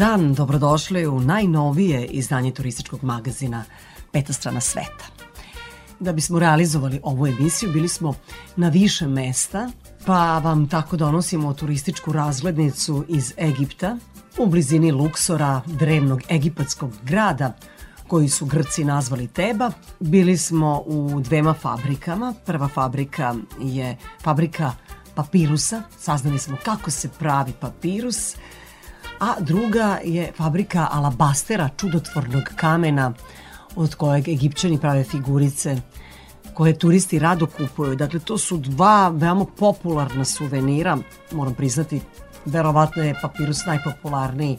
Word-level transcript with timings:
Dan, 0.00 0.34
dobrodošli 0.34 1.06
u 1.06 1.20
najnovije 1.20 2.06
izdanje 2.06 2.50
turističkog 2.54 3.04
magazina 3.04 3.64
Peta 4.12 4.32
strana 4.32 4.60
sveta. 4.60 5.04
Da 5.98 6.12
bismo 6.12 6.38
realizovali 6.38 7.00
ovu 7.02 7.26
emisiju, 7.26 7.72
bili 7.72 7.88
smo 7.88 8.14
na 8.56 8.68
više 8.68 9.06
mesta, 9.06 9.70
pa 10.06 10.38
vam 10.38 10.68
tako 10.68 10.96
donosimo 10.96 11.54
turističku 11.54 12.12
razglednicu 12.12 13.04
iz 13.08 13.34
Egipta, 13.38 13.96
u 14.38 14.46
blizini 14.46 14.92
Luksora, 14.92 15.60
drevnog 15.66 16.20
egipatskog 16.30 16.92
grada, 17.02 17.56
koji 18.08 18.28
su 18.28 18.46
Grci 18.46 18.84
nazvali 18.84 19.26
Teba. 19.26 19.70
Bili 19.98 20.36
smo 20.36 20.82
u 20.86 21.20
dvema 21.20 21.54
fabrikama. 21.54 22.34
Prva 22.46 22.68
fabrika 22.68 23.34
je 23.60 23.96
fabrika 24.22 24.72
papirusa. 25.14 25.82
Saznali 25.98 26.38
smo 26.38 26.56
kako 26.64 26.90
se 26.90 27.08
pravi 27.18 27.52
papirus– 27.60 28.36
a 29.20 29.40
druga 29.40 29.98
je 30.04 30.32
fabrika 30.36 30.88
alabastera, 30.90 31.68
čudotvornog 31.76 32.42
kamena 32.56 33.12
od 33.76 33.94
kojeg 33.94 34.28
egipćani 34.28 34.80
prave 34.80 35.04
figurice 35.04 35.76
koje 36.54 36.78
turisti 36.78 37.18
rado 37.18 37.46
kupuju. 37.46 37.96
Dakle, 37.96 38.20
to 38.20 38.38
su 38.38 38.56
dva 38.56 39.08
veoma 39.08 39.44
popularna 39.58 40.24
suvenira, 40.24 40.98
moram 41.32 41.54
priznati, 41.54 42.00
verovatno 42.44 43.02
je 43.02 43.18
papirus 43.22 43.64
najpopularniji 43.66 44.58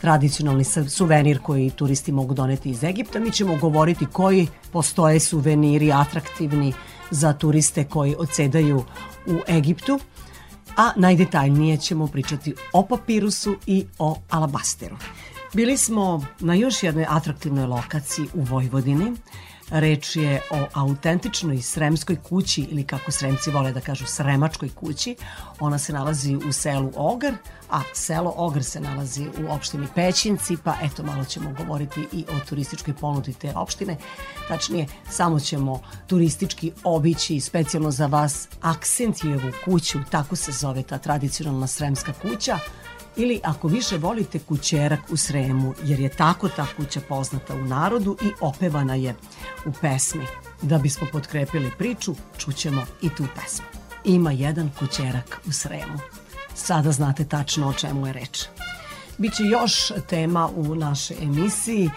tradicionalni 0.00 0.64
suvenir 0.88 1.38
koji 1.42 1.70
turisti 1.70 2.12
mogu 2.12 2.34
doneti 2.34 2.70
iz 2.70 2.84
Egipta. 2.84 3.20
Mi 3.20 3.32
ćemo 3.32 3.56
govoriti 3.56 4.06
koji 4.12 4.48
postoje 4.72 5.20
suveniri 5.20 5.92
atraktivni 5.92 6.72
za 7.10 7.32
turiste 7.32 7.84
koji 7.84 8.14
odsedaju 8.18 8.84
u 9.26 9.38
Egiptu 9.48 9.98
a 10.76 10.92
najdetaljnije 10.96 11.76
ćemo 11.76 12.06
pričati 12.06 12.54
o 12.72 12.82
papirusu 12.82 13.56
i 13.66 13.86
o 13.98 14.16
alabasteru. 14.30 14.96
Bili 15.52 15.76
smo 15.76 16.26
na 16.40 16.54
još 16.54 16.82
jednoj 16.82 17.06
atraktivnoj 17.08 17.66
lokaciji 17.66 18.26
u 18.34 18.42
Vojvodini. 18.42 19.12
Reč 19.70 20.16
je 20.16 20.40
o 20.50 20.66
autentičnoj 20.72 21.62
sremskoj 21.62 22.16
kući 22.16 22.62
ili 22.62 22.84
kako 22.84 23.10
sremci 23.10 23.50
vole 23.50 23.72
da 23.72 23.80
kažu 23.80 24.06
sremačkoj 24.06 24.68
kući. 24.74 25.16
Ona 25.60 25.78
se 25.78 25.92
nalazi 25.92 26.36
u 26.36 26.52
selu 26.52 26.92
Ogar, 26.96 27.34
a 27.70 27.80
selo 27.94 28.34
Ogr 28.36 28.62
se 28.62 28.80
nalazi 28.80 29.26
u 29.26 29.52
opštini 29.52 29.86
Pećinci, 29.94 30.56
pa 30.64 30.74
eto 30.82 31.02
malo 31.02 31.24
ćemo 31.24 31.54
govoriti 31.58 32.06
i 32.12 32.24
o 32.28 32.48
turističkoj 32.48 32.94
ponudi 32.94 33.32
te 33.32 33.52
opštine. 33.56 33.96
Tačnije, 34.48 34.86
samo 35.10 35.40
ćemo 35.40 35.82
turistički 36.06 36.72
obići 36.84 37.40
specijalno 37.40 37.90
za 37.90 38.06
vas 38.06 38.48
Aksentijevu 38.60 39.52
kuću, 39.64 39.98
tako 40.10 40.36
se 40.36 40.52
zove 40.52 40.82
ta 40.82 40.98
tradicionalna 40.98 41.66
sremska 41.66 42.12
kuća, 42.12 42.58
ili 43.16 43.40
ako 43.44 43.68
više 43.68 43.96
volite 43.98 44.38
kućerak 44.38 45.00
u 45.10 45.16
Sremu, 45.16 45.74
jer 45.84 46.00
je 46.00 46.08
tako 46.08 46.48
ta 46.48 46.66
kuća 46.76 47.00
poznata 47.08 47.54
u 47.54 47.64
narodu 47.64 48.16
i 48.22 48.30
opevana 48.40 48.94
je 48.94 49.14
u 49.66 49.72
pesmi. 49.80 50.26
Da 50.62 50.78
bismo 50.78 51.06
potkrepili 51.12 51.72
priču, 51.78 52.14
čućemo 52.38 52.86
i 53.02 53.08
tu 53.08 53.24
pesmu. 53.34 53.66
Ima 54.04 54.32
jedan 54.32 54.70
kućerak 54.78 55.40
u 55.46 55.52
Sremu. 55.52 55.98
Sada 56.54 56.92
znate 56.92 57.24
tačno 57.24 57.68
o 57.68 57.72
čemu 57.72 58.06
je 58.06 58.12
reč. 58.12 58.44
Biće 59.18 59.42
još 59.42 59.92
tema 60.08 60.48
u 60.56 60.74
našoj 60.74 61.16
emisiji. 61.22 61.90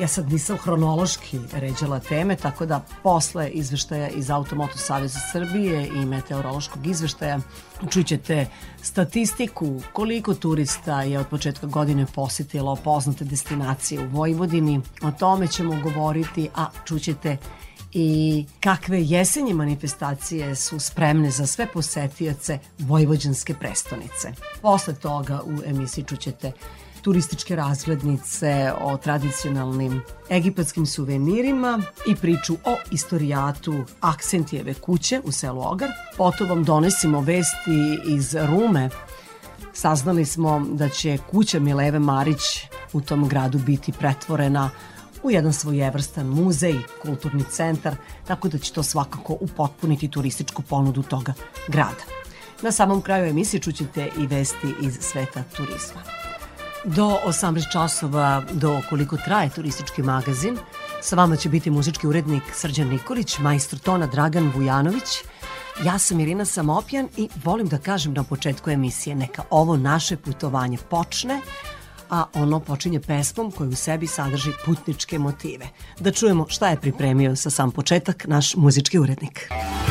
Ja 0.00 0.08
sad 0.08 0.32
nisam 0.32 0.56
hronološki 0.56 1.40
ređala 1.52 2.00
teme, 2.00 2.36
tako 2.36 2.66
da 2.66 2.84
posle 3.02 3.48
izveštaja 3.48 4.08
iz 4.08 4.30
Automoto 4.30 4.78
Saveza 4.78 5.18
Srbije 5.32 5.88
i 5.88 6.06
meteorološkog 6.06 6.86
izveštaja 6.86 7.38
čućete 7.90 8.46
statistiku 8.82 9.80
koliko 9.92 10.34
turista 10.34 11.02
je 11.02 11.18
od 11.18 11.26
početka 11.26 11.66
godine 11.66 12.06
posetilo 12.14 12.76
poznate 12.76 13.24
destinacije 13.24 14.00
u 14.00 14.08
Vojvodini. 14.08 14.80
O 15.02 15.10
tome 15.10 15.46
ćemo 15.46 15.82
govoriti, 15.82 16.48
a 16.54 16.66
čućete 16.84 17.36
i 17.92 18.44
kakve 18.60 19.02
jesenje 19.02 19.54
manifestacije 19.54 20.54
su 20.54 20.80
spremne 20.80 21.30
za 21.30 21.46
sve 21.46 21.66
posetioce 21.72 22.58
Vojvođanske 22.78 23.54
prestonice. 23.54 24.32
Posle 24.62 24.94
toga 24.94 25.40
u 25.46 25.70
emisiji 25.70 26.04
čućete 26.04 26.52
turističke 27.04 27.56
razglednice 27.56 28.72
o 28.80 28.96
tradicionalnim 28.96 30.02
egipatskim 30.30 30.86
suvenirima 30.86 31.82
i 32.06 32.16
priču 32.16 32.54
o 32.64 32.76
istorijatu 32.90 33.74
Aksentijeve 34.00 34.74
kuće 34.74 35.20
u 35.24 35.32
selu 35.32 35.60
Ogar. 35.60 35.88
Potom 36.16 36.48
vam 36.48 36.64
donesimo 36.64 37.20
vesti 37.20 38.00
iz 38.06 38.34
Rume. 38.34 38.88
Saznali 39.72 40.24
smo 40.24 40.66
da 40.70 40.88
će 40.88 41.18
kuća 41.30 41.60
Mileve 41.60 41.98
Marić 41.98 42.42
u 42.92 43.00
tom 43.00 43.28
gradu 43.28 43.58
biti 43.58 43.92
pretvorena 43.92 44.70
u 45.22 45.30
jedan 45.30 45.52
svojevrstan 45.52 46.26
muzej, 46.26 46.74
kulturni 47.02 47.44
centar, 47.50 47.96
tako 48.26 48.48
da 48.48 48.58
će 48.58 48.72
to 48.72 48.82
svakako 48.82 49.36
upotpuniti 49.40 50.08
turističku 50.08 50.62
ponudu 50.62 51.02
toga 51.02 51.32
grada. 51.68 52.04
Na 52.62 52.72
samom 52.72 53.02
kraju 53.02 53.24
emisije 53.24 53.60
čućete 53.60 54.10
i 54.18 54.26
vesti 54.26 54.74
iz 54.82 54.98
sveta 55.00 55.42
turizma. 55.56 56.23
Do 56.84 57.18
18 57.24 57.72
časova, 57.72 58.42
do 58.52 58.82
koliko 58.88 59.16
traje 59.16 59.50
turistički 59.50 60.02
magazin, 60.02 60.58
sa 61.02 61.16
vama 61.16 61.36
će 61.36 61.48
biti 61.48 61.70
muzički 61.70 62.06
urednik 62.06 62.42
Srđan 62.52 62.88
Nikolić, 62.88 63.38
majstor 63.38 63.78
tona 63.78 64.06
Dragan 64.06 64.52
Vujanović, 64.54 65.24
Ja 65.84 65.98
sam 65.98 66.20
Irina 66.20 66.44
Samopjan 66.44 67.08
i 67.16 67.28
volim 67.44 67.68
da 67.68 67.78
kažem 67.78 68.12
na 68.12 68.22
početku 68.22 68.70
emisije 68.70 69.16
neka 69.16 69.42
ovo 69.50 69.76
naše 69.76 70.16
putovanje 70.16 70.78
počne, 70.90 71.40
a 72.10 72.24
ono 72.34 72.60
počinje 72.60 73.00
pesmom 73.00 73.50
koja 73.50 73.68
u 73.68 73.74
sebi 73.74 74.06
sadrži 74.06 74.50
putničke 74.64 75.18
motive. 75.18 75.66
Da 76.00 76.12
čujemo 76.12 76.46
šta 76.48 76.68
je 76.68 76.80
pripremio 76.80 77.36
sa 77.36 77.50
sam 77.50 77.70
početak 77.70 78.26
naš 78.26 78.54
muzički 78.54 78.98
urednik. 78.98 79.48
Muzika 79.50 79.83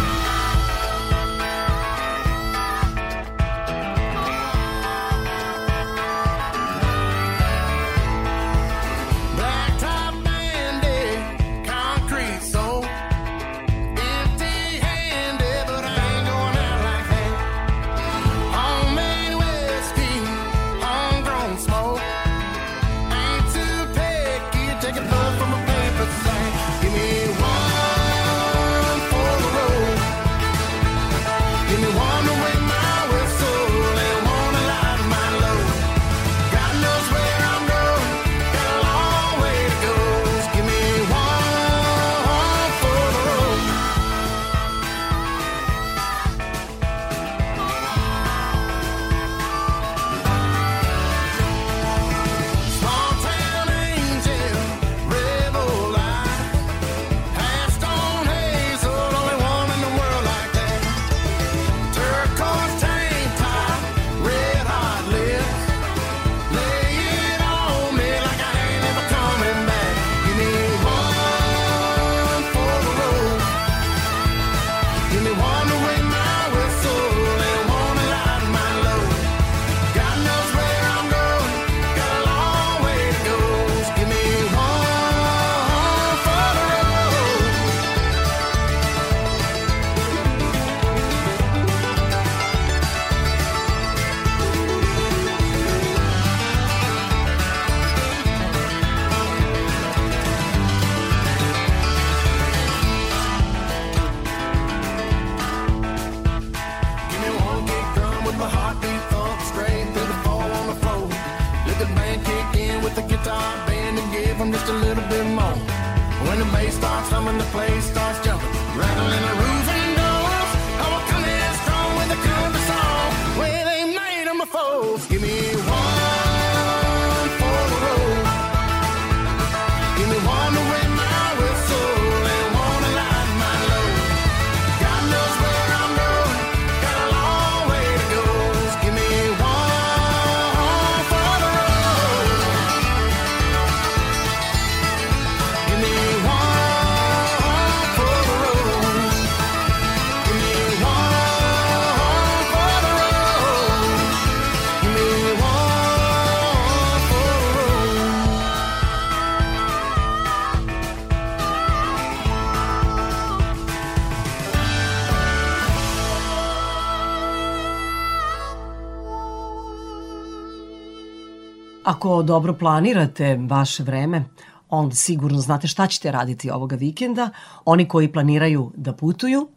Ako 172.03 172.23
dobro 172.23 172.53
planirate 172.53 173.39
vaše 173.49 173.83
vreme, 173.83 174.23
onda 174.69 174.95
sigurno 174.95 175.39
znate 175.39 175.67
šta 175.67 175.87
ćete 175.87 176.11
raditi 176.11 176.51
ovoga 176.51 176.75
vikenda. 176.75 177.29
Oni 177.65 177.87
koji 177.87 178.11
planiraju 178.11 178.71
da 178.75 178.93
putuju, 178.93 179.47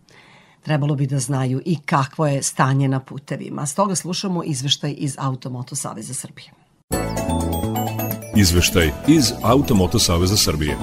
trebalo 0.63 0.95
bi 0.95 1.07
da 1.07 1.19
znaju 1.19 1.63
i 1.65 1.79
kakvo 1.87 2.27
je 2.27 2.43
stanje 2.43 2.89
na 2.89 3.01
putevima. 3.01 3.67
Stoga 3.67 3.95
slušamo 3.95 4.45
izveštaj 4.45 4.95
iz 4.99 5.17
Automoto 5.19 5.77
Saveza 5.77 6.15
Srbije. 6.15 6.51
Izveštaj 8.37 8.91
iz 9.09 9.33
Automoto 9.43 9.99
Saveza 9.99 10.37
Srbije. 10.37 10.77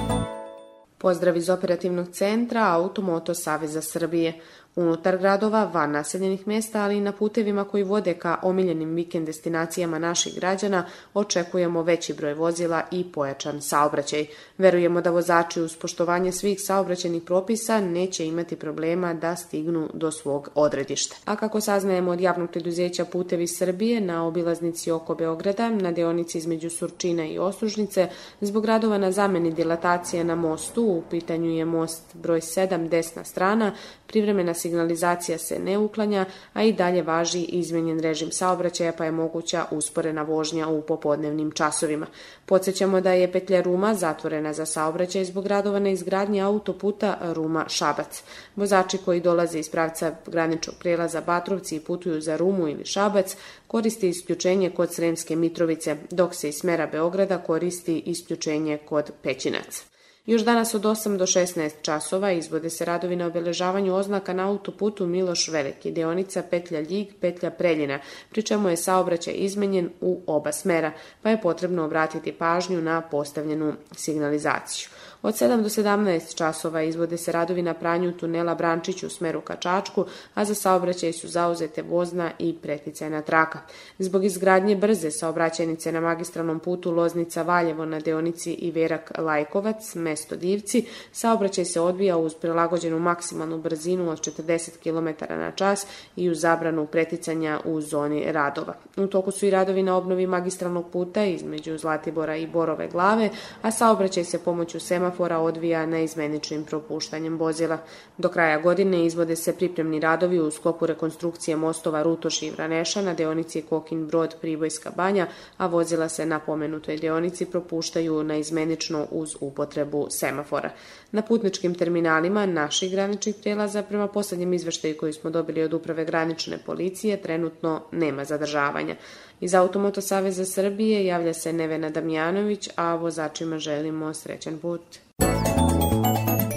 Pozdrav 0.98 1.36
iz 1.36 1.48
operativnog 1.48 2.08
centra 2.12 2.72
Automoto 2.72 3.34
Saveza 3.34 3.82
Srbije. 3.82 4.40
Unutar 4.76 5.18
gradova, 5.18 5.64
van 5.64 5.90
naseljenih 5.90 6.46
mesta, 6.46 6.82
ali 6.82 6.96
i 6.96 7.00
na 7.00 7.12
putevima 7.12 7.64
koji 7.64 7.82
vode 7.82 8.14
ka 8.14 8.38
omiljenim 8.42 8.94
vikend 8.94 9.26
destinacijama 9.26 9.98
naših 9.98 10.34
građana, 10.34 10.86
očekujemo 11.14 11.82
veći 11.82 12.14
broj 12.14 12.34
vozila 12.34 12.82
i 12.90 13.04
pojačan 13.12 13.60
saobraćaj. 13.62 14.26
Verujemo 14.58 15.00
da 15.00 15.10
vozači 15.10 15.60
uz 15.60 15.76
poštovanje 15.76 16.32
svih 16.32 16.60
saobraćenih 16.60 17.22
propisa 17.22 17.80
neće 17.80 18.26
imati 18.26 18.56
problema 18.56 19.14
da 19.14 19.36
stignu 19.36 19.88
do 19.92 20.10
svog 20.10 20.48
odredišta. 20.54 21.16
A 21.24 21.36
kako 21.36 21.60
saznajemo 21.60 22.10
od 22.10 22.20
javnog 22.20 22.50
preduzeća 22.50 23.04
Putevi 23.04 23.46
Srbije 23.46 24.00
na 24.00 24.26
obilaznici 24.26 24.90
oko 24.90 25.14
Beograda, 25.14 25.70
na 25.70 25.92
deonici 25.92 26.38
između 26.38 26.70
Surčina 26.70 27.26
i 27.26 27.38
Osužnice, 27.38 28.08
zbog 28.40 28.64
radova 28.64 28.98
na 28.98 29.12
zameni 29.12 29.52
dilatacije 29.52 30.24
na 30.24 30.34
mostu, 30.34 30.82
u 30.82 31.02
pitanju 31.10 31.50
je 31.50 31.64
most 31.64 32.02
broj 32.14 32.40
7, 32.40 32.88
desna 32.88 33.24
strana, 33.24 33.72
privremena 34.14 34.54
signalizacija 34.54 35.38
se 35.38 35.58
ne 35.58 35.78
uklanja, 35.78 36.24
a 36.52 36.62
i 36.62 36.72
dalje 36.72 37.02
važi 37.02 37.40
izmenjen 37.42 38.00
režim 38.00 38.30
saobraćaja 38.32 38.92
pa 38.92 39.04
je 39.04 39.10
moguća 39.10 39.64
usporena 39.70 40.22
vožnja 40.22 40.68
u 40.68 40.82
popodnevnim 40.82 41.50
časovima. 41.50 42.06
Podsjećamo 42.46 43.00
da 43.00 43.12
je 43.12 43.32
petlja 43.32 43.60
Ruma 43.60 43.94
zatvorena 43.94 44.52
za 44.52 44.66
saobraćaj 44.66 45.24
zbog 45.24 45.46
radova 45.46 45.78
na 45.78 45.90
izgradnji 45.90 46.42
autoputa 46.42 47.18
Ruma-Šabac. 47.22 48.22
Vozači 48.56 48.98
koji 49.04 49.20
dolaze 49.20 49.58
iz 49.58 49.70
pravca 49.70 50.14
graničnog 50.26 50.76
prijelaza 50.78 51.20
Batrovci 51.20 51.76
i 51.76 51.80
putuju 51.80 52.20
za 52.20 52.36
Rumu 52.36 52.68
ili 52.68 52.84
Šabac 52.84 53.36
koristi 53.66 54.08
isključenje 54.08 54.70
kod 54.70 54.94
Sremske 54.94 55.36
Mitrovice, 55.36 55.96
dok 56.10 56.34
se 56.34 56.48
iz 56.48 56.54
smera 56.54 56.86
Beograda 56.86 57.38
koristi 57.38 57.98
isključenje 58.06 58.78
kod 58.78 59.10
Pećinac. 59.22 59.93
Još 60.26 60.42
danas 60.42 60.74
od 60.74 60.82
8 60.82 61.16
do 61.16 61.26
16 61.26 61.70
časova 61.82 62.32
izvode 62.32 62.70
se 62.70 62.84
radovi 62.84 63.16
na 63.16 63.26
obeležavanju 63.26 63.94
oznaka 63.94 64.32
na 64.32 64.48
autoputu 64.48 65.06
Miloš 65.06 65.48
Veliki, 65.48 65.92
deonica 65.92 66.42
petlja 66.50 66.80
Ljig, 66.80 67.08
petlja 67.20 67.50
Preljina, 67.50 67.98
pri 68.30 68.42
čemu 68.42 68.68
je 68.68 68.76
saobraćaj 68.76 69.34
izmenjen 69.36 69.90
u 70.00 70.20
oba 70.26 70.52
smera, 70.52 70.92
pa 71.22 71.30
je 71.30 71.40
potrebno 71.40 71.84
obratiti 71.84 72.32
pažnju 72.32 72.82
na 72.82 73.00
postavljenu 73.00 73.72
signalizaciju. 73.92 74.88
Od 75.24 75.34
7 75.34 75.62
do 75.62 75.68
17 75.68 76.36
časova 76.36 76.82
izvode 76.82 77.16
se 77.16 77.32
radovi 77.32 77.62
na 77.62 77.74
pranju 77.74 78.12
tunela 78.12 78.54
Brančić 78.54 79.02
u 79.02 79.10
smeru 79.10 79.40
ka 79.40 79.56
Čačku, 79.56 80.04
a 80.34 80.44
za 80.44 80.54
saobraćaj 80.54 81.12
su 81.12 81.28
zauzete 81.28 81.82
vozna 81.82 82.30
i 82.38 82.54
preticajna 82.62 83.22
traka. 83.22 83.58
Zbog 83.98 84.24
izgradnje 84.24 84.76
brze 84.76 85.10
saobraćajnice 85.10 85.92
na 85.92 86.00
magistralnom 86.00 86.60
putu 86.60 86.92
Loznica-Valjevo 86.92 87.84
na 87.84 88.00
deonici 88.00 88.54
Iverak-Lajkovac, 88.54 89.94
mesto 89.94 90.36
Divci, 90.36 90.86
saobraćaj 91.12 91.64
se 91.64 91.80
odvija 91.80 92.16
uz 92.16 92.34
prilagođenu 92.34 92.98
maksimalnu 92.98 93.58
brzinu 93.58 94.10
od 94.10 94.20
40 94.20 94.70
km 94.82 95.24
na 95.34 95.50
čas 95.50 95.86
i 96.16 96.30
uz 96.30 96.40
zabranu 96.40 96.86
preticanja 96.86 97.60
u 97.64 97.80
zoni 97.80 98.32
radova. 98.32 98.74
U 98.96 99.06
toku 99.06 99.30
su 99.30 99.46
i 99.46 99.50
radovi 99.50 99.82
na 99.82 99.96
obnovi 99.96 100.26
magistralnog 100.26 100.90
puta 100.90 101.24
između 101.24 101.78
Zlatibora 101.78 102.36
i 102.36 102.46
Borove 102.46 102.88
glave, 102.88 103.30
a 103.62 103.70
saobraćaj 103.70 104.24
se 104.24 104.38
pomoću 104.38 104.80
semafora 104.80 105.13
odvija 105.20 105.86
neizmeničnim 105.86 106.64
propuštanjem 106.64 107.36
vozila. 107.38 107.78
Do 108.18 108.28
kraja 108.28 108.58
godine 108.58 109.06
izvode 109.06 109.36
se 109.36 109.56
pripremni 109.56 110.00
radovi 110.00 110.40
u 110.40 110.50
sklopu 110.50 110.86
rekonstrukcije 110.86 111.56
mostova 111.56 112.02
Rutoš 112.02 112.42
i 112.42 112.50
Vraneša 112.50 113.02
na 113.02 113.14
deonici 113.14 113.62
Kokin 113.62 114.06
Brod 114.06 114.34
Pribojska 114.40 114.90
banja, 114.96 115.26
a 115.56 115.66
vozila 115.66 116.08
se 116.08 116.26
na 116.26 116.38
pomenutoj 116.38 116.96
deonici 116.96 117.46
propuštaju 117.46 118.22
neizmenično 118.24 119.06
uz 119.10 119.36
upotrebu 119.40 120.06
semafora. 120.10 120.70
Na 121.12 121.22
putničkim 121.22 121.74
terminalima 121.74 122.46
naših 122.46 122.90
graničnih 122.90 123.34
prijelaza 123.40 123.82
prema 123.82 124.08
poslednjem 124.08 124.52
izveštaju 124.52 124.96
koji 125.00 125.12
smo 125.12 125.30
dobili 125.30 125.62
od 125.62 125.74
uprave 125.74 126.04
granične 126.04 126.58
policije 126.66 127.22
trenutno 127.22 127.82
nema 127.92 128.24
zadržavanja. 128.24 128.96
Iz 129.40 129.54
Automoto 129.54 130.00
Saveza 130.00 130.44
Srbije 130.44 131.06
javlja 131.06 131.34
se 131.34 131.52
Nevena 131.52 131.90
Damjanović, 131.90 132.68
a 132.76 132.94
vozačima 132.94 133.58
želimo 133.58 134.14
srećan 134.14 134.58
put. 134.58 134.80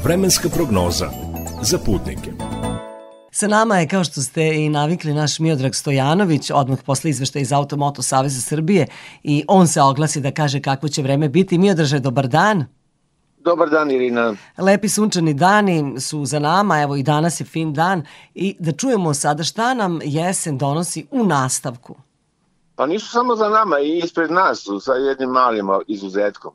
Vremenska 0.03 0.49
prognoza 0.49 1.09
za 1.61 1.77
putnike. 1.77 2.31
Sa 3.31 3.47
nama 3.47 3.79
je, 3.79 3.87
kao 3.87 4.03
što 4.03 4.21
ste 4.21 4.55
i 4.55 4.69
navikli, 4.69 5.13
naš 5.13 5.39
Miodrag 5.39 5.75
Stojanović, 5.75 6.51
odmah 6.53 6.79
posle 6.85 7.09
izveštaja 7.09 7.41
iz 7.41 7.53
Automoto 7.53 8.01
Saveza 8.01 8.41
Srbije 8.41 8.87
i 9.23 9.43
on 9.47 9.67
se 9.67 9.81
oglasi 9.81 10.21
da 10.21 10.31
kaže 10.31 10.61
kakvo 10.61 10.89
će 10.89 11.01
vreme 11.01 11.29
biti. 11.29 11.57
Miodraže, 11.57 11.99
dobar 11.99 12.27
dan. 12.27 12.65
Dobar 13.37 13.69
dan, 13.69 13.91
Irina. 13.91 14.35
Lepi 14.57 14.89
sunčani 14.89 15.33
dani 15.33 15.99
su 15.99 16.25
za 16.25 16.39
nama, 16.39 16.81
evo 16.81 16.95
i 16.95 17.03
danas 17.03 17.39
je 17.39 17.45
fin 17.45 17.73
dan 17.73 18.03
i 18.35 18.55
da 18.59 18.71
čujemo 18.71 19.13
sada 19.13 19.43
šta 19.43 19.73
nam 19.73 19.99
jesen 20.03 20.57
donosi 20.57 21.05
u 21.11 21.23
nastavku. 21.23 22.06
Pa 22.77 22.85
nisu 22.85 23.11
samo 23.11 23.35
za 23.35 23.49
nama 23.49 23.79
i 23.79 23.97
ispred 23.97 24.31
nas 24.31 24.63
su 24.63 24.79
sa 24.79 24.93
jednim 24.93 25.29
malim 25.29 25.67
izuzetkom. 25.87 26.51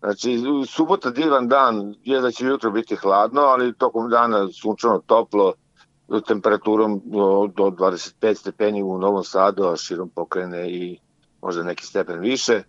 Znači, 0.00 0.38
subota 0.68 1.10
divan 1.10 1.48
dan, 1.48 1.94
je 2.02 2.20
da 2.20 2.30
će 2.30 2.46
jutro 2.46 2.70
biti 2.70 2.96
hladno, 2.96 3.40
ali 3.40 3.74
tokom 3.74 4.10
dana 4.10 4.48
sunčano 4.52 4.98
toplo, 5.06 5.52
temperaturom 6.26 7.00
do, 7.04 7.50
do 7.56 7.64
25 7.64 8.34
stepeni 8.34 8.82
u 8.82 8.98
Novom 8.98 9.24
Sadu, 9.24 9.64
a 9.64 9.76
širom 9.76 10.08
pokrene 10.08 10.70
i 10.70 10.98
možda 11.42 11.62
neki 11.62 11.86
stepen 11.86 12.20
više. 12.20 12.62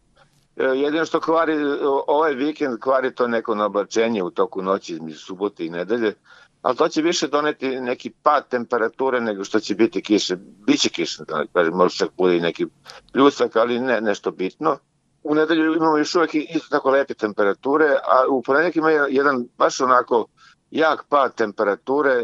E, 0.56 0.64
Jedino 0.64 1.06
što 1.06 1.20
kvari 1.20 1.54
ovaj 2.08 2.34
vikend, 2.34 2.80
kvari 2.80 3.16
to 3.16 3.28
neko 3.28 3.56
nablačenje 3.56 4.24
u 4.24 4.30
toku 4.30 4.62
noći 4.62 4.94
između 4.94 5.18
subote 5.18 5.66
i 5.66 5.70
nedelje, 5.70 6.14
ali 6.66 6.78
to 6.78 6.88
će 6.88 7.02
više 7.02 7.28
doneti 7.28 7.70
neki 7.70 8.10
pad 8.10 8.50
temperature 8.50 9.22
nego 9.22 9.44
što 9.44 9.60
će 9.60 9.76
biti 9.76 10.02
kiše. 10.02 10.36
Biće 10.68 10.90
kiše, 10.90 11.24
da 11.28 11.46
kažem, 11.54 11.74
možda 11.74 11.96
čak 11.98 12.10
bude 12.18 12.38
i 12.38 12.42
neki 12.42 12.66
pljusak, 13.14 13.56
ali 13.56 13.80
ne 13.80 14.02
nešto 14.02 14.32
bitno. 14.32 14.78
U 15.24 15.36
nedelju 15.36 15.76
imamo 15.76 15.98
još 15.98 16.16
uvek 16.16 16.36
isto 16.36 16.68
tako 16.70 16.90
lepe 16.90 17.14
temperature, 17.14 17.86
a 17.86 18.28
u 18.30 18.42
ponedjeljak 18.42 18.76
ima 18.76 18.90
jedan 18.90 19.48
baš 19.58 19.82
onako 19.82 20.28
jak 20.72 21.06
pad 21.10 21.36
temperature, 21.36 22.24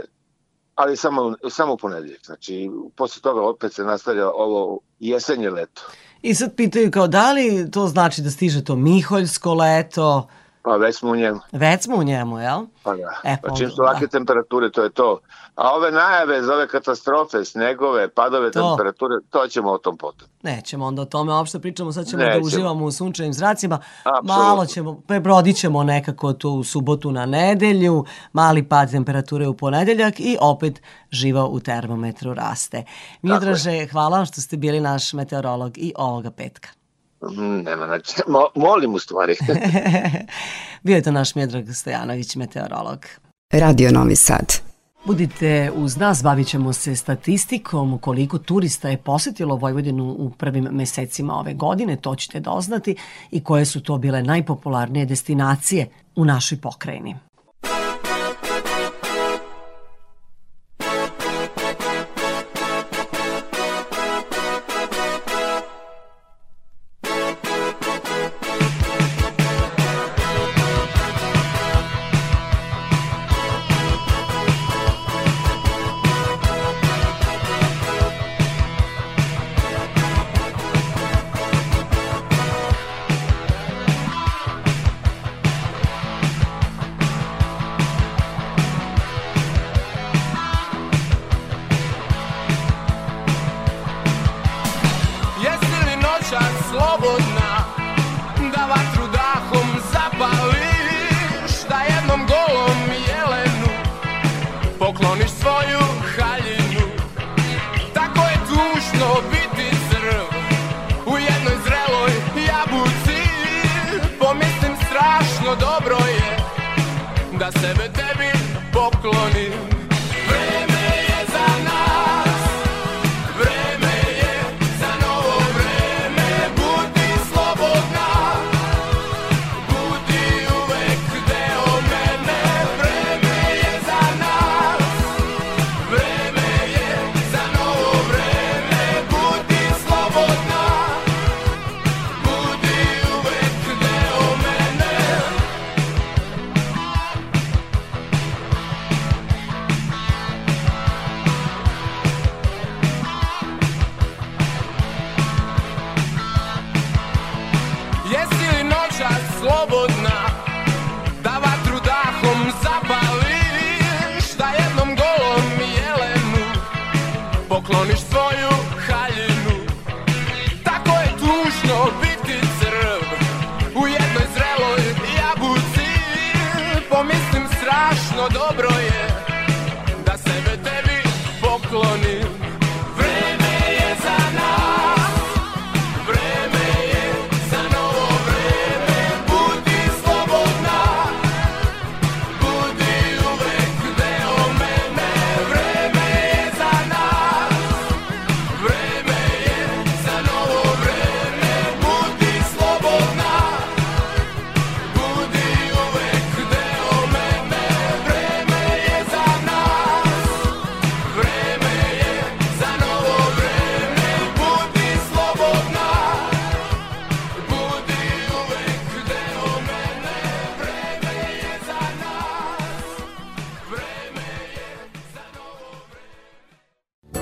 ali 0.75 0.97
samo, 0.97 1.35
samo 1.49 1.73
u 1.73 1.77
ponedjeljak. 1.77 2.25
Znači, 2.25 2.69
posle 2.95 3.21
toga 3.21 3.41
opet 3.41 3.73
se 3.73 3.83
nastavlja 3.83 4.29
ovo 4.29 4.79
jesenje 4.99 5.49
leto. 5.49 5.81
I 6.21 6.35
sad 6.35 6.55
pitaju 6.55 6.91
kao 6.91 7.07
da 7.07 7.31
li 7.31 7.71
to 7.71 7.87
znači 7.87 8.21
da 8.21 8.29
stiže 8.29 8.63
to 8.63 8.75
miholjsko 8.75 9.53
leto, 9.53 10.27
Pa 10.63 10.75
već 10.75 10.95
smo 10.95 11.11
u 11.11 11.15
njemu. 11.15 11.39
Već 11.51 11.81
smo 11.83 11.95
u 11.95 12.03
njemu, 12.03 12.39
jel? 12.39 12.59
Pa 12.83 12.95
da. 12.95 13.13
E, 13.23 13.37
pa 13.43 13.55
čim 13.55 13.69
su 13.69 13.81
ovake 13.81 14.05
da. 14.05 14.11
temperature, 14.11 14.71
to 14.71 14.83
je 14.83 14.89
to. 14.89 15.19
A 15.55 15.75
ove 15.75 15.91
najave 15.91 16.41
za 16.41 16.53
ove 16.53 16.67
katastrofe, 16.67 17.45
snegove, 17.45 18.09
padove 18.09 18.51
To. 18.51 18.69
temperature, 18.69 19.15
to 19.29 19.47
ćemo 19.47 19.71
o 19.71 19.77
tom 19.77 19.97
potom. 19.97 20.27
Nećemo 20.43 20.85
onda 20.85 21.01
o 21.01 21.05
tome 21.05 21.33
uopšte 21.33 21.59
pričamo, 21.59 21.91
sad 21.91 22.05
ćemo 22.07 22.23
da 22.23 22.25
Nećemo. 22.27 22.45
uživamo 22.45 22.85
u 22.85 22.91
sunčevim 22.91 23.33
zracima. 23.33 23.79
Apsolutno. 24.03 24.43
Malo 24.43 24.65
ćemo, 24.65 25.01
prebrodit 25.07 25.57
ćemo 25.57 25.83
nekako 25.83 26.33
tu 26.33 26.49
u 26.49 26.63
subotu 26.63 27.11
na 27.11 27.25
nedelju, 27.25 28.05
mali 28.33 28.63
pad 28.63 28.91
temperature 28.91 29.47
u 29.47 29.57
ponedeljak 29.57 30.19
i 30.19 30.37
opet 30.41 30.81
živo 31.11 31.47
u 31.47 31.59
termometru 31.59 32.33
raste. 32.33 32.83
Miodraže, 33.21 33.87
hvala 33.91 34.17
vam 34.17 34.25
što 34.25 34.41
ste 34.41 34.57
bili 34.57 34.79
naš 34.79 35.13
meteorolog 35.13 35.77
i 35.77 35.93
ovoga 35.97 36.31
petka. 36.31 36.69
Mm, 37.29 37.63
Nema, 37.63 37.85
znači, 37.85 38.21
mo, 38.27 38.47
molim 38.55 38.93
u 38.93 38.99
stvari. 38.99 39.35
Bio 40.83 40.95
je 40.95 41.01
to 41.01 41.11
naš 41.11 41.35
Miodrag 41.35 41.73
Stojanović, 41.73 42.35
meteorolog. 42.35 43.05
Radio 43.53 43.91
Novi 43.91 44.15
Sad. 44.15 44.61
Budite 45.05 45.71
uz 45.75 45.97
nas, 45.97 46.23
bavit 46.23 46.47
ćemo 46.47 46.73
se 46.73 46.95
statistikom 46.95 47.97
koliko 47.97 48.37
turista 48.37 48.89
je 48.89 48.97
posetilo 48.97 49.55
Vojvodinu 49.55 50.15
u 50.19 50.29
prvim 50.29 50.67
mesecima 50.71 51.33
ove 51.33 51.53
godine, 51.53 51.95
to 51.95 52.15
ćete 52.15 52.39
doznati 52.39 52.95
i 53.31 53.43
koje 53.43 53.65
su 53.65 53.83
to 53.83 53.97
bile 53.97 54.23
najpopularnije 54.23 55.05
destinacije 55.05 55.89
u 56.15 56.25
našoj 56.25 56.57
pokrajini. 56.57 57.15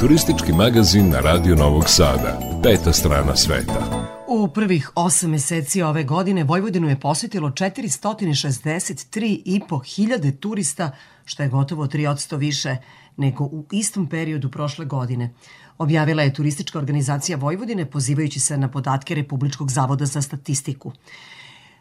Turistički 0.09 0.53
magazin 0.53 1.09
na 1.09 1.19
Radio 1.19 1.55
Novog 1.55 1.83
Sada. 1.87 2.39
Peta 2.63 2.93
strana 2.93 3.35
sveta. 3.35 4.07
U 4.27 4.47
prvih 4.47 4.91
osam 4.95 5.31
meseci 5.31 5.81
ove 5.81 6.03
godine 6.03 6.43
Vojvodinu 6.43 6.89
je 6.89 6.99
posetilo 6.99 7.49
463,5 7.49 9.95
hiljade 9.95 10.31
turista, 10.31 10.91
što 11.25 11.43
je 11.43 11.49
gotovo 11.49 11.87
3% 11.87 12.37
više 12.37 12.75
nego 13.17 13.43
u 13.43 13.65
istom 13.71 14.07
periodu 14.07 14.51
prošle 14.51 14.85
godine. 14.85 15.33
Objavila 15.77 16.23
je 16.23 16.33
turistička 16.33 16.79
organizacija 16.79 17.37
Vojvodine 17.37 17.85
pozivajući 17.85 18.39
se 18.39 18.57
na 18.57 18.67
podatke 18.67 19.15
Republičkog 19.15 19.71
zavoda 19.71 20.05
za 20.05 20.21
statistiku. 20.21 20.91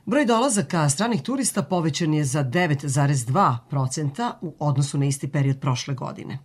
Broj 0.08 0.24
dolazaka 0.24 0.88
stranih 0.88 1.22
turista 1.22 1.62
povećan 1.62 2.14
je 2.14 2.24
za 2.24 2.44
9,2% 2.44 4.32
u 4.40 4.54
odnosu 4.58 4.98
na 4.98 5.06
isti 5.06 5.28
period 5.28 5.60
prošle 5.60 5.94
godine. 5.94 6.38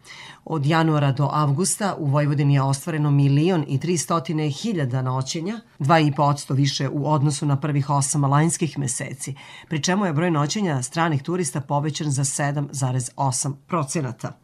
Od 0.46 0.66
januara 0.66 1.12
do 1.12 1.30
avgusta 1.32 1.96
u 1.98 2.06
Vojvodini 2.06 2.54
je 2.54 2.62
ostvareno 2.62 3.12
milion 3.12 3.66
i 3.68 3.80
300 3.80 4.62
hiljada 4.62 5.02
noćenja, 5.02 5.60
2,5% 5.80 6.54
više 6.54 6.90
u 6.90 7.12
odnosu 7.12 7.46
na 7.46 7.60
prvih 7.60 7.90
osam 7.90 8.24
lanjskih 8.24 8.80
meseci, 8.80 9.36
pri 9.70 9.84
čemu 9.84 10.06
je 10.06 10.14
broj 10.14 10.32
noćenja 10.32 10.82
stranih 10.82 11.24
turista 11.24 11.62
povećan 11.62 12.12
za 12.12 12.24
7,8%. 12.24 14.43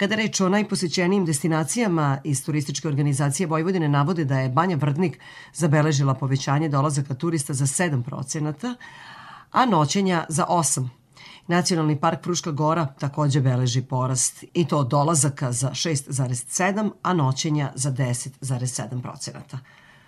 Kada 0.00 0.14
reč 0.14 0.40
o 0.40 0.48
najposećenijim 0.48 1.24
destinacijama 1.24 2.18
iz 2.24 2.44
turističke 2.44 2.88
organizacije 2.88 3.46
Vojvodine 3.46 3.88
navode 3.88 4.24
da 4.24 4.38
je 4.40 4.48
Banja 4.48 4.76
Vrdnik 4.76 5.18
zabeležila 5.54 6.14
povećanje 6.14 6.68
dolazaka 6.68 7.14
turista 7.14 7.54
za 7.54 7.66
7%, 7.66 8.74
a 9.52 9.66
noćenja 9.66 10.24
za 10.28 10.46
8%. 10.48 10.88
Nacionalni 11.46 12.00
park 12.00 12.24
Fruška 12.24 12.50
Gora 12.50 12.86
takođe 12.86 13.40
beleži 13.40 13.82
porast 13.82 14.44
i 14.54 14.64
to 14.68 14.84
dolazaka 14.84 15.52
za 15.52 15.70
6,7, 15.70 16.90
a 17.02 17.14
noćenja 17.14 17.72
za 17.74 17.92
10,7%. 17.92 19.58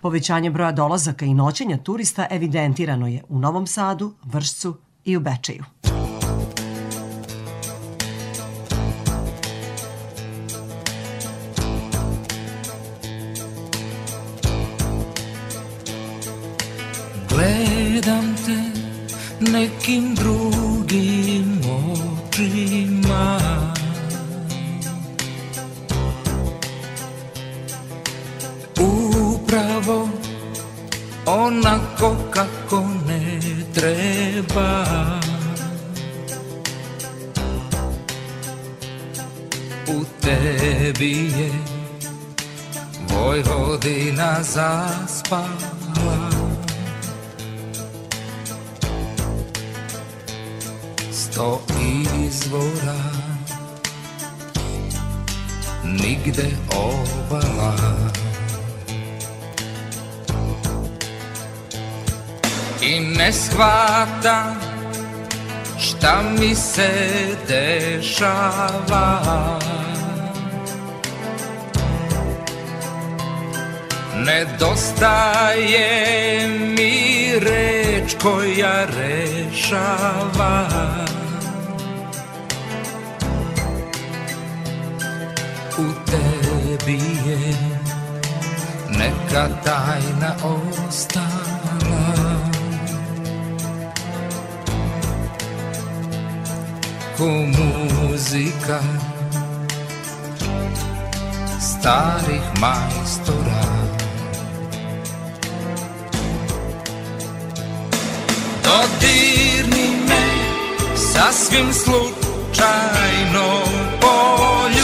Povećanje 0.01 0.51
broja 0.51 0.71
dolazaka 0.71 1.25
i 1.25 1.33
noćenja 1.33 1.77
turista 1.77 2.27
evidentirano 2.29 3.07
je 3.07 3.23
u 3.29 3.39
Novom 3.39 3.67
Sadu, 3.67 4.13
Vršcu 4.23 4.77
i 5.05 5.17
u 5.17 5.19
Bečeju. 5.19 5.63
Nekim 19.63 20.15
drugim 20.15 21.61
očima 22.27 23.39
Upravo 28.79 30.09
onako 31.25 32.15
kako 32.31 32.89
ne 33.07 33.39
treba 33.73 34.85
U 39.87 40.03
tebi 40.21 41.31
je 41.37 41.51
Vojvodina 43.09 44.43
zaspala 44.43 45.72
Sto 51.33 51.61
izvora. 52.27 52.99
Nigde 55.83 56.49
obala 56.69 57.73
I 62.81 62.99
ne 62.99 63.33
shvatam 63.33 64.59
šta 65.79 66.21
mi 66.39 66.55
se 66.55 66.91
dešava. 67.47 69.19
Nedostaje 74.25 75.87
mi 76.77 77.33
reč 77.39 78.15
koja 78.21 78.85
rešava 78.85 80.67
tebi 86.85 86.99
je 87.25 87.37
neka 88.97 89.47
tajna 89.63 90.35
ostala. 90.43 92.03
Ko 97.17 97.27
muzika 97.55 98.79
starih 101.59 102.45
majstora. 102.59 103.63
Dodirni 108.63 109.87
me 110.07 110.25
sasvim 110.95 111.73
slučajno 111.73 113.47
Poljubi. 114.01 114.73
me 114.73 114.82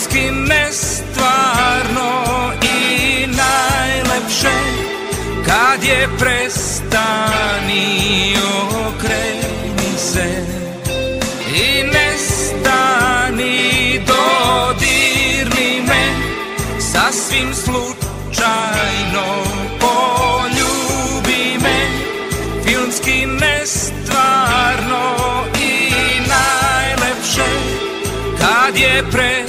filmski 0.00 0.30
nestvarno 0.30 2.22
I 2.62 3.26
najlepše 3.26 4.56
kad 5.46 5.84
je 5.84 6.08
prestani 6.18 7.86
okreni 8.86 9.98
se. 9.98 10.44
I 11.54 11.82
nestani 11.82 14.00
dodirni 14.06 15.82
me 15.88 16.04
sasvim 16.80 17.54
slučajno 17.54 19.44
poljubi 19.80 21.58
me. 21.62 21.80
Filmski 22.64 23.26
nestvarno 23.26 25.14
i 25.60 25.90
najlepše 26.28 27.50
kad 28.38 28.76
je 28.76 29.02
prestani 29.10 29.39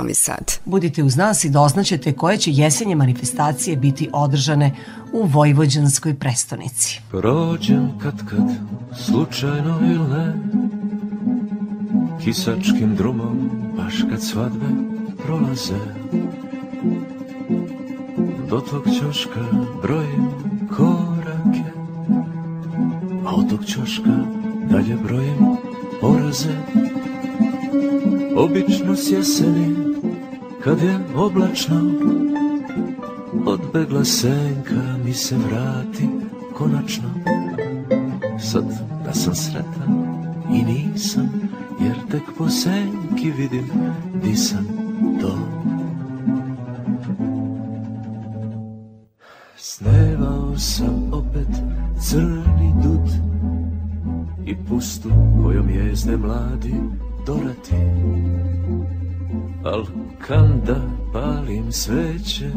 Novi 0.00 0.14
Sad. 0.14 0.52
Budite 0.64 1.02
uz 1.02 1.16
nas 1.16 1.44
i 1.44 1.50
doznaćete 1.50 2.12
koje 2.12 2.36
će 2.36 2.50
jesenje 2.52 2.94
manifestacije 2.94 3.76
biti 3.76 4.08
održane 4.12 4.74
u 5.12 5.26
Vojvođanskoj 5.26 6.14
prestonici. 6.14 7.00
Prođem 7.10 7.98
kad 8.02 8.28
kad, 8.28 8.48
slučajno 9.06 9.80
ili 9.82 10.08
ne 10.08 10.34
Kisačkim 12.24 12.96
drumom, 12.96 13.50
baš 13.76 13.94
kad 14.10 14.22
svadbe 14.22 14.66
prolaze 15.24 15.78
Do 18.50 18.60
tog 18.60 18.84
ćoška 19.00 19.44
brojim 19.82 20.30
korake 20.76 21.70
A 23.26 23.34
od 23.34 23.50
tog 23.50 23.64
ćoška 23.64 24.16
dalje 24.70 24.96
brojim 24.96 25.56
oraze 26.02 26.56
Obično 28.36 28.96
s 28.96 29.10
jeseni, 29.10 29.79
kad 30.64 30.82
je 30.82 30.98
oblačno 31.16 31.80
Odbegla 33.46 34.04
senka 34.04 34.96
mi 35.04 35.12
se 35.12 35.36
vrati 35.36 36.08
konačno. 36.54 37.10
Sad 38.38 38.64
da 39.04 39.12
sam 39.14 39.34
sretan 39.34 40.04
i 40.52 40.62
nisam 40.62 41.50
Jer 41.80 41.94
tek 42.10 42.22
po 42.38 42.48
senki 42.48 43.30
vidim 43.30 43.68
di 44.22 44.36
sam 44.36 44.66
to. 45.20 45.38
Snevao 49.56 50.58
sam 50.58 51.10
opet 51.12 51.48
crni 52.00 52.74
dud 52.82 53.10
I 54.46 54.56
pustu 54.68 55.08
kojom 55.42 55.70
jezde 55.70 56.16
mladi 56.16 56.74
dorati 57.26 57.74
Al 59.64 59.84
kanda 60.26 60.76
palim 61.12 61.72
sveće 61.72 62.50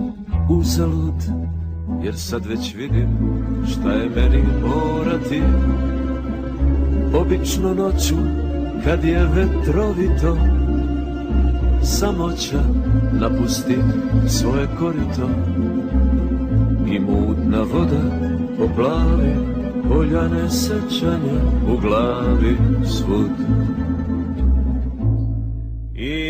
uzalud 0.50 1.24
Jer 2.04 2.16
sad 2.16 2.46
već 2.46 2.76
vidim 2.76 3.08
šta 3.68 3.92
je 3.92 4.10
meni 4.10 4.44
morati. 4.62 5.42
Obično 7.14 7.74
noću 7.74 8.16
kad 8.84 9.04
je 9.04 9.28
vetrovito 9.28 10.38
Samoća 11.84 12.64
napusti 13.12 13.78
svoje 14.28 14.68
korito. 14.80 15.30
I 16.88 17.00
mutna 17.00 17.62
voda 17.62 18.02
poplavi 18.58 19.34
Poljane 19.90 20.50
sećanja 20.50 21.42
u 21.74 21.78
glavi 21.78 22.58
svud 22.86 23.32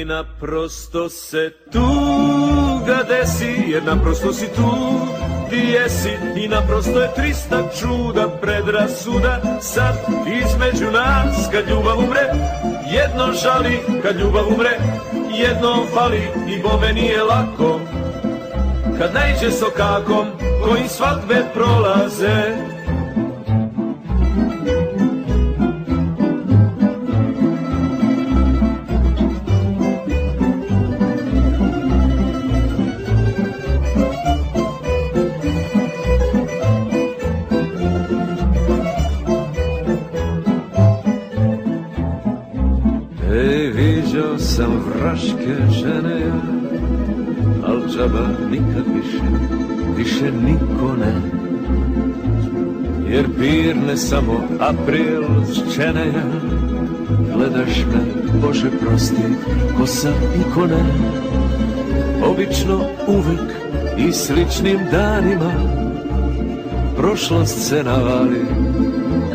I 0.03 0.05
naprosto 0.05 1.09
se 1.09 1.51
tuga 1.71 3.03
desi, 3.07 3.71
jer 3.71 3.83
naprosto 3.83 4.33
si 4.33 4.47
tu 4.55 4.71
ti 5.49 5.55
jesi. 5.57 6.09
I 6.35 6.47
naprosto 6.47 7.01
je 7.01 7.13
trista 7.15 7.63
čuda 7.79 8.29
predrasuda. 8.41 9.59
Sad 9.61 9.95
između 10.43 10.91
nas 10.91 11.49
kad 11.51 11.69
ljubav 11.69 11.99
umre 11.99 12.29
Jedno 12.91 13.33
žali 13.43 13.79
kad 14.01 14.19
ljubav 14.19 14.47
umre. 14.47 14.77
Jedno 15.35 15.85
fali 15.93 16.21
i 16.47 16.61
bome 16.61 16.93
nije 16.93 17.23
lako. 17.23 17.79
Kad 18.97 19.13
najđe 19.13 19.51
sokakom 19.51 20.27
kojim 20.63 20.87
svadbe 20.87 21.45
prolaze 21.53 22.55
vraške 45.23 45.55
žene 45.71 46.21
ja, 46.21 46.35
al 47.67 47.79
džaba 47.89 48.27
nikad 48.51 48.83
više, 48.95 49.23
više 49.97 50.31
niko 50.31 50.95
ne. 50.99 51.13
Jer 53.09 53.25
pirne 53.39 53.97
samo 53.97 54.41
april 54.59 55.23
ščene 55.53 56.05
ja, 56.07 56.23
gledaš 57.33 57.85
me, 57.85 58.23
Bože 58.41 58.69
prosti, 58.81 59.23
ko 59.77 59.85
sam 59.85 60.13
i 60.35 60.53
ko 60.53 60.65
ne. 60.65 60.83
Obično 62.31 62.79
uvek 63.07 63.53
i 63.97 64.11
sličnim 64.11 64.79
danima, 64.91 65.53
prošlost 66.97 67.67
se 67.67 67.83
navali 67.83 68.45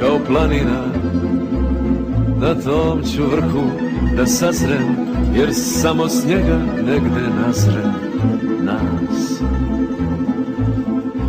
kao 0.00 0.18
planina, 0.26 0.84
na 2.40 2.54
tom 2.54 3.02
ću 3.02 3.22
vrhu 3.26 3.70
da 4.16 4.26
sazrem, 4.26 5.07
jer 5.34 5.54
samo 5.54 6.08
s 6.08 6.24
njega 6.26 6.58
negde 6.86 7.20
nazrem 7.46 7.94
nas. 8.60 9.40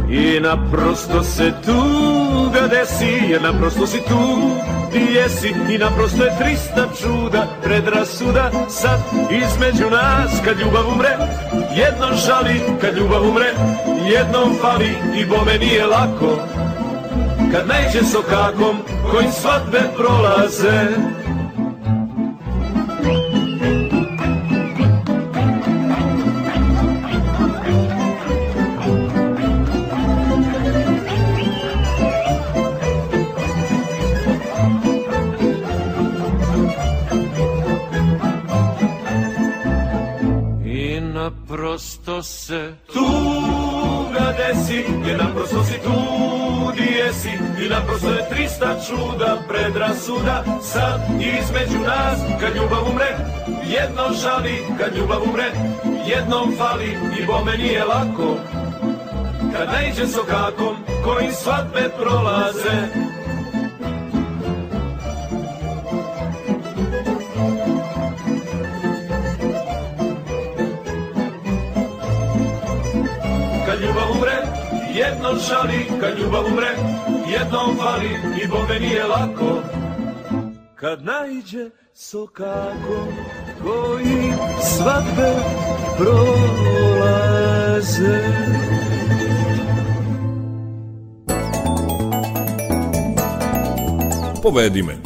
I 0.09 0.39
naprosto 0.39 1.23
se 1.23 1.53
tuga 1.65 2.67
desi, 2.67 3.29
jer 3.29 3.41
naprosto 3.41 3.87
si 3.87 3.97
tu, 3.97 4.51
ti 4.91 4.99
jesi 5.13 5.53
i 5.69 5.77
naprosto 5.77 6.23
je 6.23 6.37
trista 6.39 6.87
čuda, 7.01 7.47
predrasuda 7.63 8.51
sad 8.69 8.99
između 9.31 9.89
nas 9.89 10.31
kad 10.45 10.59
ljubav 10.59 10.87
umre, 10.93 11.17
jednom 11.75 12.13
žali 12.27 12.61
kad 12.81 12.97
ljubav 12.97 13.29
umre, 13.29 13.53
jednom 14.11 14.55
fali 14.61 14.91
i 15.15 15.25
bome 15.25 15.57
nije 15.59 15.85
lako, 15.85 16.37
kad 17.51 17.67
najđe 17.67 18.03
sokakom 18.11 18.77
kojim 19.11 19.31
svadbe 19.31 19.79
prolaze. 19.97 21.18
Se 42.23 42.73
tuga 42.93 44.33
desi, 44.37 44.85
jer 45.05 45.17
naprosto 45.17 45.63
si 45.63 45.79
tu 45.83 45.95
di 46.75 46.93
jesi. 46.97 47.29
I 47.65 47.69
naprosto 47.69 48.09
je 48.09 48.29
trista 48.29 48.75
čuda, 48.87 49.43
predrasuda. 49.47 50.43
Sad 50.61 51.01
između 51.19 51.79
nas, 51.79 52.19
kad 52.39 52.55
ljubav 52.55 52.89
umre 52.91 53.17
Jedno 53.63 54.03
žali, 54.23 54.65
kad 54.79 54.95
ljubav 54.95 55.23
umre 55.23 55.51
Jednom 56.07 56.55
fali. 56.57 56.97
I 57.19 57.25
bome 57.25 57.57
nije 57.57 57.83
lako 57.83 58.35
Kad 59.53 59.67
najđe 59.67 60.07
sokakom, 60.07 60.75
kojim 61.03 61.31
svadbe 61.31 61.89
prolaze 61.97 63.08
jednom 74.99 75.35
žali, 75.49 75.85
kad 75.99 76.19
ljubav 76.19 76.45
umre, 76.51 76.71
jednom 77.33 77.77
fali 77.77 78.09
i 78.43 78.47
bome 78.47 78.79
nije 78.79 79.03
lako. 79.03 79.61
Kad 80.75 81.03
najđe 81.05 81.69
sokako 81.93 83.07
koji 83.63 84.33
svadbe 84.61 85.33
prolaze. 85.97 87.09
Povedi 94.43 94.83
me. 94.83 94.97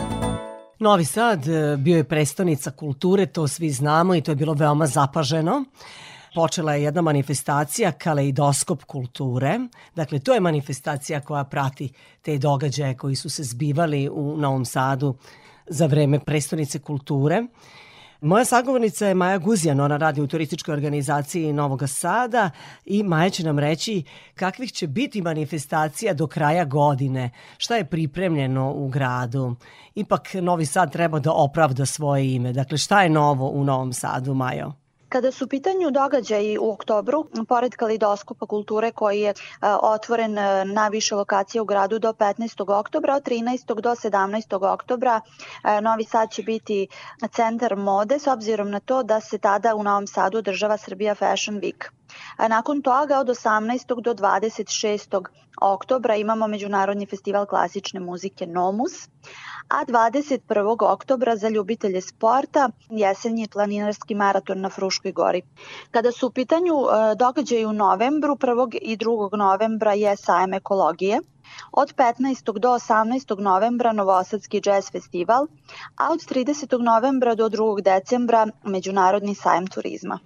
Novi 0.80 1.06
Sad 1.06 1.48
e, 1.48 1.78
bio 1.78 1.98
je 1.98 2.04
prestonica 2.04 2.72
kulture, 2.72 3.26
to 3.26 3.48
svi 3.48 3.70
znamo 3.70 4.16
i 4.16 4.22
to 4.22 4.32
je 4.32 4.36
bilo 4.36 4.54
veoma 4.54 4.88
zapaženo. 4.88 5.64
Počela 6.36 6.74
je 6.74 6.84
jedna 6.84 7.02
manifestacija 7.02 7.92
kaleidoskop 7.92 8.84
kulture. 8.84 9.60
Dakle, 9.96 10.20
to 10.20 10.34
je 10.34 10.40
manifestacija 10.40 11.22
koja 11.22 11.44
prati 11.44 11.90
te 12.22 12.38
događaje 12.38 12.98
koji 12.98 13.16
su 13.16 13.30
se 13.30 13.44
zbivali 13.44 14.10
u 14.10 14.38
Novom 14.38 14.66
Sadu 14.66 15.16
za 15.68 15.86
vreme 15.86 16.20
prestonice 16.20 16.80
kulture. 16.80 17.44
Moja 18.22 18.46
sagovornica 18.46 19.08
je 19.08 19.14
Maja 19.14 19.38
Guzjan, 19.38 19.80
ona 19.80 19.98
radi 19.98 20.22
u 20.22 20.28
turističkoj 20.28 20.74
organizaciji 20.74 21.54
Novog 21.54 21.84
Sada 21.88 22.50
i 22.86 23.04
Maja 23.04 23.30
će 23.30 23.44
nam 23.44 23.60
reći 23.60 24.04
kakvih 24.36 24.72
će 24.72 24.88
biti 24.88 25.22
manifestacija 25.22 26.14
do 26.14 26.28
kraja 26.28 26.66
godine, 26.66 27.30
šta 27.58 27.76
je 27.76 27.86
pripremljeno 27.86 28.72
u 28.72 28.88
gradu. 28.88 29.56
Ipak 29.96 30.34
Novi 30.34 30.66
Sad 30.66 30.92
treba 30.92 31.20
da 31.20 31.32
opravda 31.32 31.86
svoje 31.86 32.34
ime. 32.34 32.54
Dakle, 32.54 32.78
šta 32.78 33.04
je 33.04 33.10
novo 33.10 33.50
u 33.50 33.64
Novom 33.64 33.94
Sadu, 33.94 34.34
Majo? 34.34 34.83
Kada 35.14 35.32
su 35.32 35.46
u 35.46 35.48
pitanju 35.48 35.92
događaji 35.92 36.58
u 36.58 36.72
oktobru, 36.72 37.26
pored 37.50 37.76
Kalidoskopa 37.76 38.46
kulture 38.46 38.92
koji 38.92 39.20
je 39.20 39.34
a, 39.62 39.80
otvoren 39.82 40.38
a, 40.38 40.64
na 40.64 40.88
više 40.88 41.16
lokacija 41.16 41.62
u 41.62 41.66
gradu 41.66 42.00
do 42.00 42.14
15. 42.14 42.80
oktobra, 42.80 43.16
od 43.16 43.24
13. 43.24 43.82
do 43.82 43.90
17. 43.90 44.74
oktobra 44.74 45.22
a, 45.64 45.80
Novi 45.80 46.04
Sad 46.04 46.32
će 46.32 46.44
biti 46.44 46.88
centar 47.32 47.76
mode 47.76 48.20
s 48.20 48.28
obzirom 48.28 48.72
na 48.72 48.80
to 48.80 49.04
da 49.04 49.20
se 49.22 49.38
tada 49.38 49.76
u 49.76 49.84
Novom 49.84 50.08
Sadu 50.08 50.38
održava 50.38 50.78
Srbija 50.78 51.16
Fashion 51.16 51.62
Week. 51.62 52.03
A 52.38 52.48
nakon 52.48 52.82
toga 52.82 53.20
od 53.20 53.28
18. 53.28 54.02
do 54.02 54.14
26. 54.14 55.26
oktobra 55.62 56.16
imamo 56.16 56.48
Međunarodni 56.48 57.06
festival 57.06 57.46
klasične 57.46 58.00
muzike 58.00 58.48
Nomus, 58.48 59.08
a 59.70 59.86
21. 59.86 60.92
oktobra 60.92 61.36
za 61.36 61.50
ljubitelje 61.50 62.02
sporta 62.02 62.70
jesenji 62.90 63.48
planinarski 63.52 64.16
maraton 64.16 64.62
na 64.62 64.70
Fruškoj 64.70 65.12
gori. 65.12 65.42
Kada 65.92 66.12
su 66.12 66.28
u 66.28 66.32
pitanju 66.32 66.74
e, 66.74 67.16
događaji 67.16 67.66
u 67.66 67.74
novembru, 67.74 68.36
1. 68.36 68.78
i 68.82 68.98
2. 68.98 69.38
novembra 69.38 69.94
je 69.94 70.18
sajem 70.18 70.54
ekologije, 70.54 71.20
od 71.72 71.96
15. 71.96 72.60
do 72.60 72.70
18. 72.70 73.40
novembra 73.40 73.92
Novosadski 73.92 74.62
jazz 74.66 74.92
festival, 74.92 75.48
a 75.96 76.12
od 76.12 76.20
30. 76.20 76.82
novembra 76.82 77.36
do 77.36 77.50
2. 77.50 77.82
decembra 77.82 78.48
Međunarodni 78.64 79.36
sajem 79.36 79.68
turizma. 79.68 80.20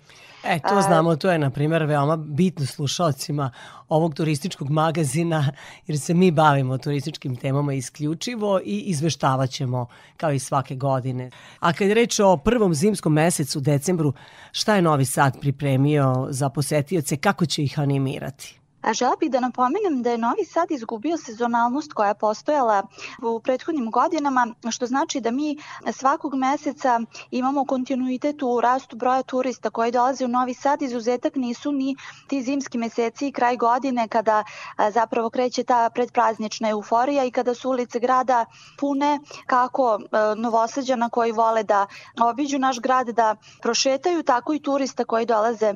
E, 0.48 0.60
to 0.60 0.82
znamo, 0.82 1.16
to 1.16 1.32
je, 1.32 1.40
na 1.40 1.50
primjer, 1.50 1.84
veoma 1.84 2.18
bitno 2.18 2.66
slušalcima 2.66 3.52
ovog 3.90 4.14
turističkog 4.14 4.70
magazina, 4.70 5.52
jer 5.88 6.00
se 6.00 6.14
mi 6.14 6.32
bavimo 6.32 6.78
turističkim 6.78 7.36
temama 7.36 7.74
isključivo 7.74 8.60
i 8.66 8.80
izveštavat 8.80 9.50
ćemo 9.50 9.88
kao 10.18 10.32
i 10.32 10.40
svake 10.40 10.76
godine. 10.76 11.32
A 11.60 11.74
kad 11.74 11.88
je 11.88 11.94
reč 11.94 12.20
o 12.20 12.38
prvom 12.38 12.74
zimskom 12.74 13.14
mesecu, 13.14 13.60
decembru, 13.60 14.14
šta 14.52 14.76
je 14.76 14.82
Novi 14.82 15.06
Sad 15.06 15.40
pripremio 15.42 16.28
za 16.30 16.50
posetioce, 16.50 17.18
kako 17.18 17.46
će 17.46 17.64
ih 17.64 17.80
animirati? 17.80 18.60
A 18.88 18.94
žela 18.94 19.16
bih 19.20 19.32
da 19.32 19.40
napomenem 19.40 20.04
da 20.04 20.12
je 20.12 20.18
Novi 20.18 20.46
Sad 20.46 20.72
izgubio 20.72 21.18
sezonalnost 21.18 21.94
koja 21.94 22.08
je 22.08 22.16
postojala 22.16 22.88
u 23.22 23.40
prethodnim 23.40 23.92
godinama, 23.92 24.48
što 24.72 24.86
znači 24.86 25.22
da 25.22 25.32
mi 25.32 25.58
svakog 25.92 26.36
meseca 26.36 27.00
imamo 27.32 27.66
kontinuitet 27.66 28.44
u 28.44 28.62
rastu 28.62 28.96
broja 28.96 29.24
turista 29.24 29.70
koji 29.70 29.92
dolaze 29.92 30.26
u 30.26 30.28
Novi 30.28 30.54
Sad. 30.54 30.82
Izuzetak 30.82 31.36
nisu 31.36 31.72
ni 31.72 31.96
ti 32.28 32.42
zimski 32.42 32.78
meseci 32.78 33.28
i 33.28 33.32
kraj 33.32 33.58
godine 33.58 34.08
kada 34.08 34.44
zapravo 34.90 35.30
kreće 35.30 35.64
ta 35.64 35.90
predpraznična 35.90 36.70
euforija 36.70 37.24
i 37.26 37.32
kada 37.32 37.54
su 37.54 37.70
ulice 37.70 38.00
grada 38.00 38.46
pune 38.80 39.20
kako 39.46 40.00
novosađana 40.38 41.10
koji 41.10 41.32
vole 41.32 41.64
da 41.64 41.88
obiđu 42.22 42.60
naš 42.60 42.80
grad, 42.80 43.08
da 43.08 43.36
prošetaju, 43.62 44.24
tako 44.24 44.54
i 44.54 44.60
turista 44.60 45.06
koji 45.06 45.26
dolaze 45.26 45.74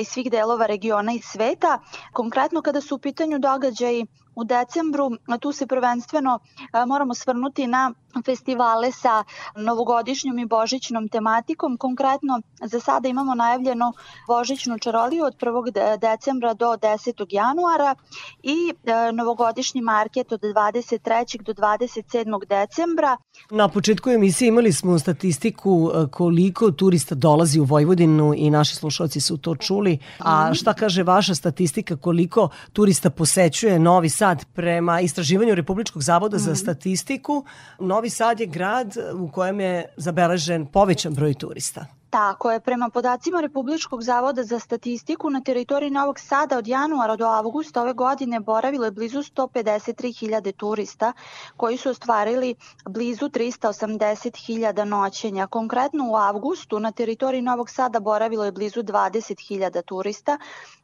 iz 0.00 0.08
svih 0.08 0.30
delova 0.30 0.66
regiona 0.66 1.12
i 1.12 1.20
sveta. 1.20 1.78
Konkretno 2.12 2.47
Konkretno 2.48 2.62
kada 2.62 2.80
su 2.80 2.94
u 2.94 2.98
pitanju 2.98 3.38
događaji 3.38 4.06
u 4.34 4.44
decembru, 4.44 5.10
tu 5.40 5.52
se 5.52 5.66
prvenstveno 5.66 6.38
moramo 6.86 7.14
svrnuti 7.14 7.66
na 7.66 7.92
festivale 8.24 8.92
sa 8.92 9.24
novogodišnjom 9.56 10.38
i 10.38 10.46
božićnom 10.46 11.08
tematikom. 11.08 11.76
Konkretno 11.76 12.40
za 12.62 12.80
sada 12.80 13.08
imamo 13.08 13.34
najavljenu 13.34 13.92
božićnu 14.26 14.78
čaroliju 14.78 15.24
od 15.24 15.36
1. 15.36 15.98
decembra 15.98 16.54
do 16.54 16.66
10. 16.66 17.26
januara 17.30 17.94
i 18.42 18.74
e, 18.84 19.12
novogodišnji 19.12 19.80
market 19.80 20.32
od 20.32 20.40
23. 20.40 21.42
do 21.42 21.52
27. 21.52 22.46
decembra. 22.46 23.16
Na 23.50 23.68
početku 23.68 24.10
emisije 24.10 24.48
imali 24.48 24.72
smo 24.72 24.98
statistiku 24.98 25.90
e, 25.94 26.06
koliko 26.10 26.70
turista 26.70 27.14
dolazi 27.14 27.60
u 27.60 27.64
Vojvodinu 27.64 28.34
i 28.36 28.50
naši 28.50 28.76
slušalci 28.76 29.20
su 29.20 29.36
to 29.36 29.56
čuli. 29.56 29.98
A 30.18 30.54
šta 30.54 30.74
kaže 30.74 31.02
vaša 31.02 31.34
statistika 31.34 31.96
koliko 31.96 32.48
turista 32.72 33.10
posećuje 33.10 33.78
Novi 33.78 34.08
Sad 34.08 34.44
prema 34.52 35.00
istraživanju 35.00 35.54
Republičkog 35.54 36.02
zavoda 36.02 36.38
za 36.38 36.54
statistiku? 36.54 37.44
Novi 37.78 37.97
Sad 38.06 38.40
je 38.40 38.46
grad 38.46 38.94
u 39.14 39.30
kojem 39.32 39.60
je 39.60 39.94
zabeležen 39.96 40.66
povećan 40.66 41.14
broj 41.14 41.34
turista. 41.34 41.86
Tako 42.10 42.50
je, 42.50 42.60
prema 42.60 42.88
podacima 42.88 43.40
Republičkog 43.40 44.02
zavoda 44.02 44.42
za 44.44 44.58
statistiku 44.58 45.30
na 45.30 45.40
teritoriji 45.40 45.90
Novog 45.90 46.18
Sada 46.20 46.58
od 46.58 46.66
januara 46.66 47.16
do 47.16 47.26
avgusta 47.26 47.82
ove 47.82 47.92
godine 47.92 48.40
boravilo 48.40 48.84
je 48.84 48.90
blizu 48.90 49.18
153.000 49.18 50.52
turista 50.52 51.12
koji 51.56 51.76
su 51.76 51.90
ostvarili 51.90 52.54
blizu 52.86 53.28
380.000 53.28 54.84
noćenja. 54.84 55.46
Konkretno 55.46 56.10
u 56.10 56.16
avgustu 56.16 56.80
na 56.80 56.92
teritoriji 56.92 57.42
Novog 57.42 57.70
Sada 57.70 58.00
boravilo 58.00 58.44
je 58.44 58.52
blizu 58.52 58.82
20.000 58.82 59.82
turista 59.82 60.38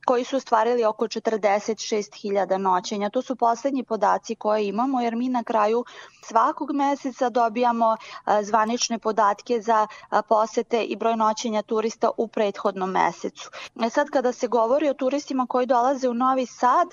koji 0.07 0.25
su 0.25 0.37
ostvarili 0.37 0.85
oko 0.85 1.05
46.000 1.05 2.57
noćenja. 2.59 3.11
To 3.11 3.23
su 3.23 3.37
poslednji 3.37 3.85
podaci 3.85 4.35
koje 4.35 4.69
imamo 4.69 5.01
jer 5.01 5.17
mi 5.17 5.29
na 5.29 5.45
kraju 5.45 5.85
svakog 6.23 6.73
meseca 6.73 7.31
dobijamo 7.31 7.97
zvanične 8.43 8.99
podatke 8.99 9.61
za 9.61 9.87
posete 10.29 10.83
i 10.83 10.97
broj 10.97 11.17
noćenja 11.17 11.63
turista 11.63 12.11
u 12.17 12.29
prethodnom 12.29 12.91
mesecu. 12.91 13.51
E 13.85 13.91
sad 13.91 14.11
kada 14.11 14.33
se 14.33 14.49
govori 14.49 14.89
o 14.89 14.95
turistima 14.95 15.47
koji 15.47 15.67
dolaze 15.67 16.09
u 16.09 16.15
Novi 16.15 16.47
Sad, 16.47 16.89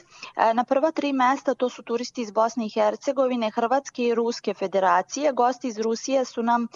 na 0.53 0.63
prva 0.63 0.91
tri 0.91 1.13
mesta 1.13 1.53
to 1.53 1.69
su 1.69 1.83
turisti 1.83 2.21
iz 2.21 2.31
Bosne 2.31 2.65
i 2.65 2.69
Hercegovine, 2.69 3.51
Hrvatske 3.51 4.03
i 4.03 4.15
Ruske 4.15 4.53
federacije. 4.53 5.31
Gosti 5.31 5.67
iz 5.67 5.79
Rusije 5.79 6.25
su 6.25 6.43
nam 6.43 6.67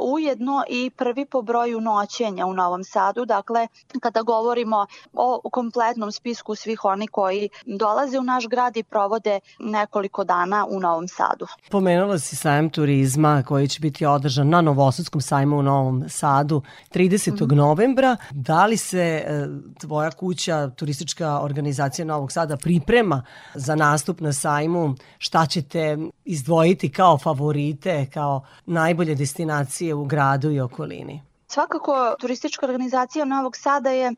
ujedno 0.00 0.64
i 0.68 0.90
prvi 0.90 1.26
po 1.26 1.42
broju 1.42 1.80
noćenja 1.80 2.46
u 2.46 2.54
Novom 2.54 2.84
Sadu. 2.84 3.24
Dakle, 3.24 3.68
kada 4.00 4.22
govorimo 4.22 4.86
o 5.14 5.40
kompletnom 5.56 6.12
spisku 6.12 6.54
svih 6.54 6.84
oni 6.84 7.06
koji 7.06 7.48
dolaze 7.66 8.18
u 8.18 8.22
naš 8.22 8.48
grad 8.48 8.76
i 8.76 8.82
provode 8.82 9.40
nekoliko 9.58 10.24
dana 10.24 10.66
u 10.68 10.80
Novom 10.80 11.08
Sadu. 11.08 11.46
Pomenula 11.70 12.18
si 12.18 12.36
sajem 12.36 12.70
turizma 12.70 13.42
koji 13.46 13.68
će 13.68 13.80
biti 13.80 14.06
održan 14.06 14.48
na 14.48 14.60
Novosadskom 14.60 15.20
sajmu 15.20 15.58
u 15.58 15.62
Novom 15.62 16.04
Sadu 16.08 16.62
30. 16.94 17.32
Mm 17.32 17.36
-hmm. 17.36 17.54
novembra. 17.54 18.16
Da 18.30 18.66
li 18.66 18.76
se 18.76 19.00
e, 19.00 19.46
tvoja 19.80 20.10
kuća, 20.10 20.70
turistička 20.70 21.40
organizacija 21.40 22.04
Novog 22.04 22.32
Sada 22.32 22.56
priprema 22.56 23.22
za 23.54 23.74
nastup 23.74 24.20
na 24.20 24.32
sajmu? 24.32 24.94
Šta 25.18 25.46
ćete 25.46 25.98
izdvojiti 26.24 26.92
kao 26.92 27.18
favorite, 27.18 28.06
kao 28.14 28.44
najbolje 28.66 29.14
destinacije 29.14 29.94
u 29.94 30.04
gradu 30.04 30.50
i 30.50 30.60
okolini? 30.60 31.22
Svakako, 31.56 32.14
turistička 32.20 32.66
organizacija 32.66 33.24
Novog 33.24 33.56
Sada 33.56 33.90
je 33.90 34.12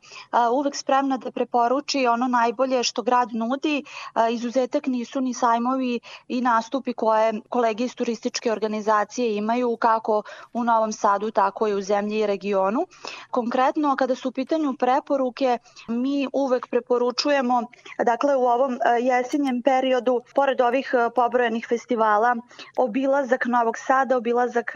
uvek 0.52 0.76
spremna 0.76 1.16
da 1.16 1.30
preporuči 1.30 2.06
ono 2.06 2.26
najbolje 2.28 2.82
što 2.82 3.02
grad 3.02 3.28
nudi. 3.32 3.84
Izuzetak 4.30 4.86
nisu 4.86 5.20
ni 5.20 5.34
sajmovi 5.34 6.00
i 6.28 6.40
nastupi 6.40 6.92
koje 6.92 7.40
kolege 7.48 7.84
iz 7.84 7.94
turističke 7.94 8.52
organizacije 8.52 9.36
imaju 9.36 9.76
kako 9.76 10.22
u 10.52 10.64
Novom 10.64 10.92
Sadu, 10.92 11.30
tako 11.30 11.68
i 11.68 11.74
u 11.74 11.82
zemlji 11.82 12.18
i 12.18 12.26
regionu. 12.26 12.86
Konkretno, 13.30 13.96
kada 13.96 14.14
su 14.14 14.28
u 14.28 14.32
pitanju 14.32 14.74
preporuke, 14.78 15.58
mi 15.88 16.28
uvek 16.32 16.66
preporučujemo, 16.70 17.62
dakle 18.06 18.36
u 18.36 18.42
ovom 18.46 18.78
jesenjem 19.02 19.62
periodu, 19.62 20.20
pored 20.34 20.60
ovih 20.60 20.94
pobrojenih 21.14 21.66
festivala, 21.68 22.36
obilazak 22.76 23.46
Novog 23.46 23.78
Sada, 23.78 24.16
obilazak 24.16 24.72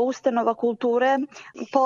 ustanova 0.00 0.54
kulture, 0.54 1.18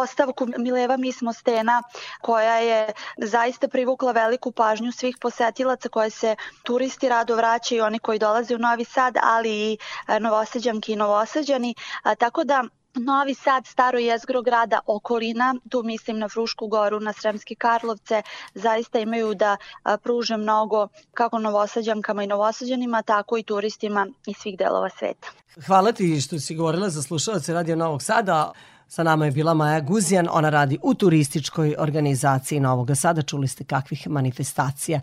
postavku 0.01 0.47
Mileva 0.59 0.97
mi 0.97 1.13
smo 1.13 1.33
stena 1.33 1.83
koja 2.21 2.57
je 2.57 2.93
zaista 3.19 3.69
privukla 3.69 4.13
veliku 4.13 4.53
pažnju 4.53 4.93
svih 4.93 5.17
posetilaca 5.21 5.89
koje 5.89 6.11
se 6.11 6.37
turisti 6.63 7.09
rado 7.09 7.37
vraćaju, 7.37 7.85
oni 7.85 7.99
koji 7.99 8.19
dolaze 8.19 8.55
u 8.55 8.59
Novi 8.59 8.85
Sad, 8.85 9.17
ali 9.23 9.51
i 9.51 9.79
e, 10.09 10.21
novosađanki 10.21 10.93
i 10.93 10.97
novosađani. 10.97 11.75
Tako 12.19 12.45
da 12.45 12.65
Novi 12.95 13.35
Sad, 13.35 13.67
staro 13.67 13.99
jezgro 13.99 14.43
grada, 14.43 14.81
okolina, 14.87 15.55
tu 15.71 15.83
mislim 15.83 16.19
na 16.19 16.29
Frušku 16.29 16.67
goru, 16.67 17.01
na 17.01 17.13
Sremske 17.13 17.55
Karlovce, 17.55 18.23
zaista 18.55 18.99
imaju 18.99 19.35
da 19.35 19.57
pruže 20.03 20.37
mnogo 20.37 20.89
kako 21.15 21.39
novosađankama 21.39 22.25
i 22.25 22.27
novosađanima, 22.27 23.03
tako 23.03 23.39
i 23.39 23.43
turistima 23.43 24.07
iz 24.27 24.37
svih 24.37 24.59
delova 24.59 24.89
sveta. 24.99 25.29
Hvala 25.67 25.93
ti 25.93 26.21
što 26.21 26.39
si 26.39 26.55
govorila 26.55 26.89
za 26.89 27.03
slušalace 27.03 27.53
Radio 27.53 27.77
Novog 27.77 28.03
Sada. 28.03 28.53
Sa 28.93 29.03
nama 29.03 29.25
je 29.25 29.31
bila 29.31 29.55
Maja 29.55 29.81
Guzijan, 29.81 30.29
ona 30.31 30.51
radi 30.51 30.79
u 30.83 30.95
turističkoj 30.95 31.75
organizaciji 31.79 32.61
Novog 32.61 32.91
Sada. 32.95 33.23
Čuli 33.23 33.49
ste 33.49 33.65
kakvih 33.65 34.09
manifestacija 34.09 35.01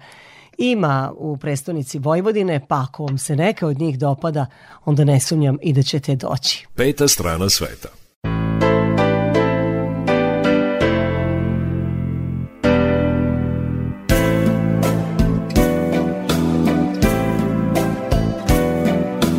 ima 0.58 1.14
u 1.18 1.38
prestonici 1.38 2.00
Vojvodine, 2.00 2.66
pa 2.68 2.86
ako 2.90 3.06
vam 3.06 3.18
se 3.18 3.36
neka 3.36 3.68
od 3.68 3.80
njih 3.80 4.00
dopada, 4.00 4.46
onda 4.86 5.04
ne 5.04 5.20
sumnjam 5.20 5.58
i 5.62 5.74
da 5.74 5.84
ćete 5.84 6.16
doći. 6.16 6.68
Peta 6.76 7.08
strana 7.08 7.50
sveta. 7.50 7.90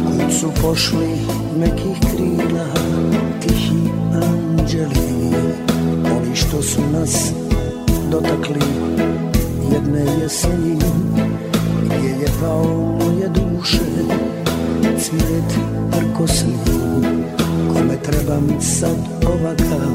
Kud 0.06 0.32
su 0.40 0.52
pošli 0.62 1.17
trebam 18.28 18.60
sad 18.60 18.96
ovakav 19.26 19.94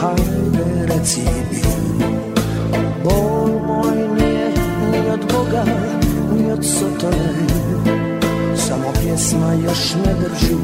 hajde 0.00 0.86
reci 0.86 1.20
mi. 1.50 2.04
Bol 3.04 3.60
moj 3.66 3.96
nije 4.14 4.48
ni 4.92 5.10
od 5.10 5.20
Boga 5.32 5.64
ni 6.36 6.52
od 6.52 6.64
sotone 6.64 7.46
samo 8.56 8.92
pjesma 9.02 9.52
još 9.52 9.94
ne 9.94 10.14
drži. 10.14 10.54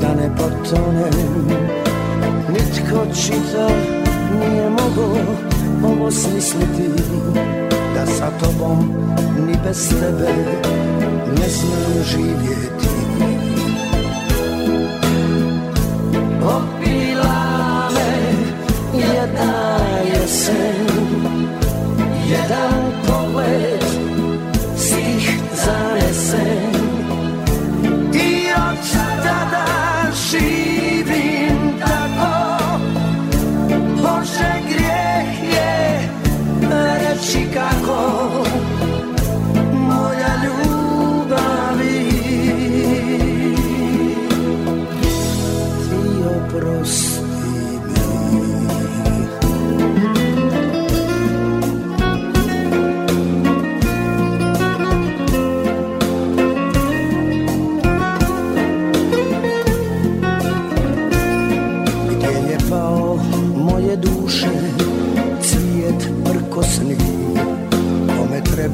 Da 0.00 0.14
ne 0.14 0.36
potonem 0.36 1.48
Nitko 2.48 3.14
čita 3.14 3.68
nije 4.40 4.70
mogo 4.70 5.18
ovo 5.84 6.10
smisliti. 6.10 7.02
Da 7.94 8.06
sa 8.06 8.30
tobom 8.40 8.92
ni 9.46 9.54
bez 9.64 9.88
tebe 9.88 10.32
ne 11.40 11.48
znam 11.48 12.04
živjeti 12.04 12.87
Oh. 16.50 16.77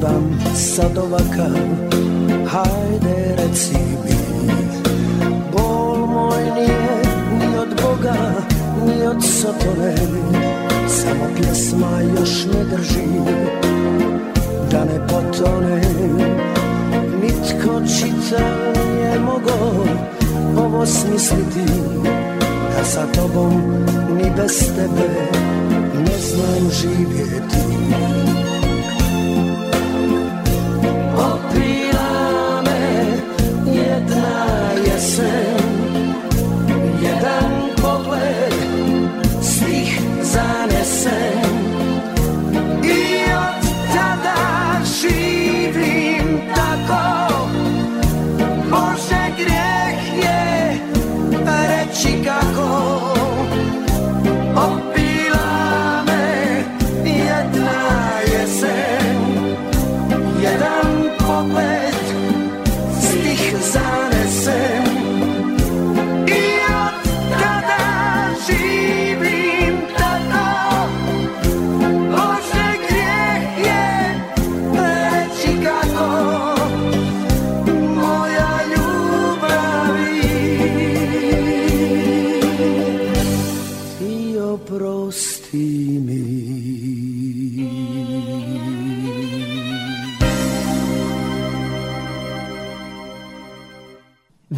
Trebam 0.05 0.39
sad 0.55 0.97
ovakav 0.97 1.57
hajde 2.47 3.35
reci 3.37 3.77
mi 4.05 4.15
bol 5.51 6.07
moj 6.07 6.43
nije 6.55 7.01
ni 7.39 7.57
od 7.57 7.81
Boga 7.81 8.15
ni 8.85 9.07
od 9.07 9.23
sotone 9.23 9.95
samo 10.87 11.25
pjesma 11.35 12.01
još 12.17 12.45
ne 12.45 12.63
drži 12.63 13.05
da 14.71 14.85
ne 14.85 15.07
potone. 15.07 15.81
Nitko 17.21 17.79
čita 17.79 18.43
nije 18.73 19.19
mogo 19.19 19.85
ovo 20.57 20.85
smisliti 20.85 21.73
da 22.77 22.85
sa 22.85 23.05
tobom 23.15 23.53
ni 24.17 24.31
bez 24.37 24.59
tebe 24.75 25.09
ne 25.93 26.17
znam 26.19 26.71
živjeti 26.71 27.65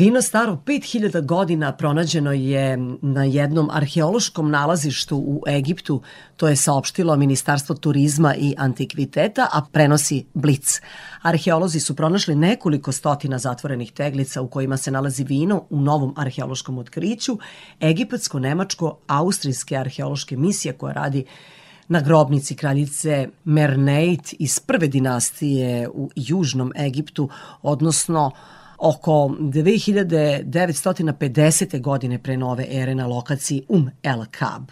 Vino 0.08 0.22
staro 0.22 0.62
5000 0.66 1.26
godina 1.26 1.72
pronađeno 1.72 2.32
je 2.32 2.78
na 3.02 3.24
jednom 3.24 3.70
arheološkom 3.72 4.52
nalazištu 4.52 5.18
u 5.18 5.44
Egiptu, 5.48 6.02
to 6.38 6.48
je 6.48 6.56
saopštilo 6.56 7.16
Ministarstvo 7.16 7.76
turizma 7.76 8.36
i 8.36 8.54
antikviteta, 8.58 9.48
a 9.54 9.62
prenosi 9.72 10.26
Blic. 10.34 10.82
Arheolozi 11.22 11.80
su 11.80 11.96
pronašli 11.96 12.36
nekoliko 12.36 12.92
stotina 12.92 13.38
zatvorenih 13.38 13.92
teglica 13.92 14.42
u 14.42 14.48
kojima 14.48 14.78
se 14.78 14.92
nalazi 14.92 15.24
vino 15.24 15.64
u 15.70 15.82
novom 15.82 16.14
arheološkom 16.18 16.78
otkriću 16.78 17.38
egipatsko-nemačko-austrijske 17.82 19.80
arheološke 19.80 20.38
misije 20.38 20.74
koja 20.74 20.94
radi 20.94 21.26
na 21.88 22.02
grobnici 22.02 22.56
kraljice 22.56 23.28
Merneit 23.44 24.34
iz 24.40 24.60
prve 24.60 24.88
dinastije 24.88 25.90
u 25.90 26.10
Južnom 26.16 26.72
Egiptu, 26.76 27.30
odnosno 27.62 28.32
oko 28.78 29.12
2950. 29.40 31.82
godine 31.82 32.24
pre 32.24 32.38
nove 32.38 32.66
ere 32.70 32.96
na 32.96 33.08
lokaciji 33.08 33.64
Um 33.70 33.90
El 34.04 34.26
Kab. 34.32 34.72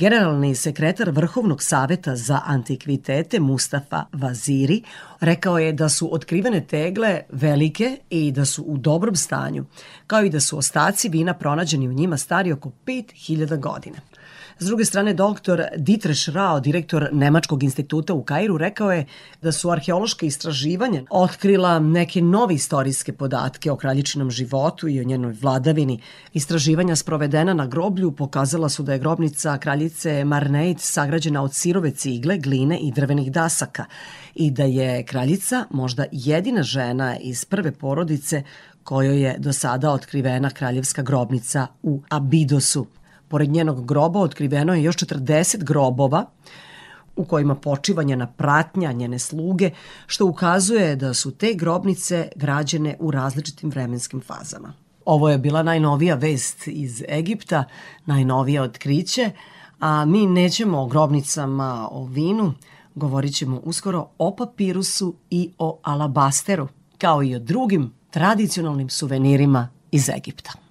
Generalni 0.00 0.54
sekretar 0.54 1.10
Vrhovnog 1.10 1.62
saveta 1.62 2.16
za 2.16 2.40
antikvitete 2.44 3.40
Mustafa 3.40 4.04
Vaziri 4.12 4.82
rekao 5.20 5.58
je 5.58 5.72
da 5.72 5.88
su 5.88 6.14
otkrivene 6.14 6.60
tegle 6.60 7.20
velike 7.32 7.98
i 8.10 8.32
da 8.32 8.44
su 8.44 8.62
u 8.62 8.78
dobrom 8.78 9.16
stanju, 9.16 9.64
kao 10.06 10.24
i 10.24 10.30
da 10.30 10.40
su 10.40 10.58
ostaci 10.58 11.08
vina 11.08 11.34
pronađeni 11.34 11.88
u 11.88 11.92
njima 11.92 12.16
stari 12.16 12.52
oko 12.52 12.70
5000 12.86 13.60
godina. 13.60 13.96
S 14.62 14.66
druge 14.66 14.84
strane, 14.84 15.14
doktor 15.14 15.62
Dieter 15.76 16.16
Schrao, 16.16 16.60
direktor 16.60 17.08
Nemačkog 17.12 17.62
instituta 17.62 18.14
u 18.14 18.22
Kairu, 18.22 18.58
rekao 18.58 18.92
je 18.92 19.06
da 19.42 19.52
su 19.52 19.70
arheološke 19.70 20.26
istraživanja 20.26 21.02
otkrila 21.10 21.78
neke 21.78 22.22
nove 22.22 22.54
istorijske 22.54 23.12
podatke 23.12 23.70
o 23.70 23.76
kraljičinom 23.76 24.30
životu 24.30 24.88
i 24.88 25.00
o 25.00 25.04
njenoj 25.04 25.36
vladavini. 25.40 26.00
Istraživanja 26.32 26.96
sprovedena 26.96 27.54
na 27.54 27.66
groblju 27.66 28.12
pokazala 28.12 28.68
su 28.68 28.82
da 28.82 28.92
je 28.92 28.98
grobnica 28.98 29.58
kraljice 29.58 30.24
Marneit 30.24 30.80
sagrađena 30.80 31.42
od 31.42 31.54
sirove 31.54 31.90
cigle, 31.90 32.38
gline 32.38 32.78
i 32.78 32.92
drvenih 32.92 33.32
dasaka 33.32 33.84
i 34.34 34.50
da 34.50 34.64
je 34.64 35.04
kraljica 35.04 35.64
možda 35.70 36.04
jedina 36.12 36.62
žena 36.62 37.18
iz 37.18 37.44
prve 37.44 37.72
porodice 37.72 38.42
kojoj 38.84 39.22
je 39.22 39.36
do 39.38 39.52
sada 39.52 39.90
otkrivena 39.90 40.50
kraljevska 40.50 41.02
grobnica 41.02 41.66
u 41.82 42.02
Abidosu. 42.08 42.86
Pored 43.30 43.50
njenog 43.50 43.86
groba 43.86 44.20
otkriveno 44.20 44.74
je 44.74 44.82
još 44.82 44.96
40 44.96 45.64
grobova 45.64 46.26
u 47.16 47.24
kojima 47.24 47.54
počiva 47.54 48.02
njena 48.02 48.26
pratnja, 48.26 48.92
njene 48.92 49.18
sluge, 49.18 49.70
što 50.06 50.26
ukazuje 50.26 50.96
da 50.96 51.14
su 51.14 51.30
te 51.30 51.54
grobnice 51.54 52.28
građene 52.36 52.96
u 53.00 53.10
različitim 53.10 53.70
vremenskim 53.70 54.20
fazama. 54.20 54.72
Ovo 55.04 55.28
je 55.28 55.38
bila 55.38 55.62
najnovija 55.62 56.14
vest 56.14 56.66
iz 56.66 57.02
Egipta, 57.08 57.64
najnovija 58.06 58.62
otkriće, 58.62 59.30
a 59.80 60.04
mi 60.04 60.26
nećemo 60.26 60.82
o 60.82 60.86
grobnicama, 60.86 61.88
o 61.90 62.04
vinu, 62.04 62.54
govorit 62.94 63.34
ćemo 63.34 63.60
uskoro 63.64 64.08
o 64.18 64.36
papirusu 64.36 65.14
i 65.30 65.50
o 65.58 65.80
alabasteru, 65.82 66.68
kao 66.98 67.22
i 67.22 67.34
o 67.34 67.38
drugim 67.38 67.92
tradicionalnim 68.10 68.90
suvenirima 68.90 69.68
iz 69.90 70.08
Egipta. 70.08 70.69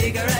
Cigarette. 0.00 0.31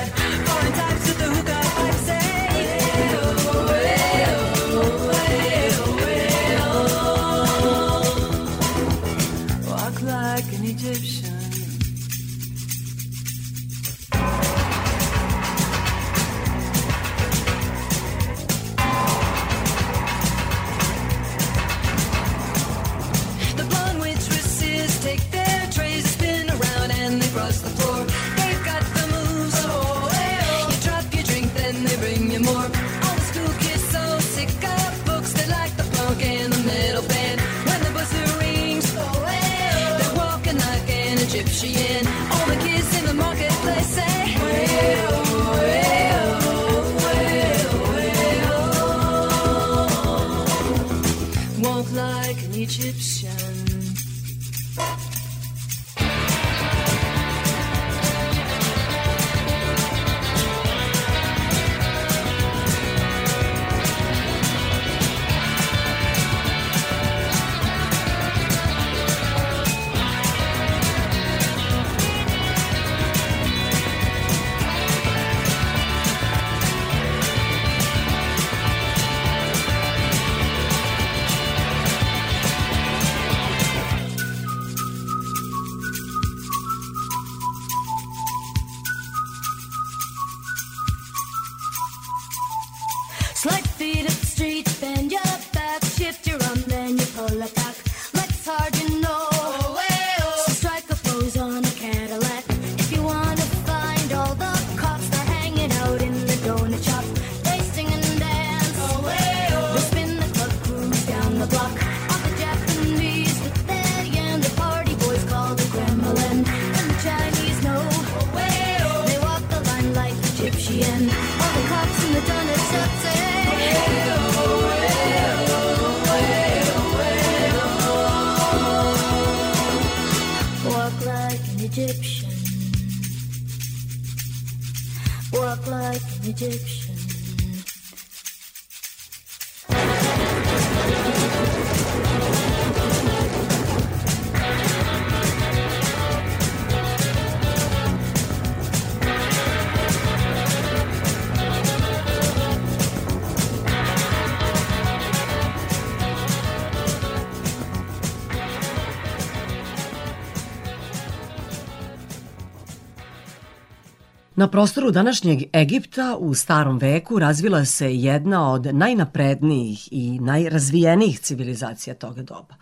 Na 164.43 164.49
prostoru 164.49 164.91
današnjeg 164.91 165.43
Egipta 165.53 166.17
u 166.19 166.35
starom 166.35 166.79
veku 166.79 167.19
razvila 167.19 167.65
se 167.65 167.95
jedna 167.95 168.53
od 168.53 168.67
najnaprednijih 168.75 169.89
i 169.91 170.19
najrazvijenijih 170.21 171.21
civilizacija 171.21 171.95
toga 171.95 172.23
doba. 172.23 172.55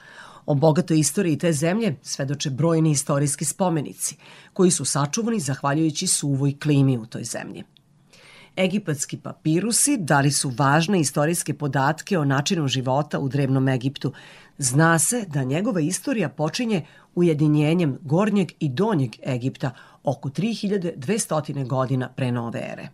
O 0.47 0.55
bogatoj 0.55 0.99
istoriji 0.99 1.39
te 1.39 1.53
zemlje 1.53 1.97
svedoče 2.03 2.51
brojni 2.51 2.91
istorijski 2.91 3.45
spomenici, 3.45 4.17
koji 4.53 4.71
su 4.71 4.85
sačuvani 4.85 5.41
zahvaljujući 5.41 6.07
suvoj 6.07 6.59
klimi 6.59 6.99
u 6.99 7.07
toj 7.07 7.25
zemlji. 7.25 7.65
Egipatski 8.57 9.17
papirusi 9.17 9.97
dali 9.97 10.31
su 10.31 10.53
važne 10.59 11.01
istorijske 11.01 11.55
podatke 11.55 12.19
o 12.19 12.25
načinu 12.25 12.69
života 12.69 13.19
u 13.19 13.29
drevnom 13.29 13.69
Egiptu. 13.69 14.13
Zna 14.59 14.99
se 14.99 15.25
da 15.29 15.45
njegova 15.45 15.81
istorija 15.81 16.29
počinje 16.29 16.87
ujedinjenjem 17.15 17.99
Gornjeg 18.03 18.53
i 18.59 18.69
Donjeg 18.69 19.11
Egipta 19.27 19.71
oko 20.05 20.29
3200 20.29 21.67
godina 21.67 22.09
pre 22.09 22.33
nove 22.33 22.61
ere. 22.73 22.89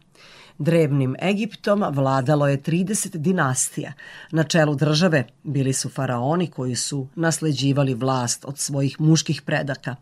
Drevnim 0.59 1.17
Egiptom 1.23 1.85
vladalo 1.91 2.49
je 2.49 2.63
30 2.63 3.17
dinastija. 3.17 3.93
Na 4.31 4.45
čelu 4.45 4.75
države 4.75 5.27
bili 5.43 5.73
su 5.73 5.89
faraoni 5.89 6.47
koji 6.47 6.77
su 6.77 7.09
nasleđivali 7.15 7.95
vlast 7.95 8.45
od 8.45 8.59
svojih 8.59 9.01
muških 9.01 9.43
predaka. 9.43 9.97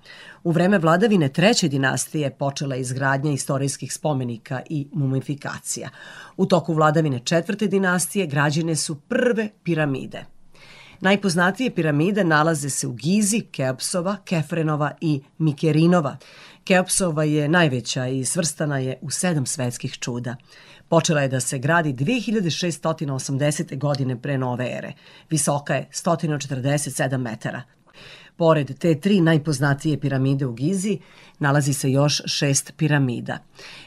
U 0.45 0.51
vreme 0.51 0.79
vladavine 0.79 1.29
treće 1.29 1.69
dinastije 1.69 2.31
počela 2.31 2.77
izgradnja 2.77 3.33
istorijskih 3.33 3.93
spomenika 3.93 4.61
i 4.71 4.87
mumifikacija. 4.93 5.89
U 6.37 6.47
toku 6.47 6.75
vladavine 6.75 7.19
četvrte 7.19 7.67
dinastije 7.67 8.27
građene 8.27 8.77
su 8.77 8.95
prve 8.95 9.51
piramide. 9.63 10.34
Najpoznatije 11.01 11.75
piramide 11.75 12.25
nalaze 12.25 12.71
se 12.71 12.87
u 12.87 12.93
Gizi, 12.93 13.41
Keopsova, 13.41 14.17
Kefrenova 14.25 14.93
i 15.01 15.21
Mikerinova. 15.39 16.17
Keopsova 16.65 17.25
je 17.25 17.49
najveća 17.49 18.07
i 18.07 18.25
svrstana 18.25 18.79
je 18.79 18.99
u 19.01 19.11
sedam 19.11 19.47
svetskih 19.47 19.99
čuda. 19.99 20.37
Počela 20.89 21.23
je 21.23 21.29
da 21.29 21.41
se 21.41 21.59
gradi 21.59 21.93
2680. 21.93 23.79
godine 23.79 24.23
pre 24.23 24.39
nove 24.39 24.71
ere. 24.71 24.93
Visoka 25.31 25.75
je 25.75 25.89
147 25.93 27.17
metara. 27.17 27.63
Pored 28.37 28.79
te 28.79 29.01
tri 29.01 29.21
najpoznatije 29.21 30.01
piramide 30.01 30.47
u 30.47 30.53
Gizi, 30.53 30.99
nalazi 31.39 31.73
se 31.73 31.91
još 31.91 32.23
šest 32.27 32.73
piramida. 32.77 33.39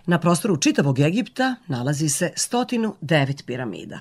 Na 0.06 0.20
prostoru 0.20 0.58
čitavog 0.58 1.00
Egipta 1.00 1.56
nalazi 1.68 2.10
se 2.10 2.32
109 2.36 3.46
piramida. 3.46 4.00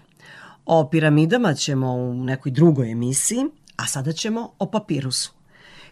O 0.67 0.89
piramidama 0.91 1.55
ćemo 1.55 1.93
u 1.93 2.14
nekoj 2.14 2.53
drugoj 2.53 2.93
emisiji, 2.93 3.45
a 3.77 3.87
sada 3.87 4.12
ćemo 4.12 4.51
o 4.59 4.67
papirusu. 4.67 5.33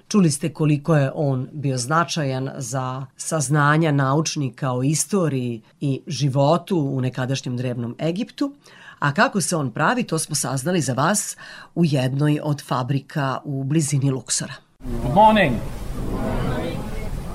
Čuli 0.08 0.30
ste 0.30 0.52
koliko 0.52 0.96
je 0.96 1.10
on 1.14 1.48
bio 1.52 1.78
značajan 1.78 2.50
za 2.56 3.06
saznanja 3.16 3.92
naučnika 3.92 4.72
o 4.72 4.82
istoriji 4.82 5.62
i 5.80 6.00
životu 6.06 6.78
u 6.78 7.00
nekadašnjem 7.00 7.56
drevnom 7.56 7.96
Egiptu, 8.00 8.52
a 8.98 9.14
kako 9.14 9.40
se 9.40 9.56
on 9.56 9.70
pravi, 9.70 10.02
to 10.02 10.18
smo 10.18 10.34
saznali 10.34 10.80
za 10.80 10.92
vas 10.92 11.36
u 11.74 11.84
jednoj 11.84 12.40
od 12.42 12.62
fabrika 12.66 13.38
u 13.44 13.64
blizini 13.64 14.10
Luksora. 14.10 14.54
Good 15.02 15.14
morning. 15.14 15.52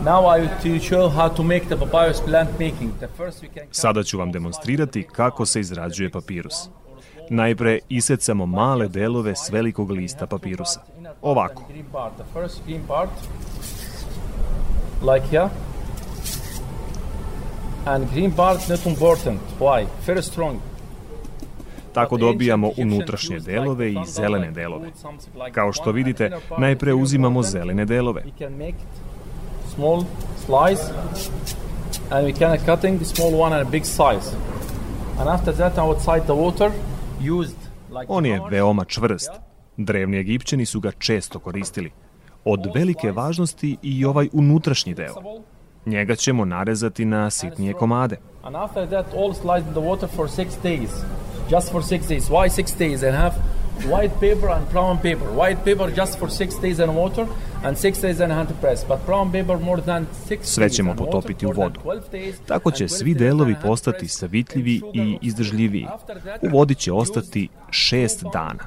Now 0.05 0.37
I 0.37 0.41
will 0.41 0.61
teach 0.61 0.91
you 0.91 1.09
how 1.09 1.35
to 1.35 1.43
make 1.43 1.65
the 1.65 1.75
papyrus 1.75 2.25
plant 2.25 2.49
making. 2.51 2.91
The 2.97 3.07
first 3.17 3.43
we 3.43 3.47
can 3.53 3.67
Sada 3.71 4.03
ću 4.03 4.17
vam 4.17 4.31
demonstrirati 4.31 5.07
kako 5.11 5.45
se 5.45 5.59
izrađuje 5.59 6.09
papirus. 6.09 6.69
Najpre 7.29 7.79
isecamo 7.89 8.45
male 8.45 8.87
delove 8.87 9.35
s 9.35 9.49
velikog 9.51 9.91
lista 9.91 10.27
papirusa. 10.27 10.81
Ovako. 11.21 11.63
The 12.17 13.07
like 15.05 15.27
here. 15.27 15.49
And 17.85 18.11
green 18.11 18.31
part 18.31 18.69
not 18.69 18.85
important. 18.85 19.41
Why? 19.59 19.85
Very 20.07 20.21
strong. 20.21 20.59
Tako 21.93 22.17
dobijamo 22.17 22.71
unutrašnje 22.77 23.39
delove 23.39 23.91
i 23.91 23.97
zelene 24.07 24.51
delove. 24.51 24.89
Kao 25.51 25.73
što 25.73 25.91
vidite, 25.91 26.31
najpre 26.57 26.93
uzimamo 26.93 27.43
zelene 27.43 27.85
delove. 27.85 28.23
Small 29.75 30.03
slice 30.45 30.83
and 32.11 32.27
we 32.27 32.33
can 32.33 32.57
cutting 32.65 33.05
small 33.05 33.35
one 33.35 33.55
and 33.55 33.67
a 33.67 33.71
big 33.71 33.83
size. 33.85 34.35
And 35.19 35.29
after 35.29 35.53
that, 35.53 35.77
outside 35.77 36.21
the 36.25 36.33
water, 36.33 36.71
On 38.07 38.25
je 38.25 38.41
veoma 38.51 38.85
čvrst. 38.85 39.29
Drevni 39.77 40.17
Egipćani 40.17 40.65
su 40.65 40.79
ga 40.79 40.91
često 40.91 41.39
koristili. 41.39 41.91
Od 42.45 42.59
velike 42.75 43.11
važnosti 43.11 43.77
i 43.81 44.05
ovaj 44.05 44.29
unutrašnji 44.33 44.93
deo. 44.93 45.15
Njega 45.85 46.15
ćemo 46.15 46.45
narezati 46.45 47.05
na 47.05 47.29
sitnije 47.29 47.73
komade. 47.73 48.17
And 48.43 48.55
after 48.55 48.89
that, 48.89 49.05
all 49.13 49.33
slide 49.33 49.67
in 49.67 49.73
the 49.73 49.81
water 49.81 50.07
for 50.15 50.29
six 50.29 50.47
days. 50.63 50.89
Just 51.51 51.71
for 51.71 51.83
six 51.83 52.07
days. 52.07 52.29
Why 52.29 52.49
six 52.49 52.77
days? 52.79 53.03
And 53.03 53.15
have 53.15 53.35
white 53.87 54.13
paper 54.19 54.49
and 54.49 54.71
brown 54.71 54.97
paper. 54.97 55.27
White 55.37 55.63
paper 55.65 55.95
just 55.95 56.19
for 56.19 56.29
six 56.31 56.61
days 56.61 56.79
in 56.79 56.95
water 56.95 57.27
Sve 60.41 60.69
ćemo 60.69 60.95
potopiti 60.95 61.45
u 61.45 61.51
vodu. 61.51 61.79
12 61.85 62.01
days 62.11 62.33
Tako 62.47 62.71
će 62.71 62.83
and 62.83 62.91
12 62.91 62.97
svi 62.97 63.13
delovi 63.13 63.55
postati 63.63 64.07
savitljivi 64.07 64.81
i 64.93 65.17
izdržljiviji. 65.21 65.87
U 66.41 66.47
vodi 66.47 66.75
će 66.75 66.93
ostati 66.93 67.49
šest 67.69 68.23
dana. 68.33 68.63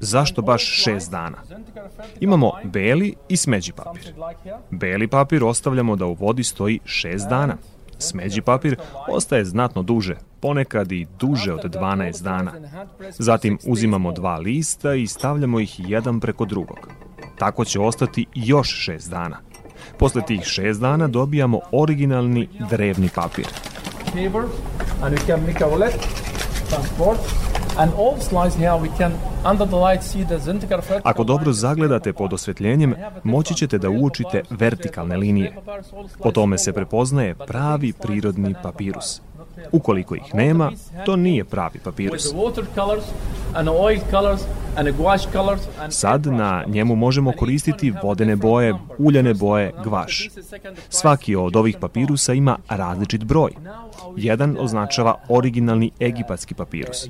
Zašto 0.00 0.42
baš 0.42 0.62
šest 0.62 1.10
dana? 1.10 1.36
Imamo 2.20 2.52
beli 2.64 3.14
i 3.28 3.36
smeđi 3.36 3.72
papir. 3.72 4.14
Beli 4.70 5.08
papir 5.08 5.44
ostavljamo 5.44 5.96
da 5.96 6.06
u 6.06 6.14
vodi 6.14 6.44
stoji 6.44 6.80
šest 6.84 7.28
dana. 7.28 7.56
Smeđi 8.00 8.42
papir 8.42 8.76
ostaje 9.08 9.44
znatno 9.44 9.82
duže, 9.82 10.16
ponekad 10.40 10.92
i 10.92 11.06
duže 11.18 11.52
od 11.52 11.74
12 11.74 12.22
dana. 12.22 12.52
Zatim 13.18 13.58
uzimamo 13.66 14.12
dva 14.12 14.36
lista 14.36 14.94
i 14.94 15.06
stavljamo 15.06 15.60
ih 15.60 15.90
jedan 15.90 16.20
preko 16.20 16.44
drugog. 16.44 16.88
Tako 17.38 17.64
će 17.64 17.80
ostati 17.80 18.26
još 18.34 18.68
šest 18.68 19.10
dana. 19.10 19.38
Posle 19.98 20.22
tih 20.26 20.42
šest 20.42 20.80
dana 20.80 21.08
dobijamo 21.08 21.60
originalni 21.72 22.48
drevni 22.70 23.08
papir. 23.14 23.46
paper 24.10 24.44
and 25.02 25.14
we 25.14 25.26
can 25.26 25.40
make 25.46 25.60
a 25.60 25.68
roulette 25.68 25.98
transport 26.68 27.49
Ako 31.02 31.24
dobro 31.24 31.52
zagledate 31.52 32.12
pod 32.12 32.32
osvetljenjem, 32.32 32.94
moći 33.24 33.54
ćete 33.54 33.78
da 33.78 33.90
uočite 33.90 34.42
vertikalne 34.50 35.16
linije. 35.16 35.56
Po 36.22 36.30
tome 36.30 36.58
se 36.58 36.72
prepoznaje 36.72 37.34
pravi 37.34 37.92
prirodni 37.92 38.54
papirus. 38.62 39.20
Ukoliko 39.72 40.14
ih 40.14 40.34
nema, 40.34 40.72
to 41.06 41.16
nije 41.16 41.44
pravi 41.44 41.78
papirus. 41.78 42.34
Sad 45.88 46.26
na 46.26 46.64
njemu 46.66 46.96
možemo 46.96 47.32
koristiti 47.32 47.92
vodene 48.02 48.36
boje, 48.36 48.74
uljane 48.98 49.34
boje, 49.34 49.72
gvaš. 49.84 50.28
Svaki 50.88 51.36
od 51.36 51.56
ovih 51.56 51.76
papirusa 51.80 52.32
ima 52.32 52.58
različit 52.68 53.24
broj. 53.24 53.50
Jedan 54.16 54.56
označava 54.60 55.14
originalni 55.28 55.90
egipatski 56.00 56.54
papirus. 56.54 57.08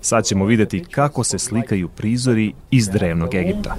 Sad 0.00 0.24
ćemo 0.24 0.44
videti 0.44 0.84
kako 0.90 1.24
se 1.24 1.38
slikaju 1.38 1.88
prizori 1.88 2.52
iz 2.70 2.88
drevnog 2.88 3.34
Egipta. 3.34 3.74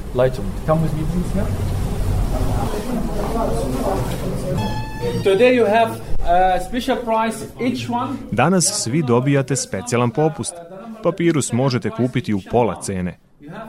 Today 5.24 5.54
you 5.54 5.66
have 5.66 6.17
one 6.28 8.14
Danas 8.32 8.66
svi 8.84 9.04
dobijate 9.04 9.56
specijalan 9.56 10.10
popust. 10.10 10.56
Papirus 11.04 11.52
možete 11.52 11.90
kupiti 11.90 12.34
u 12.34 12.40
pola 12.52 12.82
cene. 12.82 13.18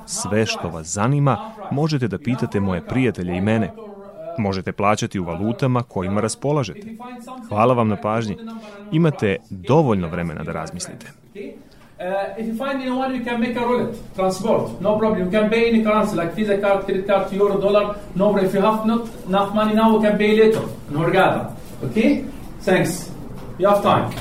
Sve 0.07 0.47
što 0.47 0.69
vas 0.69 0.87
zanima 0.87 1.51
možete 1.71 2.09
da 2.09 2.19
pitate 2.19 2.61
moje 2.61 2.81
prijatelje 2.81 3.37
i 3.37 3.41
mene. 3.41 3.71
Možete 4.39 4.73
plaćati 4.73 5.19
u 5.19 5.25
valutama 5.25 5.83
kojima 5.83 6.21
raspolažete. 6.21 6.89
Hvala 7.49 7.75
vam 7.75 7.89
na 7.89 7.97
pažnji. 7.97 8.37
Imate 8.93 9.37
dovoljno 9.51 10.09
vremena 10.09 10.43
da 10.43 10.53
razmislite. 10.53 11.07
Uh, 12.01 12.05
if 12.39 12.47
you 12.47 12.57
find 12.57 12.81
anyone, 12.81 13.13
you 13.13 13.25
can 13.25 13.41
make 13.41 13.57
a 13.57 13.65
roulette 13.65 13.99
transport. 14.15 14.81
No 14.81 14.99
problem. 14.99 15.27
You 15.27 15.31
can 15.31 15.51
pay 15.51 15.69
any 15.69 15.83
currency 15.83 16.15
like 16.15 16.33
Visa 16.37 16.57
card, 16.61 16.85
credit 16.85 17.07
card, 17.07 17.33
euro, 17.33 17.61
dollar. 17.61 17.97
No 18.15 18.25
problem. 18.31 18.47
If 18.47 18.55
you 18.55 18.63
have 18.63 18.87
not 18.87 19.09
enough 19.27 19.55
money 19.55 19.75
now, 19.75 19.95
you 19.95 20.01
can 20.01 20.17
pay 20.19 20.37
later. 20.37 20.63
No 20.91 20.99
Hurghada. 21.01 21.51
Okay? 21.85 22.25
Thanks. 22.63 23.11
You 23.59 23.69
have 23.69 23.83
time. 23.83 24.13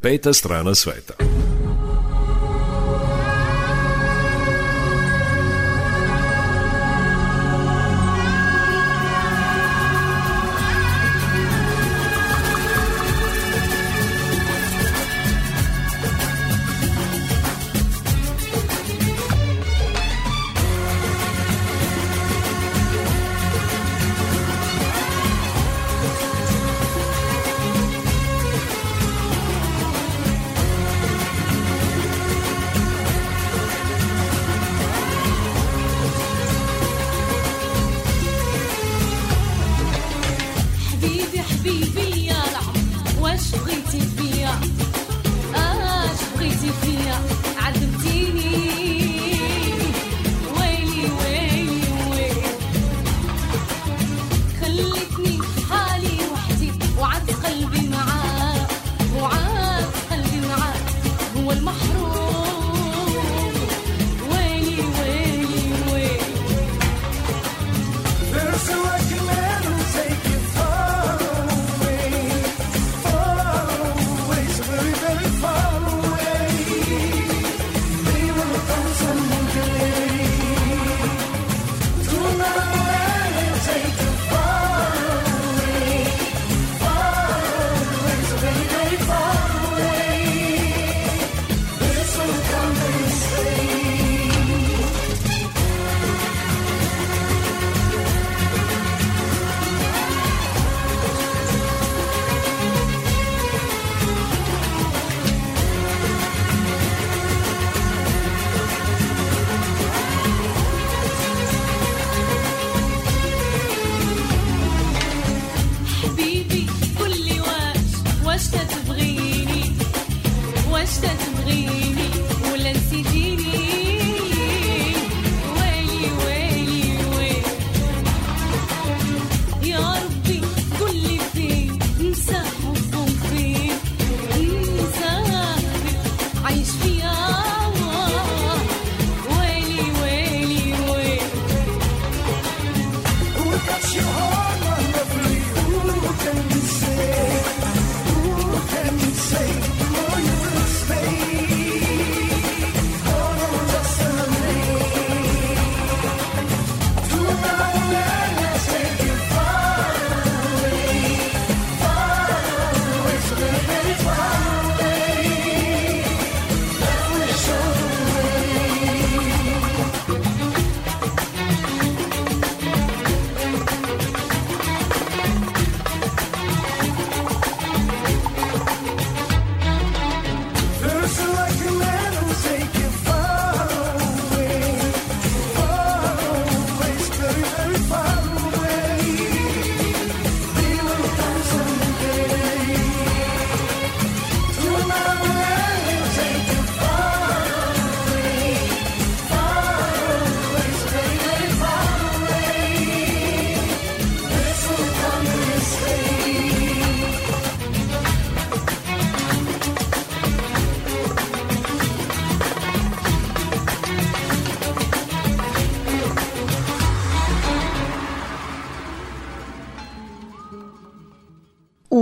Peta 0.00 0.32
strana 0.34 0.74
sveta. 0.74 1.33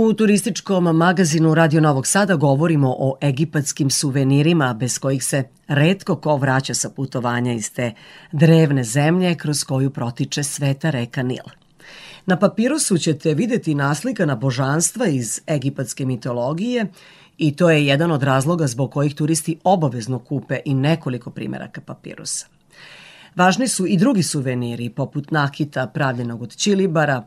U 0.03 0.13
turističkom 0.13 0.83
magazinu 0.83 1.53
Radio 1.55 1.81
Novog 1.81 2.07
Sada 2.07 2.35
govorimo 2.35 2.95
o 2.99 3.17
egipatskim 3.21 3.89
suvenirima 3.89 4.73
bez 4.73 4.99
kojih 4.99 5.23
se 5.23 5.43
redko 5.67 6.15
ko 6.15 6.35
vraća 6.37 6.73
sa 6.73 6.89
putovanja 6.89 7.53
iz 7.53 7.73
te 7.73 7.93
drevne 8.31 8.83
zemlje 8.83 9.35
kroz 9.35 9.63
koju 9.63 9.89
protiče 9.89 10.43
sveta 10.43 10.89
reka 10.89 11.23
Nil. 11.23 11.43
Na 12.25 12.39
papirusu 12.39 12.97
ćete 12.97 13.33
videti 13.33 13.75
naslikana 13.75 14.35
božanstva 14.35 15.07
iz 15.07 15.41
egipatske 15.47 16.05
mitologije 16.05 16.85
i 17.37 17.55
to 17.55 17.69
je 17.69 17.85
jedan 17.85 18.11
od 18.11 18.23
razloga 18.23 18.67
zbog 18.67 18.91
kojih 18.91 19.15
turisti 19.15 19.59
obavezno 19.63 20.19
kupe 20.19 20.59
i 20.65 20.73
nekoliko 20.73 21.29
primeraka 21.29 21.81
papirusa. 21.81 22.45
Važni 23.35 23.67
su 23.67 23.87
i 23.87 23.97
drugi 23.97 24.23
suveniri, 24.23 24.89
poput 24.89 25.31
nakita 25.31 25.87
pravljenog 25.87 26.41
od 26.41 26.55
čilibara, 26.55 27.23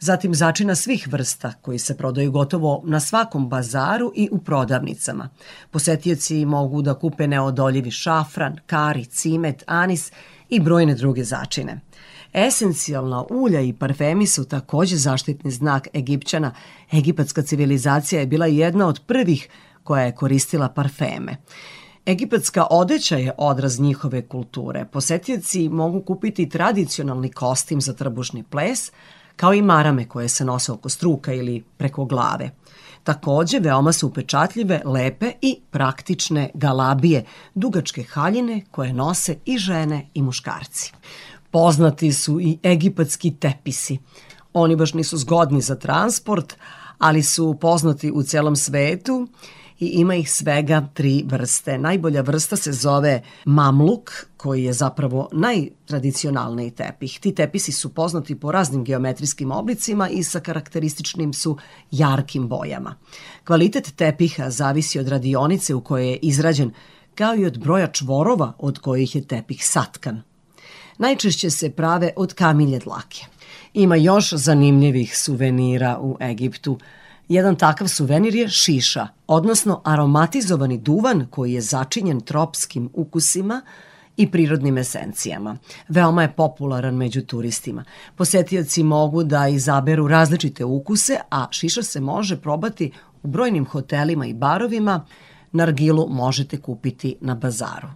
zatim 0.00 0.34
začina 0.34 0.74
svih 0.74 1.08
vrsta 1.10 1.52
koji 1.62 1.78
se 1.78 1.96
prodaju 1.96 2.30
gotovo 2.30 2.82
na 2.84 3.00
svakom 3.00 3.48
bazaru 3.48 4.12
i 4.14 4.28
u 4.32 4.38
prodavnicama. 4.38 5.28
Posetioci 5.70 6.44
mogu 6.44 6.82
da 6.82 6.94
kupe 6.94 7.26
neodoljivi 7.26 7.90
šafran, 7.90 8.56
kari, 8.66 9.04
cimet, 9.04 9.62
anis 9.66 10.12
i 10.48 10.60
brojne 10.60 10.94
druge 10.94 11.24
začine. 11.24 11.80
Esencijalna 12.32 13.24
ulja 13.30 13.60
i 13.60 13.72
parfemi 13.72 14.26
su 14.26 14.44
takođe 14.44 14.96
zaštitni 14.96 15.50
znak 15.50 15.88
Egipćana. 15.94 16.54
Egipatska 16.92 17.42
civilizacija 17.42 18.20
je 18.20 18.26
bila 18.26 18.46
jedna 18.46 18.86
od 18.86 19.00
prvih 19.06 19.48
koja 19.84 20.02
je 20.02 20.14
koristila 20.14 20.68
parfeme. 20.68 21.36
Egipatska 22.06 22.66
odeća 22.70 23.16
je 23.16 23.32
odraz 23.38 23.80
njihove 23.80 24.28
kulture. 24.28 24.84
Posetioci 24.84 25.68
mogu 25.68 26.02
kupiti 26.02 26.48
tradicionalni 26.48 27.32
kostim 27.32 27.80
za 27.80 27.92
trbušni 27.92 28.42
ples, 28.42 28.92
kao 29.38 29.54
i 29.54 29.62
marame 29.62 30.08
koje 30.08 30.28
se 30.28 30.44
nose 30.44 30.72
oko 30.72 30.88
struka 30.88 31.32
ili 31.32 31.64
preko 31.76 32.04
glave. 32.04 32.50
Takođe, 33.04 33.58
veoma 33.58 33.92
su 33.92 34.06
upečatljive, 34.06 34.82
lepe 34.84 35.32
i 35.42 35.60
praktične 35.70 36.50
galabije, 36.54 37.24
dugačke 37.54 38.02
haljine 38.02 38.64
koje 38.70 38.92
nose 38.92 39.36
i 39.44 39.58
žene 39.58 40.06
i 40.14 40.22
muškarci. 40.22 40.92
Poznati 41.50 42.12
su 42.12 42.40
i 42.40 42.58
egipatski 42.62 43.30
tepisi. 43.30 43.98
Oni 44.52 44.76
baš 44.76 44.94
nisu 44.94 45.16
zgodni 45.16 45.60
za 45.60 45.74
transport, 45.74 46.54
ali 46.98 47.22
su 47.22 47.56
poznati 47.60 48.10
u 48.10 48.22
celom 48.22 48.56
svetu 48.56 49.28
i 49.80 49.86
ima 49.86 50.14
ih 50.14 50.30
svega 50.32 50.88
tri 50.94 51.24
vrste. 51.26 51.78
Najbolja 51.78 52.20
vrsta 52.20 52.56
se 52.56 52.72
zove 52.72 53.22
mamluk, 53.44 54.10
koji 54.36 54.64
je 54.64 54.72
zapravo 54.72 55.28
najtradicionalniji 55.32 56.70
tepih. 56.70 57.20
Ti 57.20 57.34
tepisi 57.34 57.72
su 57.72 57.94
poznati 57.94 58.40
po 58.40 58.52
raznim 58.52 58.84
geometrijskim 58.84 59.52
oblicima 59.52 60.08
i 60.08 60.22
sa 60.22 60.40
karakterističnim 60.40 61.32
su 61.32 61.56
jarkim 61.90 62.48
bojama. 62.48 62.94
Kvalitet 63.44 63.96
tepiha 63.96 64.50
zavisi 64.50 64.98
od 64.98 65.08
radionice 65.08 65.74
u 65.74 65.80
kojoj 65.80 66.10
je 66.10 66.16
izrađen, 66.16 66.70
kao 67.14 67.36
i 67.36 67.46
od 67.46 67.58
broja 67.58 67.86
čvorova 67.86 68.52
od 68.58 68.78
kojih 68.78 69.14
je 69.16 69.26
tepih 69.26 69.66
satkan. 69.66 70.22
Najčešće 70.98 71.50
se 71.50 71.70
prave 71.70 72.12
od 72.16 72.34
kamilje 72.34 72.78
dlake. 72.78 73.24
Ima 73.74 73.96
još 73.96 74.32
zanimljivih 74.32 75.18
suvenira 75.18 75.98
u 76.00 76.16
Egiptu. 76.20 76.78
Jedan 77.28 77.56
takav 77.56 77.88
suvenir 77.88 78.34
je 78.34 78.48
šiša, 78.48 79.06
odnosno 79.26 79.80
aromatizovani 79.84 80.78
duvan 80.78 81.26
koji 81.30 81.52
je 81.52 81.60
začinjen 81.60 82.20
tropskim 82.20 82.90
ukusima 82.94 83.62
i 84.16 84.30
prirodnim 84.30 84.78
esencijama. 84.78 85.56
Veoma 85.88 86.22
je 86.22 86.32
popularan 86.32 86.94
među 86.94 87.22
turistima. 87.22 87.84
Posetioci 88.16 88.82
mogu 88.82 89.24
da 89.24 89.48
izaberu 89.48 90.08
različite 90.08 90.64
ukuse, 90.64 91.16
a 91.30 91.46
šiša 91.50 91.82
se 91.82 92.00
može 92.00 92.36
probati 92.36 92.92
u 93.22 93.28
brojnim 93.28 93.66
hotelima 93.66 94.26
i 94.26 94.34
barovima. 94.34 95.06
Nargilu 95.52 96.06
možete 96.10 96.60
kupiti 96.60 97.16
na 97.20 97.34
bazaru. 97.34 97.88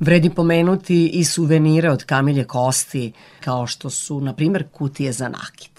Vredi 0.00 0.30
pomenuti 0.30 1.06
i 1.06 1.24
suvenire 1.24 1.90
od 1.90 2.04
kamilje 2.04 2.44
kosti, 2.44 3.12
kao 3.40 3.66
što 3.66 3.90
su, 3.90 4.20
na 4.20 4.34
primjer, 4.34 4.68
kutije 4.72 5.12
za 5.12 5.28
nakit. 5.28 5.69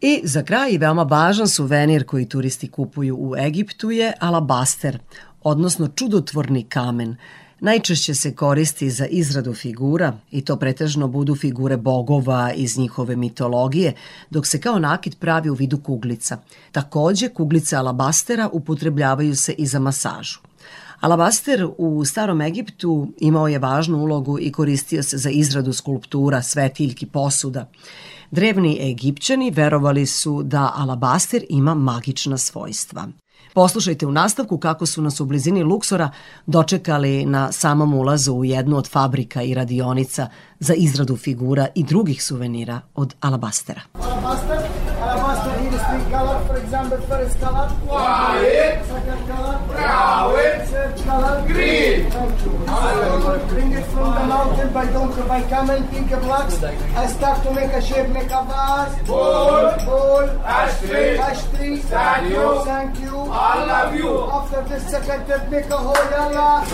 I 0.00 0.20
za 0.24 0.42
kraj 0.42 0.72
i 0.72 0.78
veoma 0.78 1.02
važan 1.02 1.48
suvenir 1.48 2.04
koji 2.04 2.28
turisti 2.28 2.68
kupuju 2.70 3.16
u 3.20 3.36
Egiptu 3.36 3.90
je 3.90 4.12
alabaster, 4.20 4.98
odnosno 5.42 5.88
čudotvorni 5.88 6.62
kamen. 6.62 7.16
Najčešće 7.60 8.14
se 8.14 8.34
koristi 8.34 8.90
za 8.90 9.06
izradu 9.06 9.54
figura 9.54 10.12
i 10.30 10.44
to 10.44 10.56
pretežno 10.56 11.08
budu 11.08 11.34
figure 11.34 11.76
bogova 11.76 12.52
iz 12.52 12.78
njihove 12.78 13.16
mitologije, 13.16 13.94
dok 14.30 14.46
se 14.46 14.60
kao 14.60 14.78
nakit 14.78 15.18
pravi 15.20 15.50
u 15.50 15.54
vidu 15.54 15.78
kuglica. 15.78 16.38
Takođe, 16.72 17.28
kuglice 17.28 17.76
alabastera 17.76 18.48
upotrebljavaju 18.52 19.36
se 19.36 19.52
i 19.52 19.66
za 19.66 19.78
masažu. 19.78 20.38
Alabaster 21.00 21.68
u 21.78 22.04
starom 22.04 22.40
Egiptu 22.40 23.12
imao 23.18 23.48
je 23.48 23.58
važnu 23.58 23.98
ulogu 23.98 24.38
i 24.40 24.52
koristio 24.52 25.02
se 25.02 25.18
za 25.18 25.30
izradu 25.30 25.72
skulptura, 25.72 26.42
svetiljki, 26.42 27.06
posuda. 27.06 27.68
Drevni 28.30 28.90
Egipćani 28.90 29.50
verovali 29.50 30.06
su 30.06 30.42
da 30.42 30.72
alabaster 30.76 31.44
ima 31.48 31.74
magična 31.74 32.38
svojstva. 32.38 33.08
Poslušajte 33.54 34.06
u 34.06 34.12
nastavku 34.12 34.58
kako 34.58 34.86
su 34.86 35.02
nas 35.02 35.20
u 35.20 35.24
blizini 35.24 35.62
Luksora 35.62 36.10
dočekali 36.46 37.26
na 37.26 37.52
samom 37.52 37.94
ulazu 37.94 38.34
u 38.34 38.44
jednu 38.44 38.76
od 38.76 38.90
fabrika 38.90 39.42
i 39.42 39.54
radionica 39.54 40.28
za 40.60 40.74
izradu 40.74 41.16
figura 41.16 41.66
i 41.74 41.84
drugih 41.84 42.24
suvenira 42.24 42.80
od 42.94 43.14
alabastera. 43.20 43.80
Alabaster. 43.94 44.85
Color. 46.16 46.38
For 46.46 46.56
example, 46.56 46.98
first 47.08 47.40
color. 47.40 47.68
White. 47.88 48.82
Second 48.86 49.22
color. 49.28 49.56
Brown. 49.68 50.66
Third 50.72 50.96
color. 51.04 51.34
Green. 51.46 52.10
Thank 52.10 52.44
you. 52.44 52.52
Bring 53.52 53.72
it 53.72 53.86
from 53.92 54.14
the 54.18 54.24
mountain 54.32 54.72
by 54.72 54.86
donkey, 54.86 55.22
by 55.28 55.42
camel, 55.50 55.80
pink 55.90 56.10
blocks. 56.24 56.62
I 56.62 57.06
start 57.06 57.42
to 57.44 57.50
make 57.52 57.72
a 57.72 57.82
shape, 57.82 58.08
make 58.08 58.32
a 58.40 58.42
vase. 58.48 58.94
Bowl. 59.06 59.72
Bowl. 59.86 60.26
Ashtray. 60.44 61.18
Ashtray. 61.18 61.76
Thank 61.78 62.30
you. 62.32 62.46
Thank 62.64 63.00
you. 63.00 63.16
I 63.30 63.64
love 63.72 63.94
you. 63.94 64.12
After 64.38 64.62
this 64.70 64.84
second, 64.90 65.50
make 65.50 65.70
a 65.70 65.76
hole. 65.76 66.04
Yalla. 66.10 66.66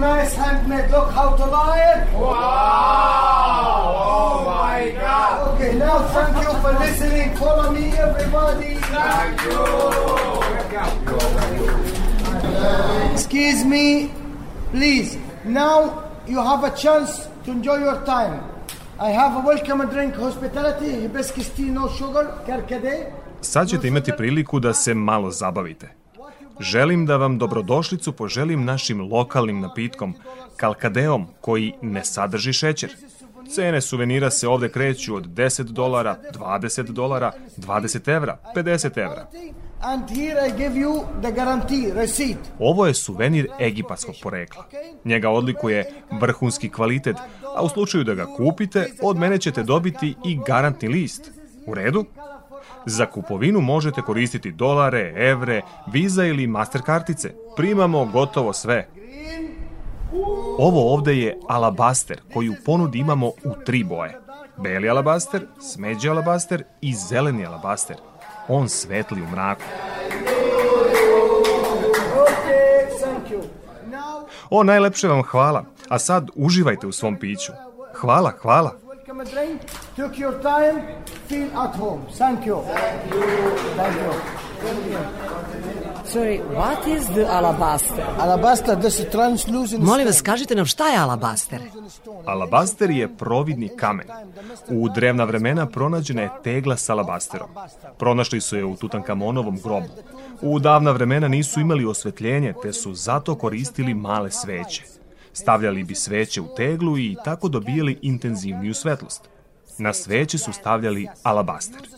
Nice 0.00 0.34
handmade. 0.34 0.90
Look 0.90 1.10
how 1.12 1.36
to 1.36 1.44
it. 1.44 1.98
Wow! 2.14 3.60
Oh 4.14 4.44
my 4.46 4.90
God! 5.00 5.54
Okay, 5.54 5.72
now 5.78 5.98
thank 6.14 6.36
you 6.44 6.52
for 6.62 6.72
listening. 6.84 7.36
Follow 7.36 7.70
me, 7.72 7.84
everybody. 8.06 8.74
Thank 8.74 9.42
you. 9.42 9.90
Excuse 13.12 13.64
me, 13.64 14.10
please. 14.72 15.18
Now 15.44 16.04
you 16.26 16.38
have 16.42 16.64
a 16.64 16.70
chance 16.76 17.28
to 17.44 17.50
enjoy 17.52 17.78
your 17.78 18.04
time. 18.04 18.40
I 18.98 19.10
have 19.10 19.36
a 19.36 19.40
welcome 19.46 19.86
drink, 19.88 20.14
hospitality, 20.14 20.90
hibiscus 21.02 21.48
tea, 21.56 21.70
no 21.70 21.88
sugar, 21.88 22.26
karkade. 22.46 23.12
Sad 23.40 23.68
ćete 23.68 23.88
imati 23.88 24.12
priliku 24.16 24.60
da 24.60 24.74
se 24.74 24.94
malo 24.94 25.30
zabavite. 25.30 25.99
Želim 26.60 27.06
da 27.06 27.16
vam 27.16 27.38
dobrodošlicu 27.38 28.12
poželim 28.12 28.64
našim 28.64 29.00
lokalnim 29.00 29.60
napitkom, 29.60 30.14
kalkadeom, 30.56 31.26
koji 31.40 31.72
ne 31.82 32.04
sadrži 32.04 32.52
šećer. 32.52 32.90
Cene 33.54 33.80
suvenira 33.80 34.30
se 34.30 34.48
ovde 34.48 34.68
kreću 34.68 35.14
od 35.14 35.26
10 35.26 35.62
dolara, 35.62 36.16
20 36.34 36.82
dolara, 36.82 37.32
20 37.56 38.16
evra, 38.16 38.38
50 38.56 38.98
evra. 38.98 39.26
And 39.80 40.10
here 40.10 40.46
I 40.48 40.50
give 40.58 40.80
you 40.80 41.02
the 41.22 41.32
guarantee 41.32 41.94
receipt. 41.94 42.38
Ovo 42.58 42.86
je 42.86 42.94
suvenir 42.94 43.48
egipatskog 43.60 44.14
porekla. 44.22 44.64
Njega 45.04 45.30
odlikuje 45.30 45.92
vrhunski 46.20 46.68
kvalitet, 46.68 47.16
a 47.56 47.62
u 47.62 47.68
slučaju 47.68 48.04
da 48.04 48.14
ga 48.14 48.26
kupite, 48.36 48.86
od 49.02 49.16
mene 49.16 49.38
ćete 49.38 49.62
dobiti 49.62 50.14
i 50.24 50.38
garantni 50.46 50.88
list. 50.88 51.30
U 51.66 51.74
redu? 51.74 52.04
Za 52.86 53.06
kupovinu 53.06 53.60
možete 53.60 54.02
koristiti 54.02 54.52
dolare, 54.52 55.12
evre, 55.16 55.62
viza 55.86 56.24
ili 56.24 56.46
master 56.46 56.82
kartice. 56.82 57.34
Primamo 57.56 58.04
gotovo 58.04 58.52
sve. 58.52 58.88
Ovo 60.58 60.94
ovde 60.94 61.16
je 61.16 61.38
alabaster 61.48 62.20
koji 62.34 62.48
u 62.48 62.54
ponudi 62.64 62.98
imamo 62.98 63.26
u 63.26 63.52
tri 63.66 63.84
boje. 63.84 64.18
Beli 64.56 64.90
alabaster, 64.90 65.46
smeđi 65.60 66.08
alabaster 66.08 66.64
i 66.80 66.94
zeleni 66.94 67.46
alabaster. 67.46 67.96
On 68.48 68.68
svetli 68.68 69.22
u 69.22 69.26
mraku. 69.26 69.62
O, 74.50 74.62
najlepše 74.62 75.08
vam 75.08 75.22
hvala, 75.22 75.64
a 75.88 75.98
sad 75.98 76.30
uživajte 76.34 76.86
u 76.86 76.92
svom 76.92 77.16
piću. 77.16 77.52
Hvala, 77.94 78.32
hvala. 78.42 78.79
Welcome 79.10 79.20
a 79.20 79.34
drink. 79.34 79.60
Took 79.96 80.18
your 80.18 80.42
time. 80.42 80.82
Feel 81.28 81.48
at 81.58 81.74
home. 81.74 82.00
Thank 82.18 82.46
you. 82.46 82.62
Thank 83.76 83.96
you. 84.02 84.12
Thank 84.62 84.86
you. 84.86 84.98
Sorry, 86.04 86.38
what 86.38 86.86
is 86.88 87.06
the 87.06 87.26
alabaster? 87.26 88.02
Alabaster, 88.18 88.76
this 88.76 89.00
is 89.00 89.06
translucent 89.10 89.82
Molim 89.82 90.06
vas, 90.06 90.22
kažite 90.22 90.54
nam 90.54 90.66
šta 90.66 90.88
je 90.88 90.98
alabaster? 90.98 91.60
Alabaster 92.26 92.90
je 92.90 93.16
providni 93.16 93.68
kamen. 93.76 94.06
U 94.68 94.88
drevna 94.88 95.24
vremena 95.24 95.66
pronađena 95.66 96.22
je 96.22 96.30
tegla 96.44 96.76
s 96.76 96.90
alabasterom. 96.90 97.48
Pronašli 97.98 98.40
su 98.40 98.56
je 98.56 98.64
u 98.64 98.76
Tutankamonovom 98.76 99.60
grobu. 99.64 99.88
U 100.42 100.58
davna 100.58 100.90
vremena 100.90 101.28
nisu 101.28 101.60
imali 101.60 101.84
osvetljenje, 101.84 102.54
te 102.62 102.72
su 102.72 102.94
zato 102.94 103.34
koristili 103.34 103.94
male 103.94 104.30
sveće. 104.30 104.99
Stavljali 105.32 105.84
bi 105.84 105.94
sveće 105.94 106.40
u 106.40 106.54
teglu 106.56 106.98
i 106.98 107.16
tako 107.24 107.48
dobijali 107.48 107.98
intenzivniju 108.02 108.74
svetlost. 108.74 109.28
Na 109.78 109.92
sveće 109.92 110.38
su 110.38 110.52
stavljali 110.52 111.08
alabaster. 111.22 111.88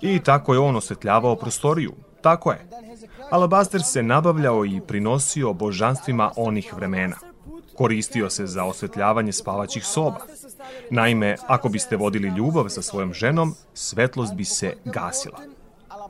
I 0.00 0.18
tako 0.18 0.52
je 0.52 0.58
on 0.58 0.76
osvetljavao 0.76 1.36
prostoriju. 1.36 1.92
Tako 2.20 2.52
je. 2.52 2.66
Alabaster 3.30 3.82
se 3.82 4.02
nabavljao 4.02 4.64
i 4.64 4.80
prinosio 4.86 5.52
božanstvima 5.52 6.30
onih 6.36 6.74
vremena. 6.74 7.16
Koristio 7.76 8.30
se 8.30 8.46
za 8.46 8.64
osvetljavanje 8.64 9.32
spavaćih 9.32 9.86
soba. 9.86 10.20
Naime, 10.90 11.36
ako 11.46 11.68
biste 11.68 11.96
vodili 11.96 12.28
ljubav 12.28 12.68
sa 12.68 12.82
svojom 12.82 13.14
ženom, 13.14 13.54
svetlost 13.74 14.34
bi 14.34 14.44
se 14.44 14.76
gasila. 14.84 15.53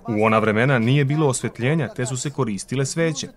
U 0.09 0.25
ona 0.25 0.39
vremena 0.39 0.79
nije 0.79 1.05
bilo 1.05 1.29
osvetljenja, 1.29 1.89
te 1.89 2.07
su 2.07 2.17
se 2.17 2.31
koristile 2.31 2.87
sveće. 2.87 3.29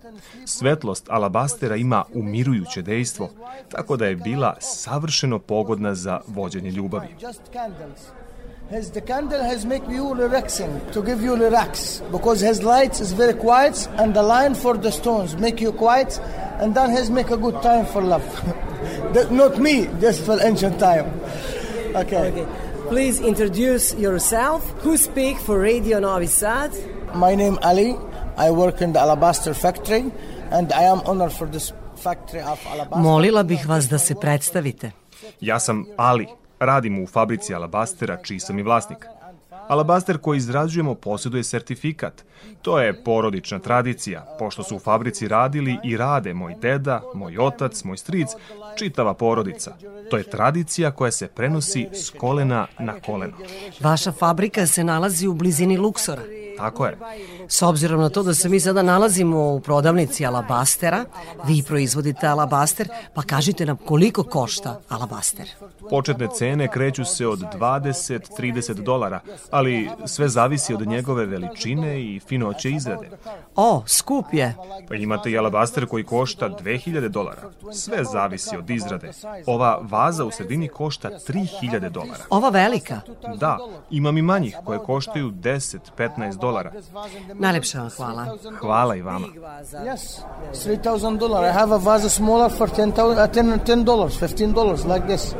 Svetlost 0.45 1.05
alabastera 1.09 1.75
ima 1.75 2.03
umirujuće 2.13 2.81
dejstvo, 2.81 3.29
tako 3.69 3.97
da 3.97 4.05
je 4.05 4.15
bila 4.15 4.55
savršeno 4.59 5.39
pogodna 5.39 5.95
za 5.95 6.19
vođenje 6.27 6.71
ljubavi. 6.71 7.07
just 7.21 7.41
candles. 7.53 7.99
His 8.69 8.91
the 8.91 9.01
candle 9.07 9.43
has 9.43 9.65
make 9.65 9.83
you 9.89 10.13
relaxing 10.13 10.69
to 10.93 11.01
give 11.01 11.25
you 11.25 11.35
relax 11.35 12.01
because 12.11 12.47
his 12.47 12.61
light 12.63 12.99
is 13.01 13.13
very 13.13 13.33
quiet 13.33 13.89
and 13.97 14.13
the 14.13 14.21
line 14.21 14.55
for 14.55 14.77
the 14.81 14.91
stones 14.91 15.35
make 15.39 15.63
you 15.63 15.71
quiet 15.71 16.19
and 16.61 16.75
then 16.75 16.89
has 16.97 17.09
make 17.09 17.33
a 17.33 17.37
good 17.37 17.61
time 17.61 17.85
for 17.85 18.03
love. 18.03 18.23
That- 19.13 19.31
not 19.31 19.57
me, 19.57 19.87
just 20.01 20.25
for 20.25 20.37
ancient 20.45 20.79
time. 20.79 21.05
Okay. 21.95 22.31
Okay. 22.31 22.45
Please 22.89 23.19
introduce 23.19 23.93
yourself. 23.99 24.61
Who 24.83 24.97
speak 24.97 25.37
for 25.45 25.59
Radio 25.59 25.99
Novi 25.99 26.27
Sad? 26.27 26.71
My 27.15 27.35
name 27.35 27.57
Ali. 27.61 27.95
I 28.37 28.51
work 28.51 28.81
in 28.81 28.93
the 28.93 28.99
alabaster 28.99 29.53
factory 29.53 30.11
and 30.51 30.71
I 30.71 30.83
am 30.83 31.01
owner 31.05 31.29
for 31.29 31.47
this 31.47 31.73
factory 32.03 32.41
of 32.41 32.59
alabaster. 32.67 33.01
Molila 33.03 33.43
bih 33.43 33.65
vas 33.67 33.89
da 33.89 33.97
se 33.97 34.15
predstavite. 34.15 34.91
Ja 35.41 35.59
sam 35.59 35.85
Ali, 35.97 36.27
radim 36.59 37.03
u 37.03 37.07
fabrici 37.07 37.53
alabastera, 37.55 38.17
čiji 38.23 38.39
sam 38.39 38.59
i 38.59 38.63
vlasnik. 38.63 39.05
Alabaster 39.67 40.17
koji 40.17 40.37
izrađujemo 40.37 40.95
posjeduje 40.95 41.43
sertifikat. 41.43 42.23
To 42.61 42.79
je 42.79 43.03
porodična 43.03 43.59
tradicija, 43.59 44.35
pošto 44.39 44.63
su 44.63 44.75
u 44.75 44.79
fabrici 44.79 45.27
radili 45.27 45.77
i 45.83 45.97
rade 45.97 46.33
moj 46.33 46.55
deda, 46.61 47.01
moj 47.15 47.37
otac, 47.37 47.83
moj 47.83 47.97
stric, 47.97 48.29
čitava 48.77 49.13
porodica. 49.13 49.75
To 50.09 50.17
je 50.17 50.23
tradicija 50.23 50.91
koja 50.91 51.11
se 51.11 51.27
prenosi 51.27 51.87
s 51.93 52.09
kolena 52.09 52.67
na 52.79 52.93
koleno. 52.99 53.37
Vaša 53.79 54.11
fabrika 54.11 54.67
se 54.67 54.83
nalazi 54.83 55.27
u 55.27 55.33
blizini 55.33 55.77
Luksora. 55.77 56.21
Tako 56.57 56.85
je. 56.85 56.97
S 57.47 57.61
obzirom 57.61 58.01
na 58.01 58.09
to 58.09 58.23
da 58.23 58.33
se 58.33 58.49
mi 58.49 58.59
sada 58.59 58.81
nalazimo 58.81 59.53
u 59.53 59.59
prodavnici 59.59 60.25
alabastera, 60.25 61.05
vi 61.45 61.63
proizvodite 61.67 62.27
alabaster, 62.27 62.89
pa 63.13 63.21
kažite 63.21 63.65
nam 63.65 63.77
koliko 63.77 64.23
košta 64.23 64.79
alabaster. 64.89 65.49
Početne 65.89 66.27
cene 66.37 66.67
kreću 66.67 67.05
se 67.05 67.27
od 67.27 67.39
20-30 67.39 68.73
dolara, 68.73 69.19
ali 69.57 69.89
sve 70.05 70.29
zavisi 70.29 70.73
od 70.73 70.87
njegove 70.87 71.25
veličine 71.25 72.01
i 72.01 72.19
finoće 72.19 72.71
izrade. 72.71 73.09
O, 73.55 73.83
skup 73.85 74.25
je. 74.31 74.55
Pa 74.87 74.95
imate 74.95 75.31
i 75.31 75.37
alabaster 75.37 75.85
koji 75.85 76.03
košta 76.03 76.49
2000 76.49 77.07
dolara. 77.07 77.41
Sve 77.73 78.03
zavisi 78.03 78.57
od 78.57 78.69
izrade. 78.69 79.11
Ova 79.45 79.79
vaza 79.81 80.25
u 80.25 80.31
sredini 80.31 80.67
košta 80.67 81.09
3000 81.09 81.89
dolara. 81.89 82.23
Ova 82.29 82.49
velika. 82.49 83.01
Da, 83.35 83.57
imam 83.89 84.17
i 84.17 84.21
manjih 84.21 84.57
koje 84.65 84.79
koštaju 84.79 85.31
10-15 85.31 86.39
dolara. 86.39 86.71
Najlepša 87.33 87.79
vam 87.79 87.89
hvala. 87.89 88.37
Hvala 88.59 88.95
i 88.95 89.01
vama. 89.01 89.27
Yes, 89.73 90.21
three 90.63 90.77
thousand 90.83 91.19
dollars. 91.19 91.49
I 91.49 91.59
have 91.59 91.75
a 91.75 91.77
vase 91.77 92.09
smaller 92.09 92.51
for 92.57 92.69
ten 92.69 92.91
thousand, 92.91 93.19
uh, 93.19 93.33
ten, 93.33 93.59
ten 93.65 93.85
dollars, 93.85 94.19
fifteen 94.19 94.53
dollars, 94.53 94.85
like 94.85 95.07
this. 95.07 95.35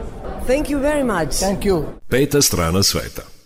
Thank 0.48 0.70
you 0.70 0.80
very 0.80 1.04
much. 1.04 1.40
Thank 1.40 1.66
you. 1.66 1.84
Peta 2.10 2.42
strana 2.42 2.84
sveta. 2.84 3.37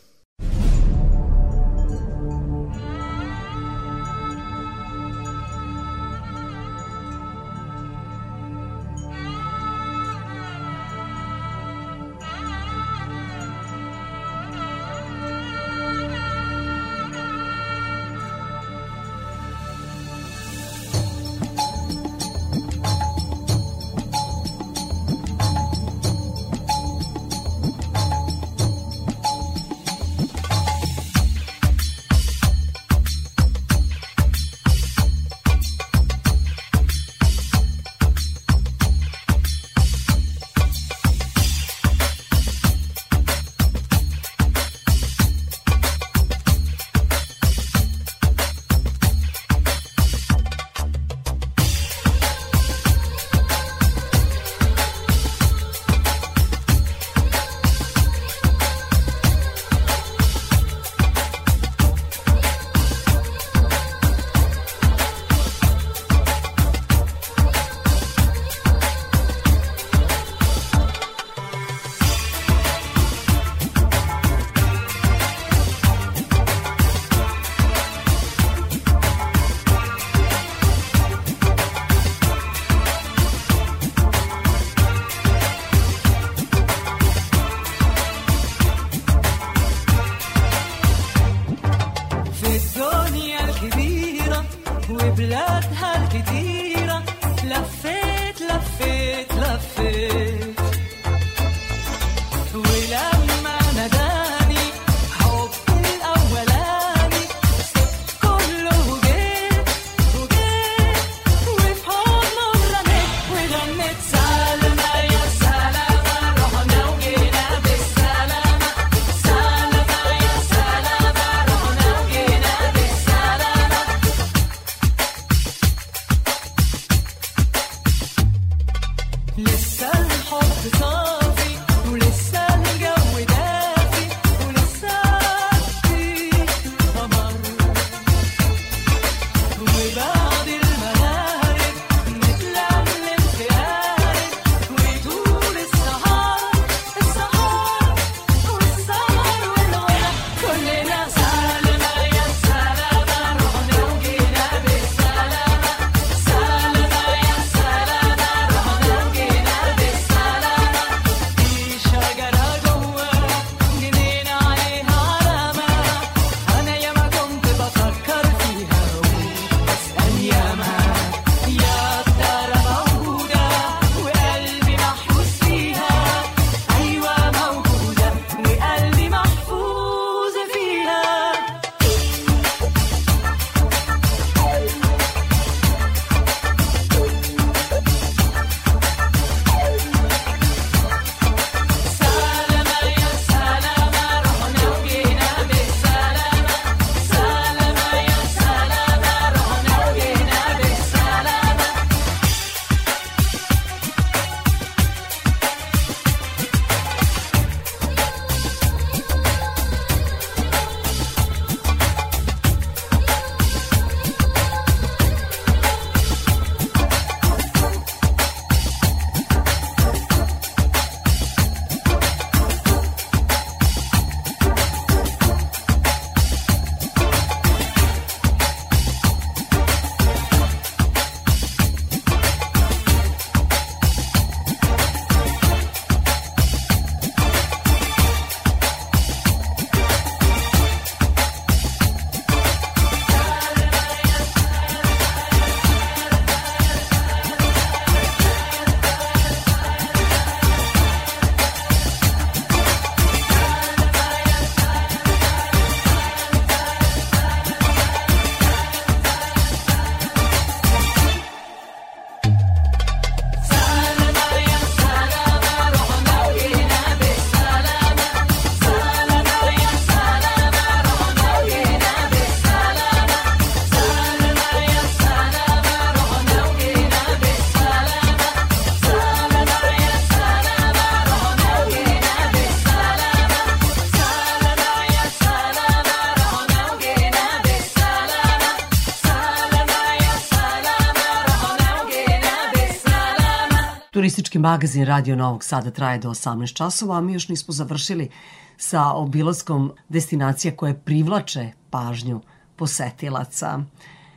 Magazin 294.41 294.85
Radio 294.85 295.15
Novog 295.15 295.43
Sada 295.43 295.71
traje 295.71 295.99
do 295.99 296.09
18 296.09 296.53
časova, 296.53 296.97
a 296.97 297.01
mi 297.01 297.13
još 297.13 297.27
nismo 297.27 297.53
završili 297.53 298.09
sa 298.57 298.91
obilaskom 298.91 299.71
destinacija 299.89 300.55
koje 300.55 300.79
privlače 300.79 301.51
pažnju 301.69 302.21
posetilaca. 302.55 303.59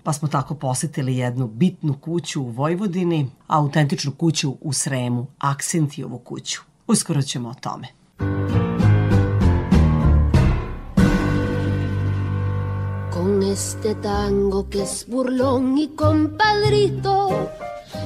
Pa 0.02 0.12
smo 0.12 0.28
tako 0.28 0.54
posetili 0.54 1.16
jednu 1.16 1.46
bitnu 1.46 1.94
kuću 2.00 2.42
u 2.42 2.48
Vojvodini, 2.48 3.30
autentičnu 3.46 4.12
kuću 4.12 4.56
u 4.60 4.72
Sremu, 4.72 5.26
Aksentijovu 5.38 6.18
kuću. 6.18 6.60
Uskoro 6.86 7.22
ćemo 7.22 7.48
o 7.48 7.54
tome. 7.54 7.88
Con 13.14 13.42
este 13.52 13.94
tango 14.02 14.64
que 14.70 14.82
es 14.82 15.06
burlón 15.08 15.78
y 15.78 15.88
compadrito, 15.96 17.14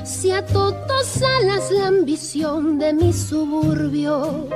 se 0.04 0.32
ató 0.32 0.70
dos 0.70 1.22
alas 1.22 1.70
la 1.70 1.88
ambición 1.88 2.78
de 2.78 2.92
mi 2.92 3.12
suburbio. 3.12 4.48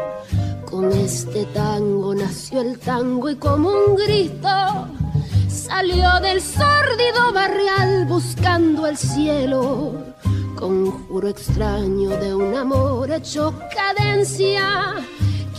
Con 0.65 0.91
este 0.93 1.45
tango 1.47 2.15
nació 2.15 2.63
el 2.63 2.79
tango 2.79 3.29
y 3.29 3.37
como 3.37 3.71
un 3.71 3.97
grito 3.97 4.89
salió 5.49 6.21
del 6.21 6.41
sórdido 6.41 7.33
barrial 7.33 8.07
buscando 8.07 8.87
el 8.87 8.97
cielo. 8.97 9.93
Conjuro 10.57 11.29
extraño 11.29 12.11
de 12.11 12.35
un 12.35 12.55
amor 12.55 13.11
hecho 13.11 13.55
cadencia 13.75 14.95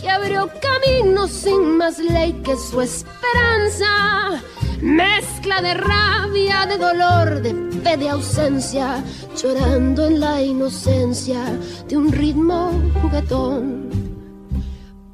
que 0.00 0.10
abrió 0.10 0.50
camino 0.60 1.28
sin 1.28 1.76
más 1.76 1.98
ley 1.98 2.32
que 2.44 2.56
su 2.56 2.80
esperanza. 2.80 4.42
Mezcla 4.80 5.60
de 5.62 5.74
rabia, 5.74 6.66
de 6.66 6.78
dolor, 6.78 7.42
de 7.42 7.54
fe, 7.82 7.96
de 7.96 8.08
ausencia, 8.08 9.02
llorando 9.36 10.06
en 10.06 10.20
la 10.20 10.42
inocencia 10.42 11.44
de 11.88 11.96
un 11.96 12.12
ritmo 12.12 12.70
juguetón. 13.00 13.84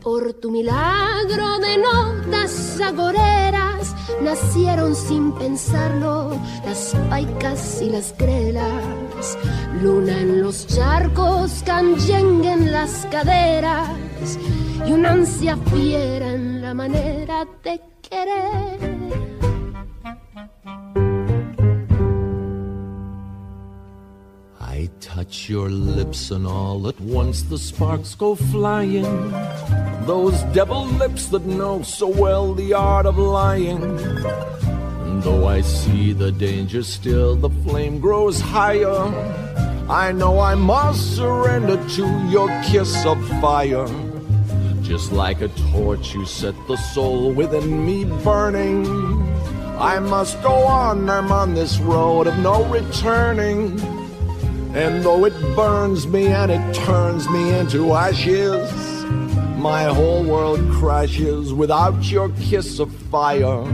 Por 0.00 0.32
tu 0.34 0.50
milagro 0.50 1.58
de 1.58 1.76
notas 1.76 2.80
agoreras 2.80 3.94
nacieron 4.22 4.94
sin 4.94 5.32
pensarlo 5.32 6.30
las 6.64 6.96
paicas 7.10 7.82
y 7.82 7.90
las 7.90 8.16
grelas. 8.16 9.38
Luna 9.82 10.18
en 10.18 10.42
los 10.42 10.66
charcos, 10.66 11.62
canyengue 11.66 12.50
en 12.50 12.72
las 12.72 13.06
caderas 13.10 13.88
y 14.86 14.92
una 14.92 15.12
ansia 15.12 15.58
fiera 15.72 16.32
en 16.32 16.62
la 16.62 16.72
manera 16.72 17.46
de 17.62 17.80
querer. 18.00 19.39
I 24.80 24.88
touch 24.98 25.50
your 25.50 25.68
lips 25.68 26.30
and 26.30 26.46
all 26.46 26.88
at 26.88 26.98
once 27.02 27.42
the 27.42 27.58
sparks 27.58 28.14
go 28.14 28.34
flying. 28.34 29.30
Those 30.06 30.40
devil 30.54 30.86
lips 30.86 31.26
that 31.26 31.44
know 31.44 31.82
so 31.82 32.08
well 32.08 32.54
the 32.54 32.72
art 32.72 33.04
of 33.04 33.18
lying. 33.18 33.82
And 33.82 35.22
though 35.22 35.46
I 35.48 35.60
see 35.60 36.14
the 36.14 36.32
danger 36.32 36.82
still, 36.82 37.36
the 37.36 37.50
flame 37.62 38.00
grows 38.00 38.40
higher. 38.40 39.04
I 39.90 40.12
know 40.12 40.40
I 40.40 40.54
must 40.54 41.14
surrender 41.14 41.76
to 41.96 42.06
your 42.30 42.48
kiss 42.62 43.04
of 43.04 43.18
fire. 43.38 43.86
Just 44.80 45.12
like 45.12 45.42
a 45.42 45.48
torch, 45.72 46.14
you 46.14 46.24
set 46.24 46.54
the 46.68 46.78
soul 46.94 47.32
within 47.32 47.84
me 47.84 48.06
burning. 48.24 48.86
I 49.78 49.98
must 49.98 50.42
go 50.42 50.54
on, 50.54 51.10
I'm 51.10 51.30
on 51.30 51.52
this 51.52 51.78
road 51.80 52.26
of 52.26 52.38
no 52.38 52.64
returning. 52.64 53.99
And 54.72 55.02
though 55.02 55.24
it 55.24 55.34
burns 55.56 56.06
me 56.06 56.28
and 56.28 56.50
it 56.50 56.74
turns 56.74 57.28
me 57.28 57.58
into 57.58 57.92
ashes, 57.92 58.70
my 59.58 59.84
whole 59.84 60.22
world 60.22 60.60
crashes 60.70 61.52
without 61.52 62.04
your 62.04 62.28
kiss 62.40 62.78
of 62.78 62.92
fire. 63.10 63.64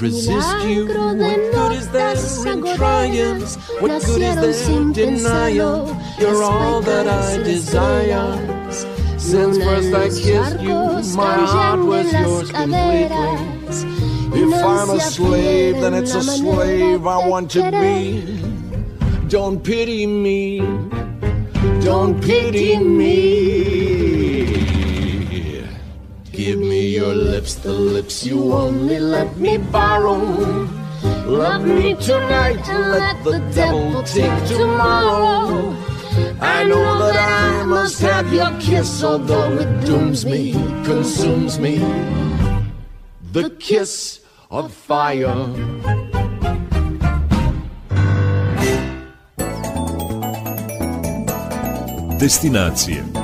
Resist 0.00 0.64
you. 0.64 0.86
What 0.86 1.52
good 1.52 1.72
is 1.72 1.88
there 1.90 2.16
in 2.46 2.76
trying? 2.76 3.40
What 3.80 4.02
good 4.04 4.22
is 4.22 4.66
there 4.66 4.76
in 4.76 4.92
denying? 4.92 5.56
You're 6.18 6.42
all 6.42 6.80
that 6.82 7.06
I 7.08 7.42
desire. 7.42 8.36
Since 9.18 9.58
first 9.58 9.92
I 9.94 10.08
kissed 10.08 10.60
you, 10.60 11.16
my 11.16 11.34
heart 11.34 11.80
was 11.80 12.12
yours 12.12 12.50
completely. 12.50 13.48
If 14.40 14.64
I'm 14.64 14.90
a 14.90 15.00
slave, 15.00 15.80
then 15.80 15.94
it's 15.94 16.14
a 16.14 16.22
slave 16.22 17.06
I 17.06 17.26
want 17.26 17.50
to 17.52 17.70
be. 17.70 18.22
Don't 19.28 19.62
pity 19.62 20.06
me. 20.06 20.60
Don't 21.82 22.22
pity 22.22 22.78
me. 22.78 23.87
Your 26.98 27.14
lips, 27.14 27.54
the 27.54 27.72
lips 27.72 28.26
you 28.26 28.52
only 28.52 28.98
let 28.98 29.36
me 29.36 29.56
borrow. 29.56 30.18
Love 31.26 31.64
me 31.64 31.94
tonight 31.94 32.68
and 32.68 32.84
let 32.90 33.16
the 33.22 33.38
devil 33.54 34.02
take 34.02 34.38
tomorrow. 34.48 35.76
I 36.40 36.64
know 36.64 36.98
that 36.98 37.16
I 37.16 37.64
must 37.64 38.00
have 38.00 38.32
your 38.32 38.50
kiss, 38.58 39.04
although 39.04 39.52
it 39.64 39.86
dooms 39.86 40.26
me, 40.26 40.54
consumes 40.84 41.60
me. 41.60 41.78
The 43.30 43.50
kiss 43.60 44.20
of 44.50 44.72
fire. 44.72 45.38
Destinacije 52.18 53.17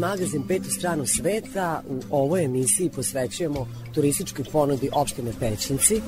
magazin 0.00 0.42
Petu 0.48 0.70
stranu 0.70 1.06
sveta 1.06 1.82
u 1.88 2.00
ovoj 2.10 2.44
emisiji 2.44 2.90
posvećujemo 2.90 3.68
turističkoj 3.94 4.44
ponudi 4.52 4.90
opštine 4.92 5.32
Pećinci, 5.40 6.00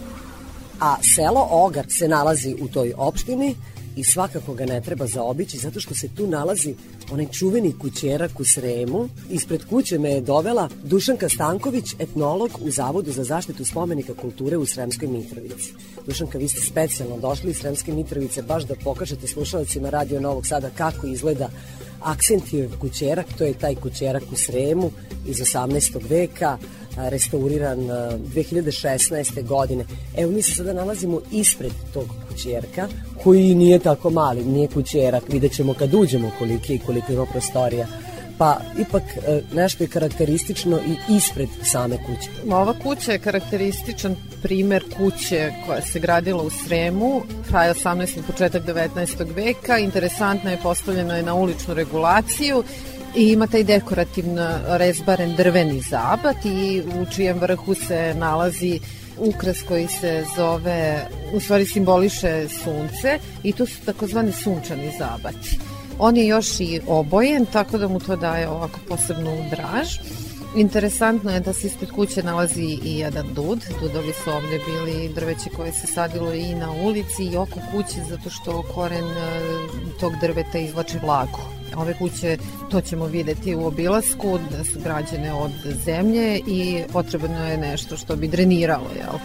a 0.80 0.96
selo 1.14 1.48
Ogar 1.50 1.86
se 1.88 2.08
nalazi 2.08 2.56
u 2.60 2.68
toj 2.68 2.92
opštini 2.96 3.54
i 3.96 4.04
svakako 4.04 4.54
ga 4.54 4.66
ne 4.66 4.80
treba 4.80 5.06
zaobići 5.06 5.58
zato 5.58 5.80
što 5.80 5.94
se 5.94 6.08
tu 6.08 6.26
nalazi 6.26 6.74
onaj 7.12 7.26
čuveni 7.26 7.78
kućerak 7.78 8.40
u 8.40 8.44
Sremu. 8.44 9.08
Ispred 9.30 9.64
kuće 9.64 9.98
me 9.98 10.10
je 10.10 10.20
dovela 10.20 10.68
Dušanka 10.84 11.28
Stanković, 11.28 11.94
etnolog 11.98 12.50
u 12.60 12.70
Zavodu 12.70 13.12
za 13.12 13.24
zaštitu 13.24 13.64
spomenika 13.64 14.14
kulture 14.14 14.56
u 14.56 14.66
Sremskoj 14.66 15.08
Mitrovici. 15.08 15.72
Dušanka, 16.06 16.38
vi 16.38 16.48
ste 16.48 16.60
specijalno 16.60 17.18
došli 17.18 17.50
iz 17.50 17.56
Sremske 17.56 17.92
Mitrovice 17.92 18.42
baš 18.42 18.64
da 18.64 18.74
pokažete 18.84 19.26
slušalcima 19.26 19.90
Radio 19.90 20.20
Novog 20.20 20.46
Sada 20.46 20.70
kako 20.70 21.06
izgleda 21.06 21.48
Aksentijev 22.04 22.78
kućerak, 22.78 23.26
to 23.38 23.44
je 23.44 23.54
taj 23.54 23.74
kućerak 23.74 24.22
u 24.32 24.36
Sremu 24.36 24.90
iz 25.26 25.36
18. 25.36 26.10
veka, 26.10 26.58
restauriran 26.96 27.90
a, 27.90 28.18
2016. 28.34 29.46
godine. 29.46 29.84
Evo 30.16 30.32
mi 30.32 30.42
se 30.42 30.54
sada 30.54 30.72
nalazimo 30.72 31.20
ispred 31.32 31.72
tog 31.94 32.06
kućerka, 32.28 32.88
koji 33.22 33.54
nije 33.54 33.78
tako 33.78 34.10
mali, 34.10 34.44
nije 34.44 34.68
kućerak, 34.68 35.22
vidjet 35.28 35.52
ćemo 35.52 35.74
kad 35.74 35.94
uđemo 35.94 36.30
koliki 36.38 36.74
i 36.74 36.78
koliko 36.78 37.12
ima 37.12 37.26
prostorija. 37.26 37.86
Pa 38.38 38.60
ipak 38.78 39.02
e, 39.02 39.40
nešto 39.52 39.84
je 39.84 39.88
karakteristično 39.88 40.78
i 40.78 41.16
ispred 41.16 41.48
same 41.62 41.96
kuće. 41.96 42.30
Ova 42.54 42.74
kuća 42.82 43.12
je 43.12 43.18
karakterističan 43.18 44.16
primer 44.42 44.84
kuće 44.96 45.52
koja 45.66 45.82
se 45.82 46.00
gradila 46.00 46.42
u 46.42 46.50
Sremu, 46.50 47.22
kraj 47.48 47.70
18. 47.70 48.18
i 48.18 48.22
početak 48.22 48.62
19. 48.66 49.34
veka. 49.34 49.78
Interesantna 49.78 50.50
je, 50.50 50.62
postavljena 50.62 51.16
je 51.16 51.22
na 51.22 51.34
uličnu 51.34 51.74
regulaciju 51.74 52.64
i 53.16 53.32
ima 53.32 53.46
taj 53.46 53.64
dekorativno 53.64 54.58
rezbaren 54.66 55.36
drveni 55.36 55.80
zabat 55.80 56.44
i 56.44 56.82
u 57.00 57.06
čijem 57.14 57.38
vrhu 57.38 57.74
se 57.74 58.14
nalazi 58.14 58.80
ukras 59.18 59.62
koji 59.68 59.88
se 59.88 60.24
zove, 60.36 61.08
u 61.34 61.40
stvari 61.40 61.66
simboliše 61.66 62.48
sunce 62.48 63.18
i 63.42 63.52
to 63.52 63.66
su 63.66 63.84
takozvani 63.84 64.32
sunčani 64.32 64.92
zabati. 64.98 65.58
On 65.98 66.16
je 66.16 66.26
još 66.26 66.60
i 66.60 66.80
obojen, 66.86 67.46
tako 67.46 67.78
da 67.78 67.88
mu 67.88 68.00
to 68.00 68.16
daje 68.16 68.48
ovako 68.48 68.80
posebnu 68.88 69.36
draž. 69.50 69.88
Interesantno 70.56 71.30
je 71.30 71.40
da 71.40 71.52
se 71.52 71.66
ispred 71.66 71.90
kuće 71.90 72.22
nalazi 72.22 72.78
i 72.84 72.98
jedan 72.98 73.26
dud. 73.34 73.64
Dudovi 73.80 74.12
su 74.24 74.30
ovdje 74.30 74.60
bili 74.66 75.08
drveće 75.14 75.50
koje 75.56 75.72
se 75.72 75.86
sadilo 75.86 76.34
i 76.34 76.54
na 76.54 76.72
ulici 76.72 77.24
i 77.24 77.36
oko 77.36 77.60
kuće 77.72 78.04
zato 78.08 78.30
što 78.30 78.62
koren 78.74 79.04
e, 79.04 79.40
tog 80.00 80.12
drveta 80.20 80.58
izvlači 80.58 80.98
vlagu. 81.02 81.38
Ove 81.76 81.94
kuće, 81.98 82.38
to 82.70 82.80
ćemo 82.80 83.06
videti 83.06 83.54
u 83.54 83.66
obilasku, 83.66 84.38
da 84.50 84.64
su 84.64 84.80
građene 84.84 85.32
od 85.32 85.52
zemlje 85.84 86.40
i 86.46 86.82
potrebno 86.92 87.46
je 87.46 87.58
nešto 87.58 87.96
što 87.96 88.16
bi 88.16 88.28
dreniralo 88.28 88.88
jel, 88.96 89.18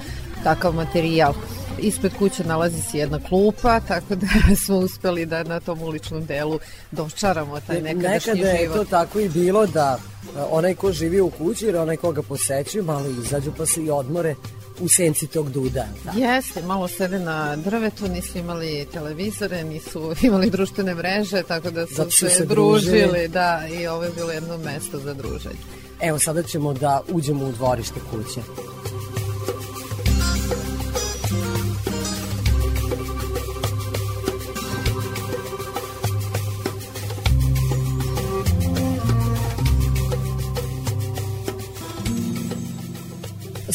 takav 0.43 0.73
materijal. 0.73 1.33
Ispred 1.79 2.13
kuće 2.19 2.43
nalazi 2.43 2.81
se 2.81 2.97
jedna 2.97 3.19
klupa, 3.19 3.79
tako 3.79 4.15
da 4.15 4.27
smo 4.65 4.77
uspeli 4.77 5.25
da 5.25 5.43
na 5.43 5.59
tom 5.59 5.81
uličnom 5.81 6.25
delu 6.25 6.59
dočaramo 6.91 7.59
taj 7.59 7.81
nekadašnji 7.81 8.33
Nekada 8.33 8.49
je 8.49 8.63
život. 8.63 8.77
to 8.77 8.85
tako 8.85 9.19
i 9.19 9.29
bilo 9.29 9.65
da 9.65 9.97
e, 9.97 10.39
onaj 10.49 10.75
ko 10.75 10.91
živi 10.91 11.21
u 11.21 11.29
kući 11.29 11.65
ili 11.65 11.77
onaj 11.77 11.97
koga 11.97 12.21
posećuju 12.21 12.83
malo 12.83 13.05
izađu 13.09 13.51
pa 13.57 13.65
se 13.65 13.83
i 13.83 13.89
odmore 13.89 14.35
u 14.79 14.87
senci 14.87 15.27
tog 15.27 15.49
duda. 15.51 15.85
Da. 16.03 16.11
Jeste, 16.11 16.61
malo 16.61 16.87
sede 16.87 17.19
na 17.19 17.55
drvetu, 17.55 18.07
nisu 18.07 18.37
imali 18.37 18.87
televizore, 18.93 19.63
nisu 19.63 20.13
imali 20.27 20.49
društvene 20.49 20.95
mreže, 20.95 21.43
tako 21.43 21.71
da 21.71 21.87
su 21.87 21.93
Zato 21.95 22.11
se, 22.11 22.29
se 22.29 22.45
družili, 22.45 23.01
družili. 23.01 23.27
da, 23.27 23.61
i 23.81 23.87
ovo 23.87 24.03
je 24.03 24.11
bilo 24.15 24.31
jedno 24.31 24.57
mesto 24.57 24.99
za 24.99 25.13
druženje. 25.13 25.55
Evo 26.01 26.19
sada 26.19 26.43
ćemo 26.43 26.73
da 26.73 27.01
uđemo 27.09 27.45
u 27.45 27.51
dvorište 27.51 27.99
kuće. 28.11 28.41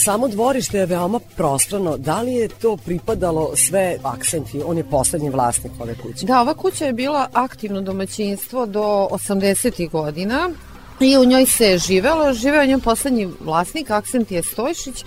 Samo 0.05 0.29
dvorište 0.29 0.79
je 0.79 0.87
veoma 0.87 1.21
prostrano. 1.37 1.97
Da 1.97 2.21
li 2.21 2.33
je 2.33 2.49
to 2.49 2.77
pripadalo 2.77 3.51
sve 3.57 3.99
akcenti? 4.03 4.63
On 4.67 4.77
je 4.77 4.91
poslednji 4.91 5.31
vlasnik 5.31 5.73
ove 5.81 5.95
kuće. 5.95 6.27
Da, 6.27 6.41
ova 6.41 6.55
kuća 6.55 6.85
je 6.85 6.93
bila 6.93 7.29
aktivno 7.33 7.81
domaćinstvo 7.81 8.67
do 8.67 9.09
80. 9.11 9.91
godina 9.91 10.51
i 11.01 11.19
u 11.19 11.25
njoj 11.25 11.47
se 11.47 11.79
živelo. 11.79 12.33
Živeo 12.33 12.61
je 12.61 12.67
njen 12.67 12.81
poslednji 12.81 13.29
vlasnik, 13.41 13.91
Aksent 13.91 14.31
je 14.31 14.43
Stojšić. 14.43 15.05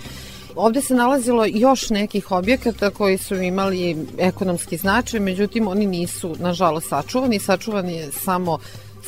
Ovde 0.54 0.80
se 0.80 0.94
nalazilo 0.94 1.44
još 1.48 1.90
nekih 1.90 2.30
objekata 2.30 2.90
koji 2.90 3.18
su 3.18 3.34
imali 3.34 4.06
ekonomski 4.18 4.76
značaj, 4.76 5.20
međutim 5.20 5.68
oni 5.68 5.86
nisu, 5.86 6.36
nažalost, 6.38 6.88
sačuvani. 6.88 7.38
Sačuvan 7.38 7.88
je 7.88 8.12
samo 8.12 8.58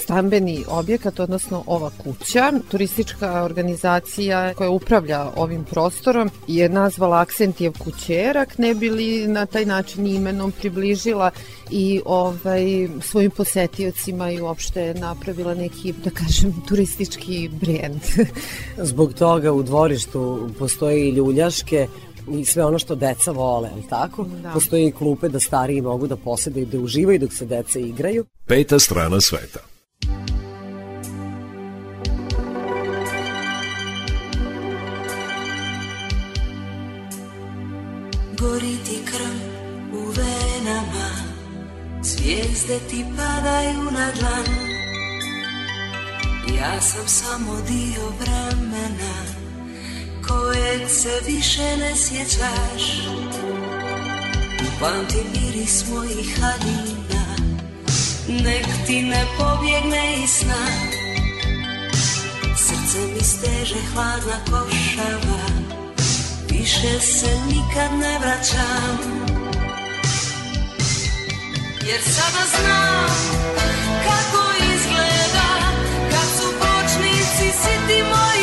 stambeni 0.03 0.65
objekat, 0.69 1.21
odnosno 1.21 1.63
ova 1.67 1.91
kuća. 2.05 2.53
Turistička 2.71 3.43
organizacija 3.43 4.55
koja 4.55 4.71
upravlja 4.71 5.27
ovim 5.37 5.65
prostorom 5.65 6.31
je 6.47 6.69
nazvala 6.69 7.21
Aksentijev 7.21 7.73
kućerak, 7.79 8.59
ne 8.59 8.75
bi 8.75 8.91
li 8.91 9.27
na 9.27 9.47
taj 9.47 9.65
način 9.65 10.07
imenom 10.07 10.53
približila 10.53 11.31
i 11.71 12.01
ovaj, 12.05 12.89
svojim 13.03 13.31
posetiocima 13.31 14.31
i 14.31 14.41
uopšte 14.41 14.95
napravila 14.95 15.55
neki, 15.55 15.93
da 15.93 16.11
kažem, 16.11 16.55
turistički 16.69 17.51
brend. 17.61 18.01
Zbog 18.91 19.15
toga 19.15 19.53
u 19.53 19.63
dvorištu 19.63 20.51
postoje 20.59 21.09
i 21.09 21.11
ljuljaške 21.11 21.89
i 22.31 22.45
sve 22.45 22.65
ono 22.65 22.79
što 22.79 22.95
deca 22.95 23.31
vole, 23.31 23.71
ali 23.73 23.83
tako? 23.89 24.25
Da. 24.43 24.51
Postoje 24.51 24.89
i 24.89 24.93
klupe 24.93 25.29
da 25.29 25.41
stariji 25.41 25.81
mogu 25.81 26.07
da 26.07 26.17
posede 26.17 26.61
i 26.61 26.67
da 26.67 26.79
uživaju 26.79 27.19
dok 27.19 27.33
se 27.33 27.47
deca 27.47 27.79
igraju. 27.79 28.25
Peta 28.47 28.79
strana 28.79 29.21
sveta. 29.21 29.78
Gori 38.41 38.76
ti 38.84 38.99
krv 39.05 39.36
u 39.93 40.05
venama. 40.11 41.11
Zvijezde 42.03 42.78
ti 42.91 43.05
padaju 43.16 43.84
na 43.84 44.11
dlan. 44.18 44.68
Ja 46.59 46.80
sam 46.80 47.09
samo 47.09 47.61
dio 47.68 48.12
vremena 48.20 49.14
Kojeg 50.28 50.89
se 50.89 51.20
više 51.26 51.76
ne 51.76 51.97
sjećaš. 51.97 53.07
Pamti 54.80 55.18
miris 55.34 55.84
mojih 55.89 56.41
haljina 56.41 57.36
Nek 58.28 58.66
ti 58.86 59.03
ne 59.03 59.26
pobjegne 59.39 60.22
iz 60.24 60.30
sna. 60.30 60.66
Srce 62.57 62.99
mi 63.14 63.20
steže 63.20 63.78
hladna 63.95 64.45
košava 64.45 65.48
Više 66.69 67.01
se 67.01 67.27
nikad 67.47 67.99
ne 68.01 68.19
vraćam. 68.19 68.99
Jer 71.87 72.01
sada 72.03 72.45
znam 72.57 73.09
kako 74.05 74.45
izgleda 74.75 75.49
Kad 76.11 76.29
su 76.37 76.47
bočnici 76.59 77.59
siti 77.62 78.03
mojih 78.03 78.38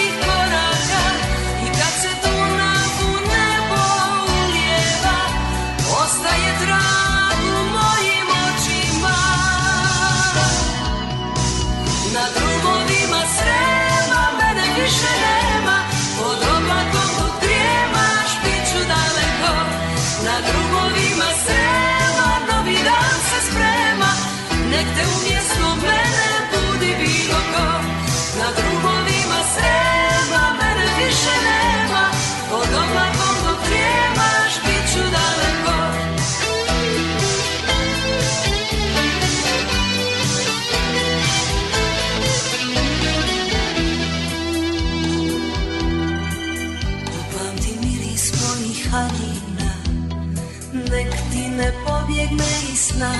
pobjegne 52.35 52.73
iz 52.73 52.79
sna. 52.79 53.13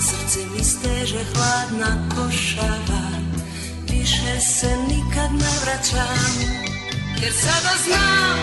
Srce 0.00 0.46
mi 0.56 0.64
steže 0.64 1.24
hladna 1.34 2.08
košava. 2.08 3.06
Više 3.90 4.40
se 4.40 4.76
nikad 4.88 5.32
ne 5.32 5.52
vraćam. 5.62 6.56
Jer 7.22 7.32
sada 7.32 7.72
znam 7.84 8.38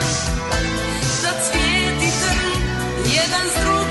Da 1.24 1.32
cvijet 1.44 2.04
i 2.04 2.12
trn 2.22 2.62
Jedan 3.16 3.48
s 3.52 3.64
drugim 3.64 3.83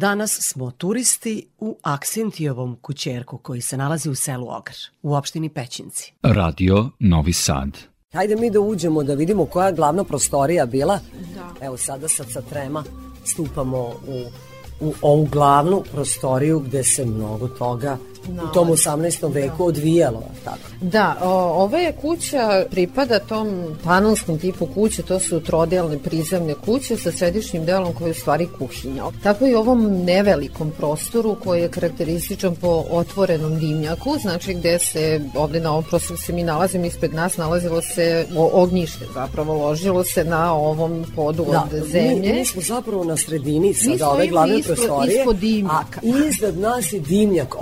Danas 0.00 0.38
smo 0.40 0.70
turisti 0.70 1.46
u 1.58 1.76
Aksentijovom 1.82 2.76
kućerku 2.82 3.38
koji 3.38 3.60
se 3.60 3.76
nalazi 3.76 4.10
u 4.10 4.14
selu 4.14 4.46
Ogar, 4.48 4.74
u 5.02 5.14
opštini 5.14 5.48
Pećinci. 5.48 6.12
Radio 6.22 6.90
Novi 6.98 7.32
Sad. 7.32 7.78
Hajde 8.12 8.36
mi 8.36 8.50
da 8.50 8.60
uđemo 8.60 9.02
da 9.02 9.14
vidimo 9.14 9.46
koja 9.46 9.66
je 9.66 9.72
glavna 9.72 10.04
prostorija 10.04 10.66
bila. 10.66 10.98
Da. 11.34 11.66
Evo 11.66 11.76
sada 11.76 12.08
sad 12.08 12.30
sa 12.30 12.40
trema 12.40 12.84
stupamo 13.24 13.78
u, 13.80 14.24
u 14.80 14.94
ovu 15.02 15.24
glavnu 15.24 15.82
prostoriju 15.92 16.60
gde 16.60 16.84
se 16.84 17.06
mnogo 17.06 17.48
toga 17.48 17.98
u 18.28 18.54
tom 18.54 18.68
18. 18.68 19.34
veku 19.34 19.64
odvijalo. 19.64 20.22
Tako. 20.44 20.58
Da, 20.80 21.16
o, 21.22 21.28
ova 21.54 21.78
je 21.78 21.92
kuća 21.92 22.64
pripada 22.70 23.18
tom 23.18 23.48
panonskom 23.84 24.38
tipu 24.38 24.66
kuće, 24.66 25.02
to 25.02 25.20
su 25.20 25.40
trodelne 25.40 25.98
prizemne 25.98 26.54
kuće 26.56 26.96
sa 26.96 27.12
središnjim 27.12 27.64
delom 27.64 27.92
koji 27.94 28.08
je 28.08 28.12
u 28.12 28.14
stvari 28.14 28.48
kuhinja. 28.58 29.04
Tako 29.22 29.46
i 29.46 29.54
ovom 29.54 30.04
nevelikom 30.04 30.70
prostoru 30.70 31.36
koji 31.44 31.60
je 31.60 31.68
karakterističan 31.70 32.54
po 32.56 32.84
otvorenom 32.90 33.58
dimnjaku, 33.58 34.16
znači 34.18 34.54
gde 34.54 34.78
se 34.78 35.00
ovde 35.34 35.60
na 35.60 35.70
ovom 35.70 35.84
prostoru 35.84 36.16
se 36.18 36.32
mi 36.32 36.42
nalazimo 36.42 36.84
ispred 36.86 37.14
nas 37.14 37.36
nalazilo 37.36 37.82
se 37.82 38.26
o- 38.36 38.50
ognjište 38.54 39.04
zapravo 39.14 39.54
ložilo 39.58 40.04
se 40.04 40.24
na 40.24 40.54
ovom 40.54 41.04
podu 41.16 41.42
od 41.44 41.82
zemlje. 41.82 42.20
Mi, 42.22 42.32
mi 42.32 42.44
smo 42.44 42.62
zapravo 42.62 43.04
na 43.04 43.16
sredini 43.16 43.74
sada 43.74 44.08
ove 44.08 44.26
glavne 44.26 44.54
ispod- 44.54 44.74
prostorije. 44.76 45.18
ispod 45.18 45.36
dimnjaka. 45.36 46.00
A 46.04 46.28
iznad 46.28 46.58
nas 46.58 46.92
je 46.92 47.00
dimnjak, 47.00 47.54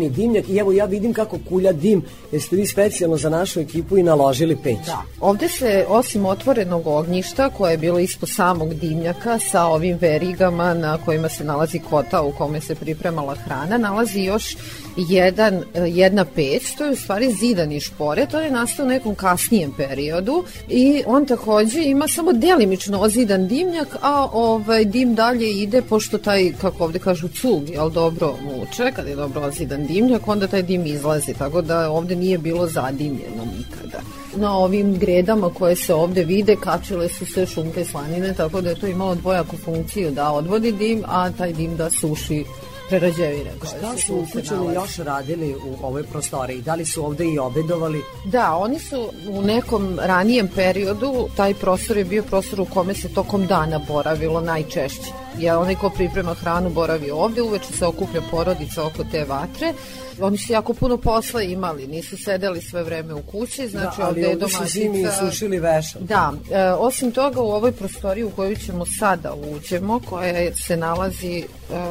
otvoreni 0.00 0.10
dimnjak 0.10 0.48
i 0.48 0.56
evo 0.56 0.72
ja 0.72 0.84
vidim 0.84 1.12
kako 1.12 1.38
kulja 1.48 1.72
dim, 1.72 2.02
jer 2.32 2.42
ste 2.42 2.56
vi 2.56 2.66
specijalno 2.66 3.16
za 3.16 3.30
našu 3.30 3.60
ekipu 3.60 3.98
i 3.98 4.02
naložili 4.02 4.56
peć. 4.56 4.86
Da. 4.86 5.02
Ovde 5.20 5.48
se, 5.48 5.84
osim 5.88 6.26
otvorenog 6.26 6.86
ognjišta, 6.86 7.50
koje 7.50 7.72
je 7.72 7.78
bilo 7.78 7.98
ispod 7.98 8.28
samog 8.28 8.74
dimnjaka, 8.74 9.38
sa 9.38 9.64
ovim 9.64 9.98
verigama 10.00 10.74
na 10.74 10.98
kojima 11.04 11.28
se 11.28 11.44
nalazi 11.44 11.78
kota 11.78 12.22
u 12.22 12.32
kome 12.32 12.60
se 12.60 12.74
pripremala 12.74 13.34
hrana, 13.34 13.78
nalazi 13.78 14.20
još 14.20 14.56
jedan, 14.96 15.62
jedna 15.86 16.24
peć, 16.24 16.74
to 16.78 16.84
je 16.84 16.90
u 16.90 16.96
stvari 16.96 17.32
zidani 17.32 17.80
šporet, 17.80 18.30
to 18.30 18.40
je 18.40 18.50
nastao 18.50 18.86
u 18.86 18.88
nekom 18.88 19.14
kasnijem 19.14 19.72
periodu 19.76 20.44
i 20.68 21.02
on 21.06 21.26
takođe 21.26 21.82
ima 21.82 22.08
samo 22.08 22.32
delimično 22.32 23.00
ozidan 23.00 23.48
dimnjak, 23.48 23.96
a 24.02 24.28
ovaj 24.32 24.84
dim 24.84 25.14
dalje 25.14 25.50
ide, 25.62 25.82
pošto 25.82 26.18
taj, 26.18 26.52
kako 26.60 26.84
ovde 26.84 26.98
kažu, 26.98 27.28
cug, 27.28 27.68
jel 27.68 27.90
dobro 27.90 28.34
muče, 28.44 28.92
kad 28.96 29.06
je 29.06 29.16
dobro 29.16 29.40
ozidan 29.40 29.86
dimnjak, 29.92 30.28
onda 30.28 30.46
taj 30.46 30.62
dim 30.62 30.86
izlazi, 30.86 31.34
tako 31.34 31.62
da 31.62 31.90
ovde 31.90 32.16
nije 32.16 32.38
bilo 32.38 32.66
zadimljeno 32.66 33.44
nikada. 33.58 34.00
Na 34.36 34.56
ovim 34.56 34.98
gredama 34.98 35.50
koje 35.50 35.76
se 35.76 35.94
ovde 35.94 36.24
vide 36.24 36.56
kačile 36.56 37.08
su 37.08 37.26
se 37.26 37.46
šunke 37.46 37.84
slanine, 37.84 38.34
tako 38.34 38.60
da 38.60 38.70
je 38.70 38.80
to 38.80 38.86
imalo 38.86 39.14
dvojaku 39.14 39.56
funkciju 39.56 40.10
da 40.10 40.32
odvodi 40.32 40.72
dim, 40.72 41.02
a 41.06 41.30
taj 41.30 41.52
dim 41.52 41.76
da 41.76 41.90
suši 41.90 42.44
prerađevine. 42.90 43.50
Šta 43.62 43.96
su 44.06 44.16
ukućeni 44.16 44.60
nalaze. 44.60 44.74
još 44.74 44.96
radili 44.96 45.54
u 45.54 45.86
ovoj 45.86 46.02
prostoriji? 46.02 46.62
Da 46.62 46.74
li 46.74 46.84
su 46.84 47.04
ovde 47.06 47.24
i 47.24 47.38
obedovali? 47.38 48.02
Da, 48.24 48.56
oni 48.56 48.78
su 48.78 49.10
u 49.28 49.42
nekom 49.42 49.98
ranijem 50.02 50.48
periodu, 50.54 51.28
taj 51.36 51.54
prostor 51.54 51.96
je 51.96 52.04
bio 52.04 52.22
prostor 52.22 52.60
u 52.60 52.64
kome 52.64 52.94
se 52.94 53.08
tokom 53.14 53.46
dana 53.46 53.80
boravilo 53.88 54.40
najčešće. 54.40 55.10
Ja, 55.38 55.58
onaj 55.58 55.74
ko 55.74 55.90
priprema 55.90 56.34
hranu 56.34 56.70
boravi 56.70 57.10
ovde, 57.10 57.42
uveče 57.42 57.72
se 57.72 57.86
okuplja 57.86 58.22
porodica 58.30 58.86
oko 58.86 59.04
te 59.12 59.24
vatre. 59.24 59.74
Oni 60.20 60.38
su 60.38 60.52
jako 60.52 60.74
puno 60.74 60.96
posla 60.96 61.42
imali, 61.42 61.86
nisu 61.86 62.16
sedeli 62.16 62.62
sve 62.62 62.82
vreme 62.82 63.14
u 63.14 63.22
kući, 63.22 63.68
znači 63.68 63.98
da, 63.98 64.08
ovde 64.08 64.20
je 64.20 64.28
ovde 64.28 64.48
su 64.48 64.64
zimi 64.66 65.02
domaćica... 65.02 65.30
sušili 65.30 65.58
vešan. 65.58 66.02
Da, 66.04 66.32
e, 66.50 66.72
osim 66.72 67.12
toga 67.12 67.40
u 67.40 67.50
ovoj 67.50 67.72
prostoriji 67.72 68.24
u 68.24 68.30
koju 68.30 68.56
ćemo 68.56 68.84
sada 68.98 69.34
uđemo, 69.34 70.00
koja 70.08 70.54
se 70.54 70.76
nalazi 70.76 71.38
e, 71.38 71.44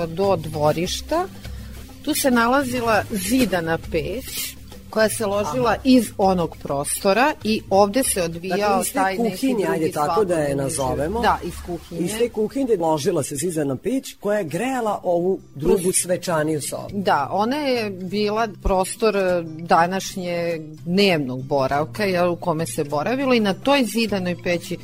do 0.07 0.35
dvorišta, 0.35 1.27
tu 2.01 2.15
se 2.15 2.31
nalazila 2.31 3.03
zidana 3.11 3.77
peć 3.91 4.58
koja 4.89 5.09
se 5.09 5.25
ložila 5.25 5.75
iz 5.83 6.11
onog 6.17 6.57
prostora 6.63 7.33
i 7.43 7.61
ovde 7.69 8.03
se 8.03 8.21
odvijao 8.21 8.77
Dakle, 8.77 8.93
taj 8.93 9.17
neki 9.17 9.35
kuhinje, 9.35 9.65
drugi 9.65 9.73
ajde 9.73 9.91
tako 9.91 10.25
da 10.25 10.35
je 10.35 10.55
nazovemo. 10.55 11.21
Da, 11.21 11.39
iz 11.43 11.53
kuhinje. 11.65 12.05
Iz 12.05 12.17
te 12.17 12.29
kuhinje 12.29 12.77
ložila 12.79 13.23
se 13.23 13.35
zizana 13.35 13.75
peć 13.75 14.15
koja 14.19 14.37
je 14.37 14.43
grejala 14.43 14.99
ovu 15.03 15.39
drugu 15.55 15.91
svečaniju 15.91 16.61
sobu. 16.61 16.89
Da, 16.91 17.29
ona 17.31 17.57
je 17.57 17.89
bila 17.89 18.47
prostor 18.63 19.15
e, 19.15 19.43
današnje 19.43 20.59
dnevnog 20.85 21.43
boravka 21.43 22.03
jel, 22.03 22.31
u 22.31 22.35
kome 22.35 22.65
se 22.65 22.83
boravilo 22.83 23.33
i 23.33 23.39
na 23.39 23.53
toj 23.53 23.83
zidanoj 23.83 24.35
peći 24.43 24.77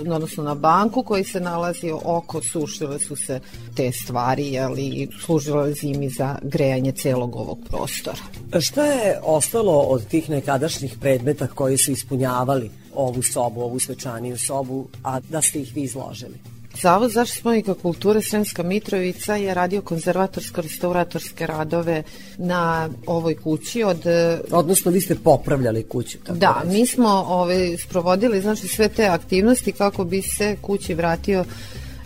odnosno 0.00 0.44
na 0.44 0.54
banku 0.54 1.02
koji 1.02 1.24
se 1.24 1.40
nalazio 1.40 2.00
oko 2.04 2.42
sušile 2.42 2.98
su 2.98 3.16
se 3.16 3.40
te 3.76 3.92
stvari 3.92 4.52
jel, 4.52 4.78
i 4.78 5.08
služilo 5.24 5.64
je 5.64 5.74
zimi 5.74 6.08
za 6.08 6.38
grejanje 6.42 6.92
celog 6.92 7.36
ovog 7.36 7.58
prostora. 7.68 8.18
Šta 8.60 8.86
je 8.86 9.20
ostalo 9.22 9.78
od 9.78 10.06
tih 10.06 10.30
nekadašnjih 10.30 10.96
predmeta 11.00 11.46
koji 11.46 11.76
su 11.76 11.90
ispunjavali 11.90 12.70
ovu 12.94 13.22
sobu, 13.22 13.60
ovu 13.60 13.78
svečaniju 13.78 14.38
sobu, 14.38 14.86
a 15.02 15.20
da 15.20 15.42
ste 15.42 15.60
ih 15.60 15.74
vi 15.74 15.82
izložili? 15.82 16.53
Zavod 16.82 17.10
zaštite 17.10 17.40
spomenika 17.40 17.74
kulture 17.74 18.22
Sremska 18.22 18.62
Mitrovica 18.62 19.36
je 19.36 19.54
radio 19.54 19.82
konzervatorsko-restauratorske 19.82 21.46
radove 21.46 22.02
na 22.38 22.88
ovoj 23.06 23.34
kući 23.34 23.82
od 23.82 24.02
Odnosno, 24.50 24.90
vi 24.90 25.00
ste 25.00 25.14
popravljali 25.14 25.82
kuću. 25.82 26.18
Tako 26.24 26.38
Da, 26.38 26.60
reći. 26.64 26.76
mi 26.76 26.86
smo 26.86 27.08
ovaj, 27.08 27.76
sprovodili 27.78 28.40
znači, 28.40 28.68
sve 28.68 28.88
te 28.88 29.06
aktivnosti 29.06 29.72
kako 29.72 30.04
bi 30.04 30.22
se 30.22 30.56
kući 30.62 30.94
vratio 30.94 31.44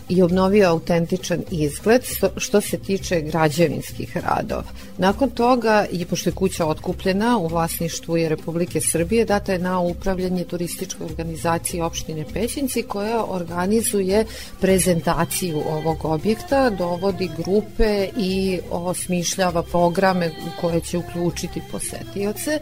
i 0.09 0.21
obnovio 0.21 0.69
autentičan 0.69 1.43
izgled 1.51 2.01
što, 2.37 2.61
se 2.61 2.77
tiče 2.77 3.21
građevinskih 3.21 4.17
radova. 4.17 4.63
Nakon 4.97 5.29
toga, 5.29 5.85
i 5.91 6.05
pošto 6.05 6.29
je 6.29 6.33
kuća 6.33 6.65
otkupljena 6.65 7.37
u 7.37 7.47
vlasništvu 7.47 8.17
je 8.17 8.29
Republike 8.29 8.81
Srbije, 8.81 9.25
data 9.25 9.51
je 9.53 9.59
na 9.59 9.79
upravljanje 9.79 10.43
turističkoj 10.43 11.05
organizaciji 11.05 11.81
opštine 11.81 12.25
Pećinci 12.33 12.83
koja 12.83 13.23
organizuje 13.25 14.25
prezentaciju 14.61 15.61
ovog 15.69 16.05
objekta, 16.05 16.69
dovodi 16.69 17.29
grupe 17.37 18.07
i 18.17 18.59
osmišljava 18.71 19.63
programe 19.63 20.31
koje 20.61 20.81
će 20.81 20.97
uključiti 20.97 21.61
posetioce. 21.71 22.59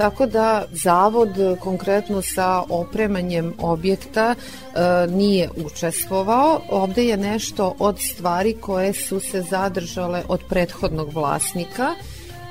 Tako 0.00 0.26
da 0.26 0.64
zavod 0.72 1.28
konkretno 1.60 2.22
sa 2.22 2.62
opremanjem 2.68 3.54
objekta 3.58 4.34
e, 4.34 4.36
nije 5.06 5.50
učestvovao. 5.66 6.60
Ovde 6.70 7.04
je 7.04 7.16
nešto 7.16 7.74
od 7.78 7.98
stvari 7.98 8.56
koje 8.60 8.92
su 8.92 9.20
se 9.20 9.42
zadržale 9.42 10.22
od 10.28 10.40
prethodnog 10.48 11.12
vlasnika 11.14 11.94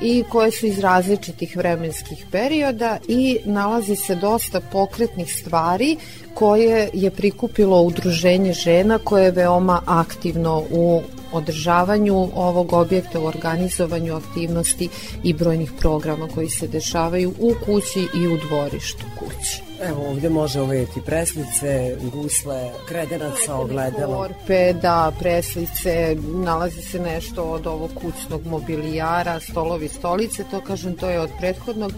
i 0.02 0.24
koje 0.30 0.52
su 0.52 0.66
iz 0.66 0.80
različitih 0.80 1.58
vremenskih 1.58 2.26
perioda 2.32 2.98
i 3.08 3.40
nalazi 3.46 3.96
se 3.96 4.16
dosta 4.16 4.62
pokretnih 4.72 5.36
stvari 5.36 5.98
koje 6.34 6.90
je 6.94 7.12
prikupilo 7.12 7.82
udruženje 7.82 8.54
žena 8.54 9.00
koje 9.04 9.24
je 9.24 9.32
veoma 9.32 9.82
aktivno 9.86 10.64
u 10.72 11.02
održavanju 11.32 12.30
ovog 12.36 12.74
objekta, 12.74 13.20
u 13.20 13.26
organizovanju 13.26 14.16
aktivnosti 14.16 14.90
i 15.24 15.34
brojnih 15.34 15.72
programa 15.80 16.28
koji 16.28 16.50
se 16.50 16.68
dešavaju 16.68 17.34
u 17.40 17.54
kući 17.66 18.08
i 18.16 18.28
u 18.28 18.38
dvorištu 18.38 19.06
kući. 19.20 19.62
Evo, 19.82 20.10
ovde 20.10 20.30
može 20.30 20.62
uvejeti 20.62 21.02
preslice, 21.06 21.98
gusle, 22.14 22.72
kredenaca, 22.88 23.56
ogledalo. 23.56 24.18
Korpe, 24.18 24.74
da, 24.74 25.12
preslice, 25.20 26.18
nalazi 26.34 26.82
se 26.82 27.00
nešto 27.00 27.44
od 27.44 27.68
ovog 27.68 27.92
kućnog 28.02 28.46
mobilijara, 28.46 29.40
stolovi, 29.40 29.88
stolice, 29.88 30.44
to 30.52 30.62
kažem, 30.62 30.96
to 30.96 31.10
je 31.10 31.20
od 31.20 31.30
prethodnog 31.40 31.94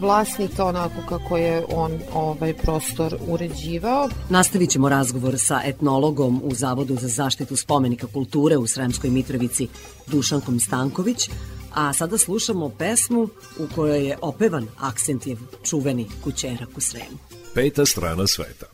vlasnika 0.00 0.64
onako 0.64 1.02
kako 1.08 1.36
je 1.36 1.64
on 1.72 1.98
ovaj 2.14 2.54
prostor 2.54 3.16
uređivao. 3.28 4.08
Nastavit 4.28 4.70
ćemo 4.70 4.88
razgovor 4.88 5.38
sa 5.38 5.60
etnologom 5.64 6.40
u 6.44 6.54
Zavodu 6.54 6.96
za 7.00 7.08
zaštitu 7.08 7.56
spomenika 7.56 8.06
kulture 8.06 8.56
u 8.56 8.66
Sremskoj 8.66 9.10
Mitrovici 9.10 9.68
Dušankom 10.06 10.60
Stanković, 10.60 11.30
a 11.74 11.92
sada 11.92 12.18
slušamo 12.18 12.68
pesmu 12.68 13.28
u 13.58 13.66
kojoj 13.74 14.08
je 14.08 14.18
opevan 14.22 14.66
Aksentijev 14.78 15.38
čuveni 15.64 16.06
kućerak 16.24 16.68
u 16.76 16.80
Sremu. 16.80 17.18
Peta 17.54 17.86
strana 17.86 18.26
sveta. 18.26 18.66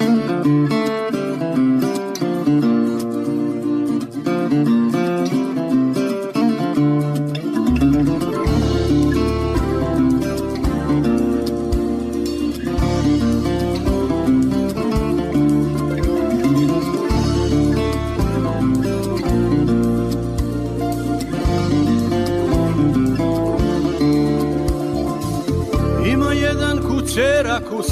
Ima 0.00 1.87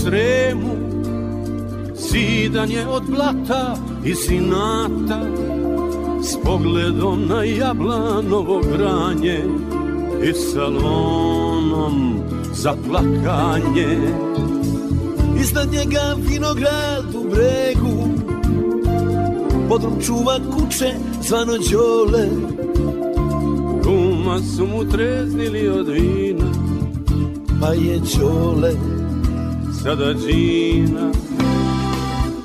Sremu 0.07 0.77
Zidan 1.95 2.71
je 2.71 2.89
od 2.89 3.03
blata 3.11 3.77
i 4.05 4.15
sinata 4.15 5.21
s 6.23 6.37
pogledom 6.45 7.27
na 7.29 7.45
jablanovo 7.45 8.61
granje 8.61 9.45
i 10.23 10.33
salonom 10.33 12.23
za 12.53 12.75
plakanje. 12.89 13.99
Iznad 15.41 15.73
njega 15.73 16.17
vinograd 16.19 17.15
u 17.15 17.31
bregu 17.31 18.09
Podrum 19.69 20.01
čuva 20.07 20.39
kuće 20.55 20.95
zvano 21.23 21.53
Đole 21.73 22.29
Kuma 23.85 24.39
su 24.57 24.67
mu 24.67 24.85
treznili 24.85 25.69
od 25.69 25.89
vina, 25.89 26.53
Pa 27.61 27.69
je 27.69 28.01
Đole 28.19 28.96
sada 29.87 30.15
džina. 30.15 31.13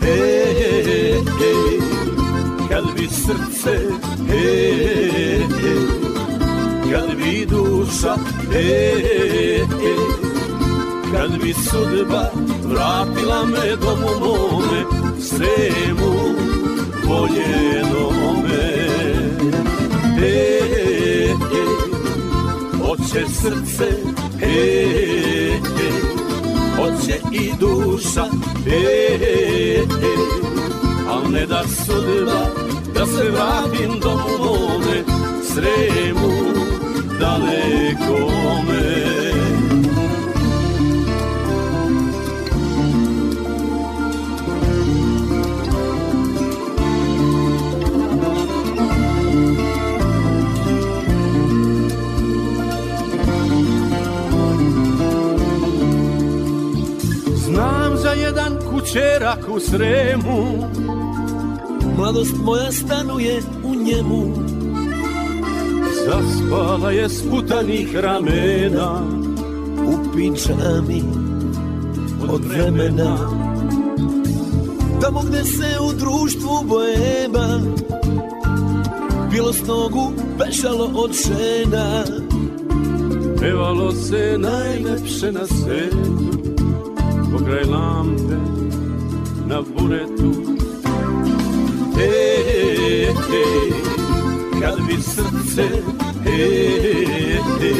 E, 0.01 0.19
e, 0.67 1.21
e, 1.49 1.53
Kad 2.69 2.85
bi 2.95 3.07
srce, 3.07 3.75
e, 4.29 4.45
e, 5.69 5.75
kad 6.91 7.17
bi 7.17 7.45
duša, 7.45 8.15
e, 8.53 8.93
e, 9.89 9.95
kad 11.11 11.41
bi 11.41 11.53
sudba 11.53 12.31
vratila 12.63 13.45
me 13.45 13.75
domu 13.81 14.13
mome, 14.19 14.81
svemu 15.19 16.13
voljenome. 17.03 18.65
E, 20.21 20.35
e, 21.21 21.73
hoće 22.77 23.25
srce, 23.29 23.89
e, 24.41 24.47
e, 24.47 25.40
hoće 26.91 27.19
i 27.31 27.51
duša, 27.59 28.25
e, 28.67 28.75
e, 29.21 29.85
al 31.09 31.31
ne 31.31 31.45
da 31.45 31.63
sudba, 31.67 32.45
da 32.93 33.05
se 33.05 33.29
vratim 33.31 33.99
domu 33.99 34.37
mome, 34.39 35.03
sremu 35.43 36.20
kućerak 58.91 59.49
u 59.49 59.59
Sremu. 59.59 60.69
Mladost 61.97 62.35
moja 62.43 62.71
stanuje 62.71 63.41
u 63.63 63.75
njemu. 63.75 64.33
Zaspala 66.05 66.91
je 66.91 67.09
sputanih 67.09 67.95
ramena. 67.95 69.01
U 69.87 70.13
piđami 70.15 71.03
od 72.29 72.45
vremena. 72.45 73.17
Tamo 75.01 75.21
gde 75.21 75.43
se 75.43 75.77
u 75.89 75.93
društvu 75.93 76.63
boema 76.63 77.59
Bilo 79.31 79.53
s 79.53 79.67
nogu 79.67 80.11
pešalo 80.39 80.91
od 80.95 81.11
žena. 81.11 82.03
Pevalo 83.39 83.91
se 83.91 84.37
najlepše 84.37 85.31
na 85.31 85.47
svetu 85.47 86.31
Pokraj 87.31 87.63
lampe 87.63 88.50
na 89.51 89.61
buretu. 89.61 90.31
E, 91.99 92.07
e, 92.07 93.13
e, 93.39 93.45
kad 94.61 94.77
bi 94.87 94.97
srce 95.01 95.67
E, 96.25 96.41
e, 97.69 97.73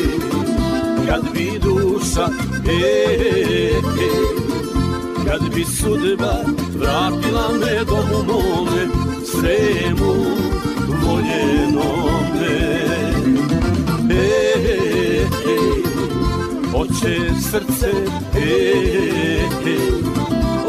kad 1.07 1.23
bi 1.33 1.59
duša 1.63 2.27
E, 2.67 2.81
e, 4.07 4.11
kad 5.25 5.43
bi 5.53 5.65
sudba 5.65 6.33
vratila 6.75 7.47
me 7.59 7.85
domu 7.89 8.19
mome 8.29 8.83
Sremu 9.31 10.13
voljenome 11.03 12.57
E, 14.09 14.27
e, 14.65 15.25
e, 15.53 15.59
hoće 16.71 17.15
srce 17.49 17.91
E, 18.35 18.49
e, 19.65 20.00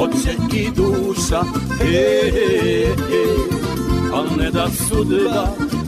hoće 0.02 0.36
i 0.56 0.70
duša 0.70 1.42
E, 1.80 2.94
e, 3.12 3.24
al 4.14 4.26
ne 4.38 4.50
da 4.50 4.68
sudba 4.88 5.46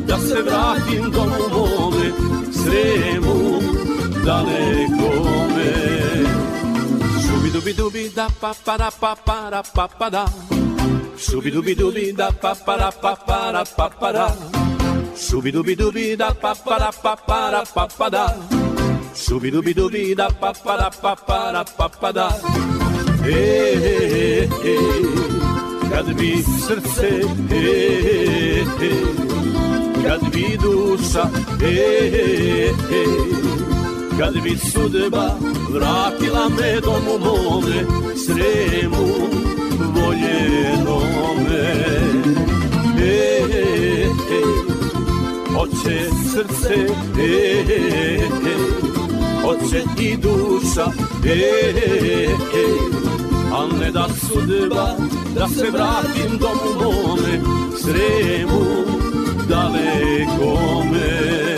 da 0.08 0.18
se 0.18 0.42
vratim 0.42 1.10
domu 1.10 1.48
mome 1.52 2.10
Sremu 2.52 3.60
dalekome 4.26 5.72
Šubi 7.22 7.50
dubi 7.52 7.72
dubi 7.72 8.10
da 8.16 8.28
pa 8.40 8.52
pa 8.64 8.76
da 8.76 8.90
pa 9.00 9.16
pa 9.26 9.50
da 9.50 9.62
pa 9.74 9.88
pa 9.98 10.10
da 10.10 10.26
Šubi 11.18 11.50
dubi 11.50 11.74
dubi 11.74 12.12
da 12.12 12.30
pa 12.42 12.54
pa 12.66 12.76
da 12.76 12.90
pa 13.02 13.16
pa 13.26 13.52
da 13.52 13.64
pa 13.76 13.90
pa 14.00 14.12
da 14.12 14.28
Šubi 15.30 15.52
dubi 15.52 15.76
dubi 15.76 16.16
da 16.16 16.30
pa 16.42 16.54
pa 16.64 16.78
da 16.78 16.90
pa 17.02 17.16
pa 17.26 17.50
da 17.50 17.64
pa 17.74 17.88
pa 17.98 18.08
da 18.08 18.36
Šubi 19.26 19.50
dubi 19.50 19.74
dubi 19.74 20.14
da 20.14 20.28
pa 20.40 20.52
pa 20.64 20.76
da 20.76 20.90
pa 21.02 21.14
pa 21.26 21.52
da 21.52 21.64
pa 21.76 21.88
pa 22.00 22.12
da 22.12 22.28
E, 23.26 23.30
e, 23.30 24.48
e, 24.64 24.76
kad 25.90 26.14
bi 26.18 26.42
srce 26.42 27.08
e, 27.50 28.64
e, 28.80 28.92
kad 30.04 30.20
bi 30.32 30.58
duša 30.62 31.28
e, 31.62 32.72
e, 32.90 33.04
kad 34.18 34.42
bi 34.42 34.58
sudba 34.58 35.36
vratila 35.70 36.48
me 36.48 36.80
domu 36.80 37.18
mome 37.18 37.84
sremu 38.26 39.06
voljenome 39.78 41.64
e, 43.00 43.40
e, 43.52 44.06
e, 44.30 44.42
hoće 45.54 46.10
srce 46.32 46.74
e, 47.18 47.64
e, 47.68 48.20
e, 48.46 48.93
hoće 49.44 49.82
i 50.00 50.16
duša 50.16 50.86
e, 51.26 51.30
e, 51.30 52.28
e, 52.54 52.66
al 53.52 53.68
ne 53.80 53.90
da 53.90 54.08
sudba 54.08 54.96
da 55.34 55.48
se 55.48 55.70
vratim 55.70 56.38
domu 56.38 56.74
mome 56.80 57.40
sremu 57.78 58.64
dalekome 59.48 61.53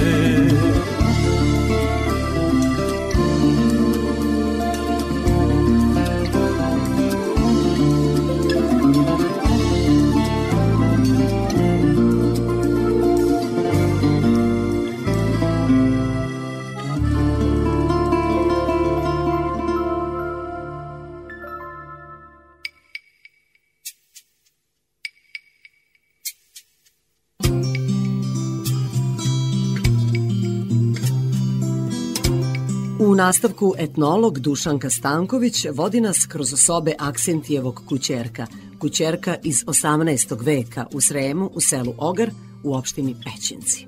nastavku 33.16 33.74
etnolog 33.78 34.38
Dušanka 34.38 34.90
Stanković 34.90 35.66
vodi 35.72 36.00
nas 36.00 36.26
kroz 36.28 36.54
sobe 36.56 36.92
Aksentijevog 36.98 37.82
kućerka, 37.88 38.46
kućerka 38.78 39.36
iz 39.42 39.64
18. 39.64 40.44
veka 40.44 40.86
u 40.92 41.00
Sremu, 41.00 41.50
u 41.54 41.60
selu 41.60 41.94
Ogar, 41.98 42.30
u 42.64 42.74
opštini 42.74 43.16
Pećinci. 43.24 43.86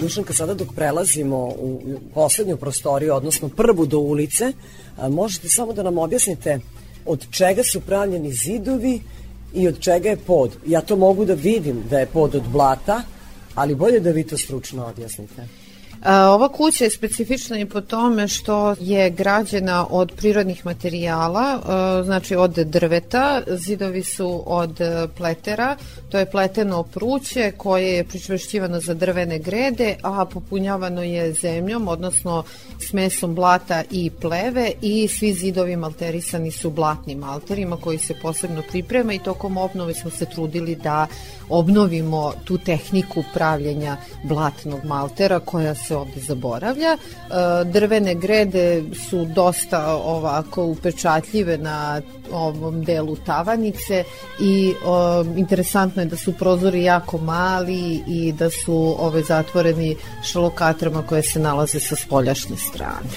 Dušanka, 0.00 0.32
sada 0.32 0.54
dok 0.54 0.68
prelazimo 0.74 1.36
u 1.36 1.80
poslednju 2.14 2.56
prostoriju, 2.56 3.14
odnosno 3.14 3.48
prvu 3.48 3.86
do 3.86 3.98
ulice, 3.98 4.52
možete 5.10 5.48
samo 5.48 5.72
da 5.72 5.82
nam 5.82 5.98
objasnite 5.98 6.60
od 7.06 7.26
čega 7.30 7.62
su 7.72 7.80
pravljeni 7.80 8.32
zidovi 8.32 9.00
i 9.54 9.68
od 9.68 9.80
čega 9.80 10.08
je 10.08 10.16
pod. 10.16 10.50
Ja 10.66 10.80
to 10.80 10.96
mogu 10.96 11.24
da 11.24 11.34
vidim 11.34 11.82
da 11.90 11.98
je 11.98 12.06
pod 12.06 12.34
od 12.34 12.48
blata, 12.52 13.02
ali 13.54 13.74
bolje 13.74 14.00
da 14.00 14.10
vi 14.10 14.26
to 14.26 14.36
stručno 14.36 14.86
objasnite. 14.86 15.46
Ova 16.06 16.48
kuća 16.48 16.84
je 16.84 16.90
specifična 16.90 17.58
i 17.58 17.66
po 17.66 17.80
tome 17.80 18.28
što 18.28 18.74
je 18.80 19.10
građena 19.10 19.86
od 19.90 20.12
prirodnih 20.16 20.66
materijala, 20.66 21.60
znači 22.04 22.36
od 22.36 22.50
drveta, 22.50 23.42
zidovi 23.46 24.02
su 24.02 24.42
od 24.46 24.80
e, 24.80 25.08
pletera, 25.16 25.76
to 26.08 26.18
je 26.18 26.30
pleteno 26.30 26.82
pruće 26.82 27.52
koje 27.56 27.96
je 27.96 28.04
pričvršćivano 28.04 28.80
za 28.80 28.94
drvene 28.94 29.38
grede, 29.38 29.96
a 30.02 30.24
popunjavano 30.24 31.02
je 31.02 31.32
zemljom, 31.32 31.88
odnosno 31.88 32.44
smesom 32.78 33.34
blata 33.34 33.82
i 33.90 34.10
pleve 34.10 34.72
i 34.80 35.08
svi 35.08 35.32
zidovi 35.32 35.76
malterisani 35.76 36.50
su 36.50 36.70
blatnim 36.70 37.18
malterima 37.18 37.76
koji 37.76 37.98
se 37.98 38.14
posebno 38.22 38.62
priprema 38.70 39.12
i 39.12 39.18
tokom 39.18 39.56
obnove 39.56 39.94
smo 39.94 40.10
se 40.10 40.26
trudili 40.26 40.76
da 40.76 41.06
obnovimo 41.48 42.32
tu 42.44 42.58
tehniku 42.58 43.24
pravljenja 43.34 43.96
blatnog 44.22 44.84
maltera 44.84 45.40
koja 45.40 45.74
se 45.74 45.91
ovde 45.94 46.20
zaboravlja. 46.20 46.96
E, 46.96 46.98
Drvene 47.64 48.14
grede 48.14 48.82
su 49.10 49.24
dosta 49.24 49.96
ovako 49.96 50.64
upečatljive 50.64 51.58
na 51.58 52.00
ovom 52.32 52.84
delu 52.84 53.16
tavanice 53.16 54.04
i 54.40 54.74
o, 54.84 55.24
interesantno 55.36 56.02
je 56.02 56.06
da 56.06 56.16
su 56.16 56.32
prozori 56.32 56.82
jako 56.82 57.18
mali 57.18 58.02
i 58.06 58.32
da 58.32 58.50
su 58.50 58.96
ove 58.98 59.22
zatvoreni 59.22 59.96
šalokatrama 60.24 61.02
koje 61.02 61.22
se 61.22 61.38
nalaze 61.38 61.80
sa 61.80 61.96
spoljašnje 61.96 62.56
strane. 62.56 63.08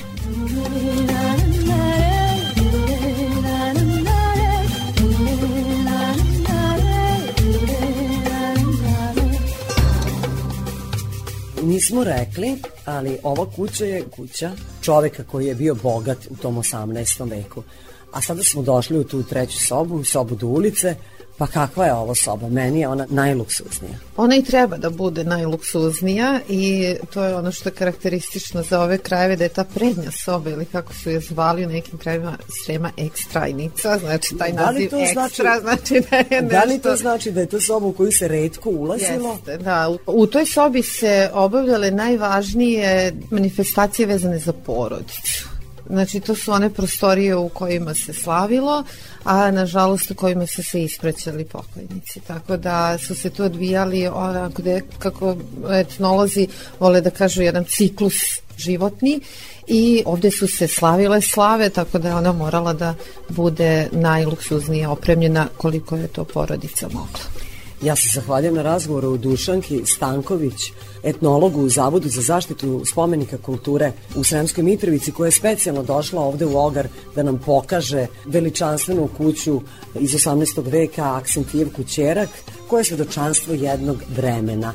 Nismo 11.66 12.04
rekli, 12.04 12.56
ali 12.86 13.18
ova 13.24 13.46
kuća 13.56 13.86
je 13.86 14.04
kuća 14.16 14.52
čoveka 14.82 15.24
koji 15.24 15.48
je 15.48 15.56
bio 15.56 15.76
bogat 15.76 16.18
u 16.30 16.36
tom 16.36 16.56
18. 16.56 17.30
veku. 17.30 17.64
A 18.12 18.22
sada 18.22 18.44
smo 18.44 18.62
došli 18.62 19.00
u 19.00 19.04
tu 19.04 19.24
treću 19.24 19.60
sobu, 19.60 20.04
sobu 20.04 20.36
do 20.36 20.48
ulice, 20.48 20.96
pa 21.38 21.48
kakva 21.48 21.86
je 21.86 21.94
ovo 21.94 22.16
soba? 22.16 22.50
Meni 22.50 22.80
je 22.80 22.88
ona 22.88 23.06
najluksuznija. 23.10 23.98
Ona 24.18 24.36
i 24.36 24.44
treba 24.44 24.78
da 24.78 24.90
bude 24.90 25.24
najluksuznija 25.24 26.40
i 26.50 26.96
to 27.14 27.24
je 27.24 27.36
ono 27.36 27.52
što 27.52 27.70
je 27.70 27.74
karakteristično 27.74 28.64
za 28.64 28.82
ove 28.82 28.98
krajeve, 28.98 29.36
da 29.36 29.44
je 29.44 29.50
ta 29.50 29.64
prednja 29.64 30.12
soba 30.12 30.50
ili 30.50 30.66
kako 30.66 30.94
su 30.94 31.10
je 31.10 31.20
zvali 31.20 31.66
u 31.66 31.70
nekim 31.70 31.98
krajevima 31.98 32.38
Srema 32.66 32.92
ekstrajnica, 32.98 33.98
znači 33.98 34.38
taj 34.38 34.52
Da 34.52 34.66
naziv 34.66 34.90
to 34.90 35.00
ekstra, 35.00 35.60
znači, 35.62 36.04
da 36.12 36.18
je 36.18 36.42
nešto... 36.42 36.56
Da 36.56 36.64
li 36.64 36.80
to 36.80 36.96
znači 36.96 37.32
da 37.32 37.40
je 37.40 37.46
to 37.46 37.62
soba 37.62 37.88
u 37.88 37.94
koju 37.94 38.12
se 38.12 38.28
redko 38.28 38.70
ulazilo? 38.70 39.32
Jeste, 39.32 39.58
da. 39.58 39.90
U, 39.90 39.98
u 40.06 40.28
toj 40.28 40.46
sobi 40.46 40.84
se 40.84 41.30
obavljale 41.34 41.92
najvažnije 41.92 43.14
manifestacije 43.32 44.06
vezane 44.06 44.40
za 44.40 44.54
porodicu. 44.54 45.55
Znači, 45.90 46.20
to 46.20 46.36
su 46.36 46.52
one 46.52 46.70
prostorije 46.70 47.36
u 47.36 47.50
kojima 47.50 47.94
se 47.94 48.14
slavilo, 48.14 48.84
a 49.24 49.52
nažalost 49.52 50.12
u 50.12 50.16
kojima 50.16 50.48
su 50.48 50.64
se 50.64 50.84
ispraćali 50.84 51.46
pokojnici. 51.46 52.20
Tako 52.28 52.58
da 52.58 52.98
su 52.98 53.16
se 53.16 53.30
tu 53.30 53.44
odvijali 53.44 54.08
onako 54.08 54.62
gde, 54.62 54.82
kako 55.00 55.36
etnolozi 55.72 56.48
vole 56.80 57.02
da 57.02 57.10
kažu, 57.10 57.42
jedan 57.42 57.66
ciklus 57.66 58.14
životni 58.58 59.20
i 59.68 60.04
ovde 60.06 60.32
su 60.32 60.48
se 60.48 60.68
slavile 60.68 61.22
slave, 61.22 61.70
tako 61.70 62.00
da 62.00 62.08
je 62.08 62.16
ona 62.16 62.32
morala 62.32 62.74
da 62.74 62.96
bude 63.30 63.90
najluksuznije 63.92 64.88
opremljena 64.88 65.48
koliko 65.58 65.96
je 65.96 66.08
to 66.08 66.24
porodica 66.24 66.88
mogla. 66.88 67.45
Ja 67.86 67.96
se 67.96 68.10
zahvaljujem 68.14 68.56
na 68.56 68.62
razgovoru 68.62 69.10
u 69.10 69.18
Dušanki 69.18 69.82
Stanković, 69.86 70.72
etnologu 71.04 71.62
u 71.62 71.70
Zavodu 71.70 72.10
za 72.10 72.22
zaštitu 72.22 72.82
spomenika 72.86 73.38
kulture 73.38 73.92
u 74.16 74.24
Sremskoj 74.24 74.64
Mitrovici, 74.64 75.12
koja 75.12 75.28
je 75.28 75.32
specijalno 75.32 75.84
došla 75.84 76.22
ovde 76.22 76.46
u 76.46 76.58
Ogar 76.58 76.88
da 77.16 77.24
nam 77.24 77.42
pokaže 77.46 78.08
veličanstvenu 78.26 79.10
kuću 79.18 79.62
iz 80.00 80.12
18. 80.12 80.72
veka 80.72 81.16
Aksentijevku 81.16 81.84
Ćerak, 81.84 82.30
koja 82.68 82.80
je 82.80 82.84
svedočanstvo 82.84 83.54
jednog 83.54 83.98
vremena. 84.16 84.74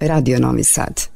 Radio 0.00 0.38
Novi 0.38 0.64
Sad. 0.64 1.08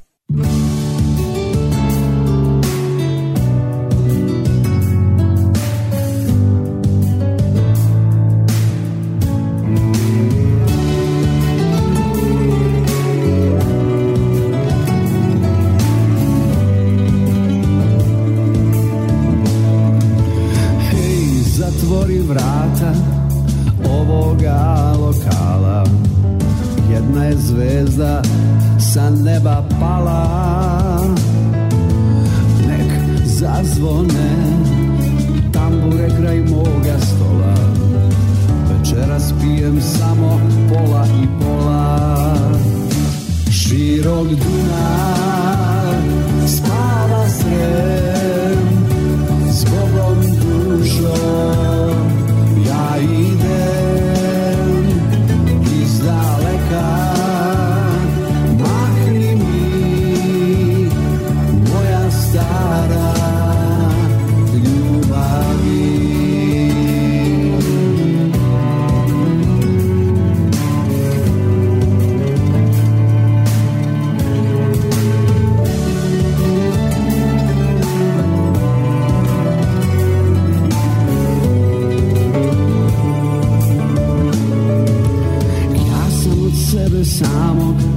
pensamos. 87.20 87.89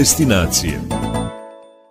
Destinacije. 0.00 0.80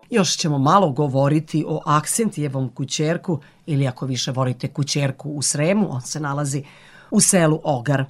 Još 0.10 0.38
ćemo 0.38 0.58
malo 0.58 0.92
govoriti 0.92 1.66
o 1.68 1.82
Aksentijevom 1.86 2.70
kućerku 2.70 3.40
ili 3.66 3.88
ako 3.88 4.06
više 4.06 4.32
volite 4.32 4.68
kućerku 4.68 5.30
u 5.30 5.42
Sremu, 5.42 5.88
on 5.92 6.02
se 6.02 6.20
nalazi 6.20 6.64
u 7.12 7.22
selu 7.22 7.62
Ogar. 7.64 8.06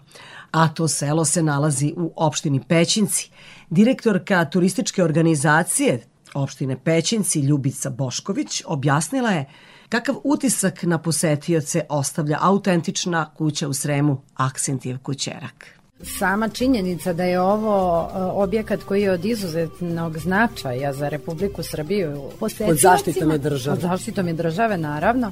A 0.52 0.68
to 0.68 0.88
selo 0.88 1.26
se 1.26 1.44
nalazi 1.44 1.94
u 1.98 2.14
opštini 2.16 2.62
Pećinci. 2.68 3.30
Direktorka 3.70 4.46
turističke 4.46 5.04
organizacije 5.04 6.04
opštine 6.34 6.84
Pećinci 6.84 7.40
Ljubica 7.40 7.90
Bošković 7.90 8.64
objasnila 8.66 9.32
je 9.32 9.50
kakav 9.90 10.16
utisak 10.24 10.84
na 10.84 10.98
posetioce 10.98 11.86
ostavlja 11.90 12.38
autentična 12.42 13.34
kuća 13.34 13.68
u 13.68 13.74
Sremu 13.74 14.22
Aksentijev 14.36 14.98
kućerak. 14.98 15.79
Sama 16.04 16.50
činjenica 16.50 17.14
da 17.14 17.24
je 17.24 17.42
ovo 17.42 18.10
e, 18.14 18.18
objekat 18.22 18.84
koji 18.84 19.02
je 19.02 19.12
od 19.12 19.26
izuzetnog 19.26 20.18
značaja 20.18 20.94
za 20.94 21.10
Republiku 21.10 21.64
Srbiju. 21.64 22.22
Pod 22.40 22.52
zaštitom 22.78 23.32
je 23.32 23.38
države. 23.38 23.76
Pod 23.76 23.82
zaštitom 23.82 24.28
je 24.28 24.34
države, 24.34 24.78
naravno 24.78 25.32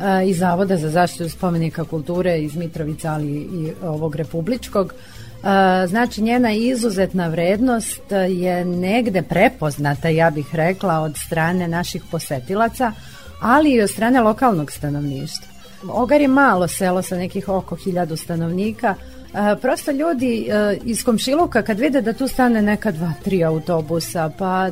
e, 0.00 0.28
i 0.28 0.34
Zavoda 0.34 0.76
za 0.76 0.90
zaštitu 0.90 1.28
spomenika 1.28 1.84
kulture 1.84 2.38
iz 2.38 2.56
Mitrovica, 2.56 3.12
ali 3.12 3.26
i 3.32 3.72
ovog 3.82 4.16
republičkog. 4.16 4.94
E, 5.42 5.86
Znači, 5.86 6.22
njena 6.22 6.52
izuzetna 6.52 7.28
vrednost 7.28 8.02
je 8.28 8.64
negde 8.64 9.22
prepoznata, 9.22 10.08
ja 10.08 10.30
bih 10.30 10.54
rekla, 10.54 11.00
od 11.00 11.16
strane 11.26 11.68
naših 11.68 12.02
posetilaca, 12.10 12.92
ali 13.40 13.70
i 13.70 13.82
od 13.82 13.90
strane 13.90 14.20
lokalnog 14.20 14.72
stanovništva. 14.72 15.54
Ogar 15.88 16.20
je 16.20 16.28
malo 16.28 16.68
selo 16.68 17.02
sa 17.02 17.16
nekih 17.16 17.48
oko 17.48 17.76
hiljadu 17.76 18.16
stanovnika, 18.16 18.94
E, 19.34 19.56
prosto 19.60 19.90
ljudi 19.90 20.48
e, 20.48 20.78
iz 20.84 21.04
komšiluka 21.04 21.62
kad 21.62 21.78
vide 21.78 22.00
da 22.00 22.12
tu 22.12 22.28
stane 22.28 22.62
neka 22.62 22.90
dva, 22.90 23.12
tri 23.24 23.44
autobusa, 23.44 24.30
pa 24.38 24.70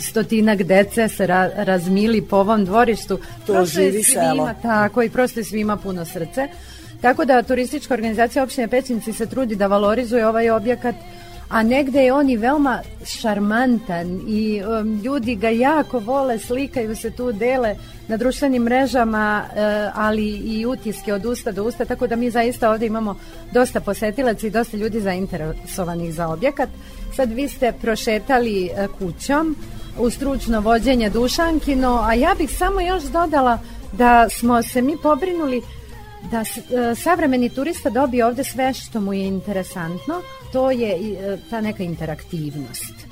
stotinak 0.00 0.62
dece 0.62 1.08
se 1.08 1.26
ra 1.26 1.50
razmili 1.56 2.22
po 2.22 2.36
ovom 2.36 2.64
dvorištu. 2.64 3.16
To 3.46 3.52
prosto 3.52 3.80
je 3.80 3.90
živi 3.90 4.02
svima, 4.02 4.22
selo. 4.22 4.50
Tako, 4.62 5.02
i 5.02 5.10
prosto 5.10 5.40
je 5.40 5.44
svima 5.44 5.76
puno 5.76 6.04
srce. 6.04 6.48
Tako 7.00 7.24
da 7.24 7.42
turistička 7.42 7.94
organizacija 7.94 8.44
opštine 8.44 8.68
Pećinci 8.68 9.12
se 9.12 9.26
trudi 9.26 9.56
da 9.56 9.66
valorizuje 9.66 10.26
ovaj 10.26 10.50
objekat 10.50 10.94
a 11.48 11.62
negde 11.62 12.04
je 12.04 12.12
on 12.12 12.30
i 12.30 12.36
veoma 12.36 12.80
šarmantan 13.04 14.20
i 14.28 14.62
um, 14.62 15.00
ljudi 15.04 15.34
ga 15.34 15.48
jako 15.48 15.98
vole, 15.98 16.38
slikaju 16.38 16.96
se 16.96 17.10
tu, 17.10 17.32
dele 17.32 17.76
na 18.08 18.16
društvenim 18.16 18.62
mrežama, 18.62 19.44
e, 19.56 19.90
ali 19.94 20.28
i 20.28 20.66
utiske 20.66 21.14
od 21.14 21.24
usta 21.24 21.52
do 21.52 21.64
usta, 21.64 21.84
tako 21.84 22.06
da 22.06 22.16
mi 22.16 22.30
zaista 22.30 22.70
ovde 22.70 22.86
imamo 22.86 23.16
dosta 23.52 23.80
posetilaca 23.80 24.46
i 24.46 24.50
dosta 24.50 24.76
ljudi 24.76 25.00
zainteresovanih 25.00 26.14
za 26.14 26.28
objekat. 26.28 26.68
Sad 27.16 27.32
vi 27.32 27.48
ste 27.48 27.72
prošetali 27.72 28.66
e, 28.66 28.88
kućom 28.98 29.56
u 29.98 30.10
stručno 30.10 30.60
vođenje 30.60 31.10
Dušankino, 31.10 32.00
a 32.04 32.14
ja 32.14 32.34
bih 32.38 32.58
samo 32.58 32.80
još 32.80 33.02
dodala 33.02 33.58
da 33.92 34.28
smo 34.28 34.62
se 34.62 34.82
mi 34.82 34.96
pobrinuli 35.02 35.62
da 36.30 36.40
e, 36.40 36.94
savremeni 36.94 37.48
turista 37.48 37.90
dobije 37.90 38.26
ovde 38.26 38.44
sve 38.44 38.74
što 38.74 39.00
mu 39.00 39.14
je 39.14 39.26
interesantno, 39.26 40.22
to 40.52 40.70
je 40.70 40.98
ta 41.50 41.60
neka 41.60 41.82
interaktivnost. 41.82 43.07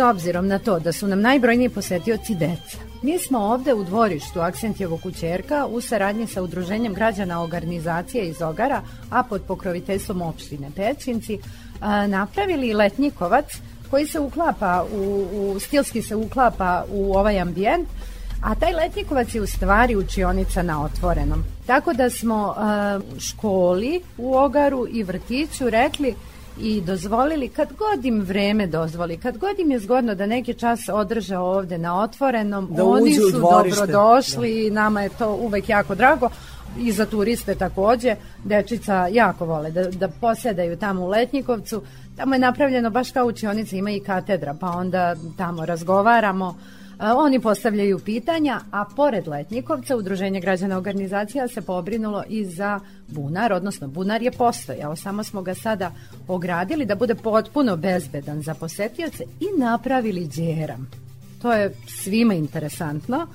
Obzirom 0.00 0.46
na 0.46 0.58
to 0.58 0.78
da 0.78 0.92
su 0.92 1.06
nam 1.06 1.20
najbrojniji 1.20 1.68
posetioci 1.68 2.34
deca. 2.34 2.78
Mi 3.02 3.18
smo 3.18 3.38
ovde 3.38 3.74
u 3.74 3.84
dvorištu 3.84 4.40
Aksentjevog 4.40 5.00
kućerka 5.00 5.66
u 5.66 5.80
saradnji 5.80 6.26
sa 6.26 6.42
Udruženjem 6.42 6.94
građana 6.94 7.42
organizacije 7.42 8.28
iz 8.28 8.42
Ogara, 8.42 8.82
a 9.10 9.22
pod 9.22 9.42
pokroviteljstvom 9.42 10.22
opštine 10.22 10.70
Pećinci, 10.76 11.38
napravili 12.08 12.74
letnjikovac 12.74 13.44
koji 13.90 14.06
se 14.06 14.20
uklapa 14.20 14.84
u, 14.92 15.26
u 15.32 15.60
stilski 15.60 16.02
se 16.02 16.16
uklapa 16.16 16.84
u 16.90 17.14
ovaj 17.14 17.40
ambijent 17.40 17.88
a 18.42 18.54
taj 18.54 18.72
letnikovac 18.72 19.34
je 19.34 19.40
u 19.40 19.46
stvari 19.46 19.96
učionica 19.96 20.62
na 20.62 20.84
otvorenom. 20.84 21.44
Tako 21.66 21.92
da 21.92 22.10
smo 22.10 22.54
školi 23.18 24.00
u 24.18 24.36
Ogaru 24.36 24.86
i 24.90 25.02
vrtiću 25.02 25.70
rekli 25.70 26.14
i 26.60 26.80
dozvolili 26.80 27.48
kad 27.48 27.68
god 27.72 28.04
im 28.04 28.20
vreme 28.20 28.66
dozvoli, 28.66 29.16
kad 29.16 29.38
god 29.38 29.58
im 29.58 29.70
je 29.70 29.78
zgodno 29.78 30.14
da 30.14 30.26
neki 30.26 30.54
čas 30.54 30.80
održe 30.92 31.38
ovde 31.38 31.78
na 31.78 32.02
otvorenom, 32.02 32.68
Da 32.70 32.84
oni 32.84 33.14
su 33.14 33.38
dobrodošli 33.38 34.66
i 34.66 34.70
nama 34.70 35.02
je 35.02 35.08
to 35.18 35.32
uvek 35.34 35.68
jako 35.68 35.94
drago 35.94 36.28
i 36.78 36.92
za 36.92 37.06
turiste 37.06 37.54
takođe. 37.54 38.16
Dečica 38.44 39.06
jako 39.06 39.44
vole 39.44 39.70
da, 39.70 39.90
da 39.90 40.08
posedaju 40.08 40.76
tamo 40.76 41.02
u 41.04 41.08
Letnjikovcu. 41.08 41.82
Tamo 42.16 42.34
je 42.34 42.38
napravljeno 42.38 42.90
baš 42.90 43.10
kao 43.10 43.26
učionica, 43.26 43.76
ima 43.76 43.90
i 43.90 44.00
katedra, 44.00 44.54
pa 44.60 44.70
onda 44.70 45.14
tamo 45.36 45.66
razgovaramo. 45.66 46.58
A, 46.98 47.16
Oni 47.16 47.40
postavljaju 47.40 47.98
pitanja, 47.98 48.60
a 48.70 48.84
pored 48.96 49.28
Letnjikovca 49.28 49.96
Udruženje 49.96 50.40
građana 50.40 50.76
organizacija 50.76 51.48
se 51.48 51.60
pobrinulo 51.62 52.24
i 52.28 52.44
za 52.44 52.80
bunar, 53.08 53.52
odnosno 53.52 53.88
bunar 53.88 54.22
je 54.22 54.30
postojao, 54.30 54.96
samo 54.96 55.24
smo 55.24 55.42
ga 55.42 55.54
sada 55.54 55.92
ogradili 56.28 56.86
da 56.86 56.94
bude 56.94 57.14
potpuno 57.14 57.76
bezbedan 57.76 58.42
za 58.42 58.54
posetioce 58.54 59.24
i 59.40 59.58
napravili 59.58 60.28
džeram. 60.28 60.90
To 61.42 61.52
je 61.52 61.74
svima 61.86 62.34
interesantno. 62.34 63.26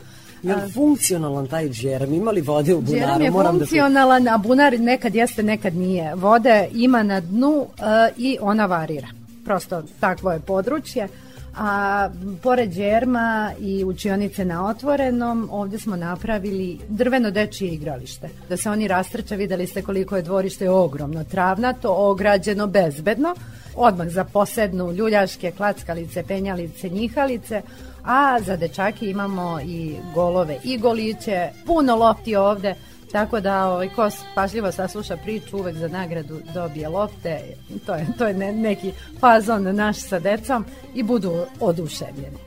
Je 0.44 0.56
li 0.56 0.72
funkcionalan 0.72 1.48
taj 1.48 1.69
džeram? 1.69 2.14
Ima 2.14 2.31
li 2.31 2.41
vode 2.41 2.73
u 2.73 2.81
bunaru? 2.81 3.02
Džeram 3.02 3.22
je 3.22 3.31
Moram 3.31 3.57
da 3.60 3.65
funkcionalan, 3.65 4.27
a 4.27 4.38
bunar 4.38 4.80
nekad 4.80 5.15
jeste, 5.15 5.44
nekad 5.44 5.76
nije. 5.76 6.15
Vode 6.15 6.69
ima 6.73 7.03
na 7.03 7.19
dnu 7.19 7.65
e, 7.77 8.11
i 8.18 8.38
ona 8.41 8.65
varira. 8.65 9.07
Prosto 9.45 9.84
takvo 9.99 10.31
je 10.31 10.40
područje. 10.40 11.07
A 11.57 12.09
pored 12.41 12.73
džerma 12.73 13.51
i 13.59 13.84
učionice 13.84 14.45
na 14.45 14.67
otvorenom, 14.67 15.49
ovde 15.51 15.80
smo 15.80 15.95
napravili 15.95 16.80
drveno 16.89 17.31
dečije 17.31 17.73
igralište. 17.73 18.30
Da 18.49 18.57
se 18.57 18.69
oni 18.69 18.88
rastrča, 18.88 19.35
videli 19.35 19.67
ste 19.67 19.81
koliko 19.81 20.15
je 20.15 20.21
dvorište 20.21 20.69
ogromno, 20.69 21.23
travnato, 21.23 21.95
ograđeno, 21.97 22.67
bezbedno. 22.67 23.35
Odmah 23.75 24.09
za 24.09 24.23
posednu 24.23 24.91
ljuljaške, 24.91 25.51
klackalice, 25.51 26.23
penjalice, 26.23 26.89
njihalice, 26.89 27.61
a 28.03 28.39
za 28.41 28.55
dečake 28.55 29.09
imamo 29.09 29.59
i 29.61 29.95
golove 30.13 30.57
i 30.63 30.77
goliće, 30.77 31.49
puno 31.65 31.95
lopti 31.95 32.35
ovde, 32.35 32.75
tako 33.14 33.40
da 33.40 33.68
ovaj, 33.68 33.90
ko 33.90 34.10
pažljivo 34.35 34.72
sasluša 34.72 35.18
priču 35.18 35.57
uvek 35.57 35.76
za 35.76 35.88
nagradu 35.88 36.41
dobije 36.53 36.90
lopte, 36.90 37.40
to 37.85 37.95
je, 37.95 38.07
to 38.18 38.27
je 38.27 38.34
ne, 38.34 38.52
neki 38.52 38.91
fazon 39.19 39.76
naš 39.76 39.98
sa 39.98 40.19
decom 40.19 40.65
i 40.95 41.03
budu 41.03 41.45
oduševljeni. 41.60 42.38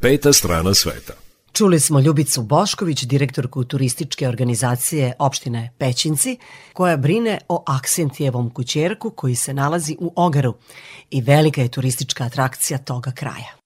Peta 0.00 0.32
strana 0.32 0.74
sveta. 0.74 1.12
Čuli 1.52 1.80
smo 1.80 2.00
Ljubicu 2.00 2.42
Bošković, 2.42 3.02
direktorku 3.02 3.64
turističke 3.64 4.28
organizacije 4.28 5.12
opštine 5.18 5.70
Pećinci, 5.78 6.38
koja 6.72 6.96
brine 6.96 7.38
o 7.48 7.64
Aksentijevom 7.66 8.50
kućerku 8.50 9.10
koji 9.10 9.34
se 9.34 9.54
nalazi 9.54 9.96
u 10.00 10.12
Ogaru 10.16 10.54
i 11.10 11.20
velika 11.20 11.62
je 11.62 11.68
turistička 11.68 12.24
atrakcija 12.24 12.78
toga 12.78 13.10
kraja. 13.10 13.61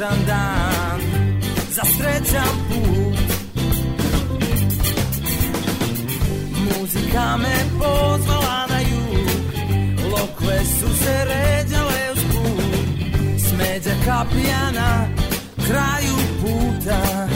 Kišan 0.00 0.24
dan 0.26 1.00
za 1.70 1.82
srećan 1.84 2.54
put. 2.68 3.18
Muzika 6.64 7.36
me 7.36 7.56
pozvala 7.78 8.66
na 8.70 8.80
jug 8.80 9.28
Lokve 10.12 10.64
su 10.64 10.96
se 11.04 11.24
ređale 11.24 12.12
uz 12.12 12.22
put. 12.32 12.64
Smeđa 13.48 13.94
kapija 14.04 14.70
na 14.74 15.08
kraju 15.66 16.16
puta 16.40 17.28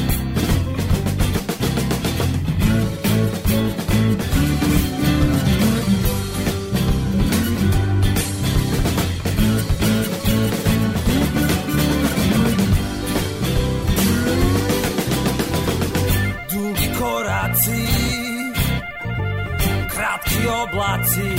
oblaci 20.47 21.37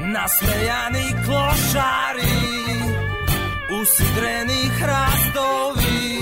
Nasmejani 0.00 1.24
klošari 1.24 2.40
Usidreni 3.82 4.68
hrastovi 4.78 6.20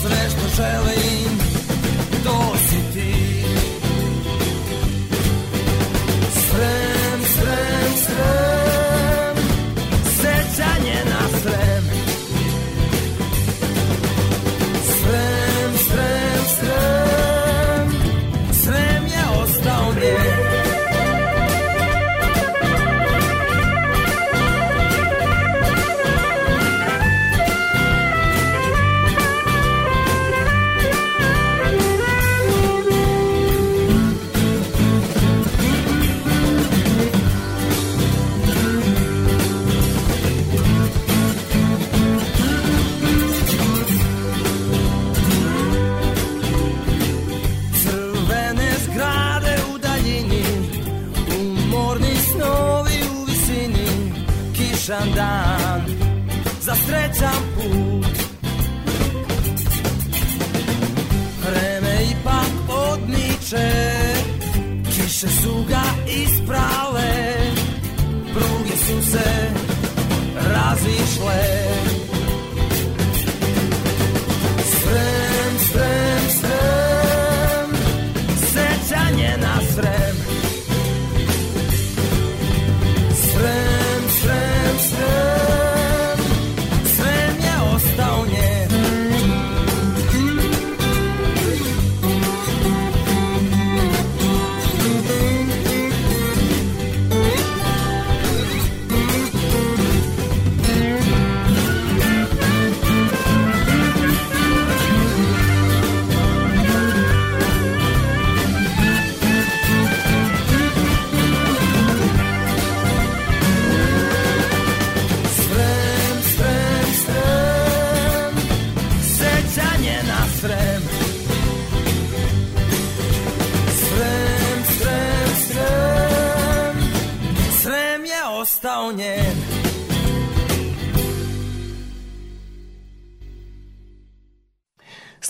Sve 0.00 0.30
što 0.30 0.62
želim 0.62 1.38
To 2.24 2.57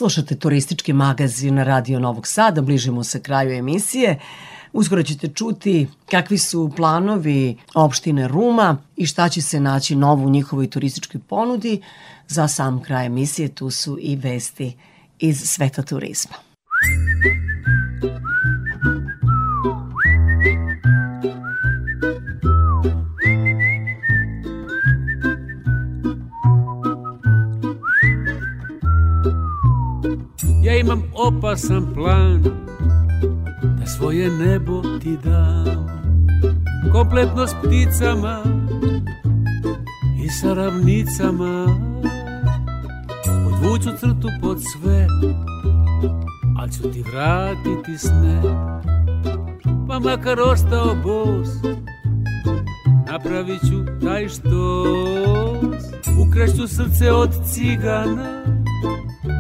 Slušate 0.08 0.36
turistički 0.36 0.92
magazin 0.92 1.58
Radio 1.58 1.98
Novog 2.00 2.26
Sada, 2.26 2.62
bližimo 2.62 3.04
se 3.04 3.22
kraju 3.22 3.52
emisije. 3.52 4.18
Uskoro 4.72 5.02
ćete 5.02 5.28
čuti 5.28 5.86
kakvi 6.10 6.38
su 6.38 6.72
planovi 6.76 7.56
opštine 7.74 8.28
Ruma 8.28 8.76
i 8.96 9.06
šta 9.06 9.28
će 9.28 9.42
se 9.42 9.60
naći 9.60 9.96
novo 9.96 10.26
u 10.26 10.30
njihovoj 10.30 10.70
turističkoj 10.70 11.20
ponudi. 11.20 11.82
Za 12.28 12.48
sam 12.48 12.82
kraj 12.82 13.06
emisije 13.06 13.48
tu 13.48 13.70
su 13.70 13.98
i 14.00 14.16
vesti 14.16 14.76
iz 15.18 15.40
sveta 15.44 15.82
turizma. 15.82 16.47
Opasan 31.48 31.94
plan 31.94 32.42
Da 33.80 33.86
svoje 33.86 34.30
nebo 34.30 34.82
ti 35.00 35.16
dam. 35.24 35.88
Kompletno 36.92 37.46
s 37.46 37.54
pticama 37.62 38.42
I 40.24 40.28
sa 40.28 40.54
ravnicama. 40.54 41.66
Podvuću 43.44 43.90
crtu 44.00 44.28
pod 44.42 44.58
sve 44.72 45.06
Al 46.58 46.68
ću 46.68 46.90
ti 46.92 47.02
vratiti 47.12 47.98
sne. 47.98 48.42
Pa 49.88 49.98
makar 49.98 50.40
ostao 50.40 50.94
bos 51.04 51.48
Napravit 53.06 53.60
ću 53.60 54.06
taj 54.06 54.28
štos. 54.28 55.84
Ukrašću 56.28 56.68
srce 56.68 57.12
od 57.12 57.30
cigana 57.44 58.57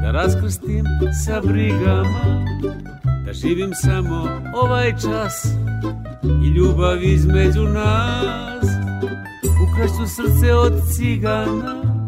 da 0.08 0.12
raskrstim 0.12 0.84
sa 1.24 1.40
brigama 1.40 2.44
Da 3.26 3.32
živim 3.32 3.70
samo 3.74 4.28
ovaj 4.54 4.92
čas 4.92 5.46
I 6.44 6.48
ljubav 6.48 7.02
između 7.02 7.62
nas. 7.62 8.66
Ukrašću 9.68 10.06
srce 10.06 10.54
od 10.54 10.72
cigana 10.96 12.04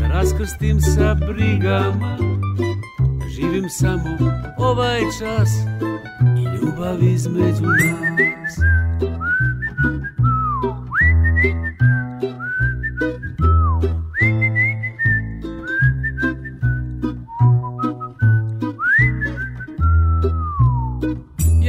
Da 0.00 0.08
raskrstim 0.08 0.80
sa 0.80 1.14
brigama 1.14 2.16
Da 2.98 3.28
živim 3.28 3.68
samo 3.68 4.18
ovaj 4.58 5.00
čas 5.00 5.50
I 6.38 6.44
ljubav 6.56 7.02
između 7.02 7.66
nas 7.66 8.83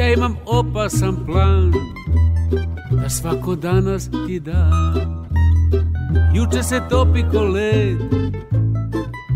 Ja 0.05 0.13
imam 0.13 0.35
opasan 0.45 1.25
plan 1.25 1.73
Da 2.91 3.09
svako 3.09 3.55
danas 3.55 4.09
ti 4.27 4.39
dam 4.39 5.27
Juče 6.35 6.63
se 6.63 6.81
topi 6.89 7.23
ko 7.31 7.39
led 7.39 7.97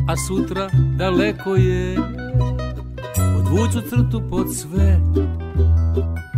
A 0.07 0.15
sutra 0.27 0.69
daleko 0.97 1.55
je. 1.55 1.95
Podvuću 3.35 3.81
crtu 3.89 4.21
pod 4.29 4.55
sve 4.55 4.99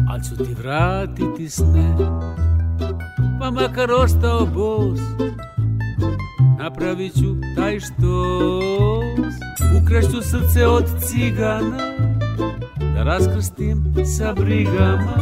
Al 0.10 0.20
ću 0.30 0.44
ti 0.44 0.54
vratiti 0.54 1.50
sne. 1.50 1.96
Pa 3.40 3.52
makar 3.52 3.92
ostao 3.92 4.46
bos 4.46 5.00
Napravit 6.60 7.14
ću 7.14 7.36
taj 7.56 7.80
štos. 7.80 9.34
Ukrašću 9.84 10.22
srce 10.22 10.68
od 10.68 10.86
cigana 11.00 11.91
Da 13.02 13.06
raskrstim 13.06 13.94
sa 14.18 14.34
brigama 14.34 15.18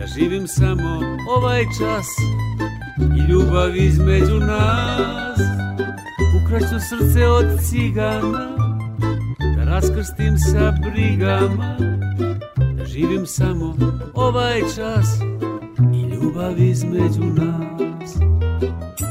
Da 0.00 0.06
živim 0.06 0.46
samo 0.48 1.00
ovaj 1.36 1.64
čas 1.64 2.06
I 3.16 3.30
ljubav 3.30 3.76
između 3.76 4.38
nas. 4.38 5.40
Ukrašću 6.44 6.80
srce 6.80 7.26
od 7.26 7.44
cigana 7.68 8.56
Da 9.56 9.64
raskrstim 9.64 10.38
sa 10.38 10.74
brigama 10.82 11.76
Da 12.76 12.84
živim 12.84 13.26
samo 13.26 13.76
ovaj 14.14 14.60
čas 14.60 15.20
I 15.94 16.02
ljubav 16.02 16.58
između 16.58 17.24
nas. 17.24 18.16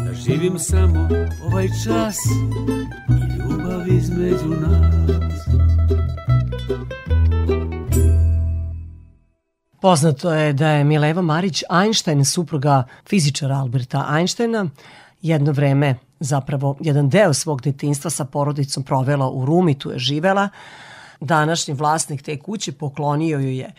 Da 0.06 0.14
živim 0.14 0.60
samo 0.60 1.10
ovaj 1.46 1.68
čas 1.86 2.18
I 3.10 3.40
ljubav 3.40 3.88
između 3.88 4.50
nas 4.50 5.31
Poznato 9.82 10.34
je 10.34 10.54
da 10.54 10.68
je 10.68 10.84
Mileva 10.84 11.22
Marić 11.22 11.64
Einstein, 11.70 12.26
supruga 12.26 12.84
fizičara 13.10 13.56
Alberta 13.56 14.06
Einsteina, 14.10 14.66
jedno 15.22 15.52
vreme, 15.52 15.96
zapravo 16.20 16.78
jedan 16.80 17.10
deo 17.10 17.34
svog 17.34 17.62
detinstva 17.62 18.10
sa 18.10 18.26
porodicom 18.26 18.84
provela 18.84 19.30
u 19.30 19.46
Rumi, 19.46 19.80
tu 19.80 19.92
je 19.92 20.00
živela. 20.00 20.50
Današnji 21.20 21.74
vlasnik 21.74 22.22
te 22.22 22.40
kuće 22.40 22.72
poklonio 22.72 23.40
ju 23.40 23.50
je 23.50 23.74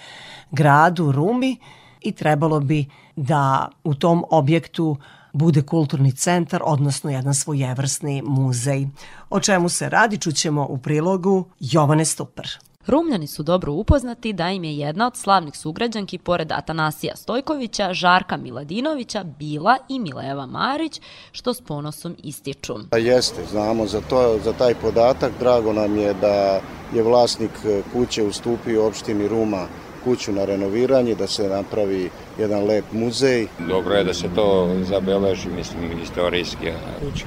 gradu 0.50 1.12
Rumi 1.12 1.56
i 2.00 2.12
trebalo 2.12 2.60
bi 2.60 2.86
da 3.16 3.68
u 3.84 3.94
tom 3.94 4.24
objektu 4.30 4.96
bude 5.32 5.62
kulturni 5.62 6.12
centar, 6.12 6.62
odnosno 6.64 7.10
jedan 7.10 7.34
svojevrsni 7.34 8.22
muzej. 8.22 8.88
O 9.30 9.40
čemu 9.40 9.68
se 9.68 9.88
radi, 9.88 10.18
čućemo 10.18 10.66
u 10.70 10.78
prilogu 10.78 11.44
Jovane 11.60 12.04
Stupar. 12.04 12.46
Rumljani 12.86 13.26
su 13.26 13.42
dobro 13.42 13.72
upoznati 13.72 14.32
da 14.32 14.50
im 14.50 14.64
je 14.64 14.78
jedna 14.78 15.06
od 15.06 15.16
slavnih 15.16 15.56
sugrađanki 15.56 16.18
pored 16.18 16.52
Atanasija 16.52 17.16
Stojkovića, 17.16 17.92
Žarka 17.92 18.36
Miladinovića, 18.36 19.24
bila 19.24 19.76
i 19.88 19.98
Mileva 19.98 20.46
Marić, 20.46 21.00
što 21.32 21.54
s 21.54 21.60
ponosom 21.60 22.16
ističu. 22.22 22.74
Pa 22.90 22.98
Jeste, 22.98 23.42
znamo 23.50 23.86
za, 23.86 24.00
to, 24.00 24.38
za 24.44 24.52
taj 24.52 24.74
podatak. 24.74 25.32
Drago 25.40 25.72
nam 25.72 25.96
je 25.96 26.14
da 26.14 26.60
je 26.94 27.02
vlasnik 27.02 27.50
e, 27.64 27.82
kuće 27.92 28.22
ustupio 28.22 28.86
opštini 28.86 29.28
Ruma 29.28 29.66
kuću 30.04 30.32
na 30.32 30.44
renoviranje, 30.44 31.14
da 31.14 31.26
se 31.26 31.48
napravi 31.48 32.10
jedan 32.38 32.64
lep 32.64 32.84
muzej. 32.92 33.46
Dobro 33.68 33.94
je 33.94 34.04
da 34.04 34.14
se 34.14 34.28
to 34.34 34.76
zabeleži, 34.88 35.48
mislim, 35.48 36.00
istorijski. 36.02 36.72
kuća. 37.00 37.26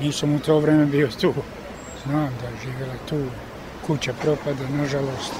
Nisam 0.00 0.34
u 0.34 0.38
to 0.38 0.58
vreme 0.58 0.86
bio 0.86 1.08
tu. 1.20 1.32
Znam 2.04 2.30
da 2.40 2.46
je 2.46 2.52
živjela 2.64 2.94
tu. 3.08 3.16
Kuća 3.92 4.12
propada, 4.22 4.68
nažalost. 4.76 5.32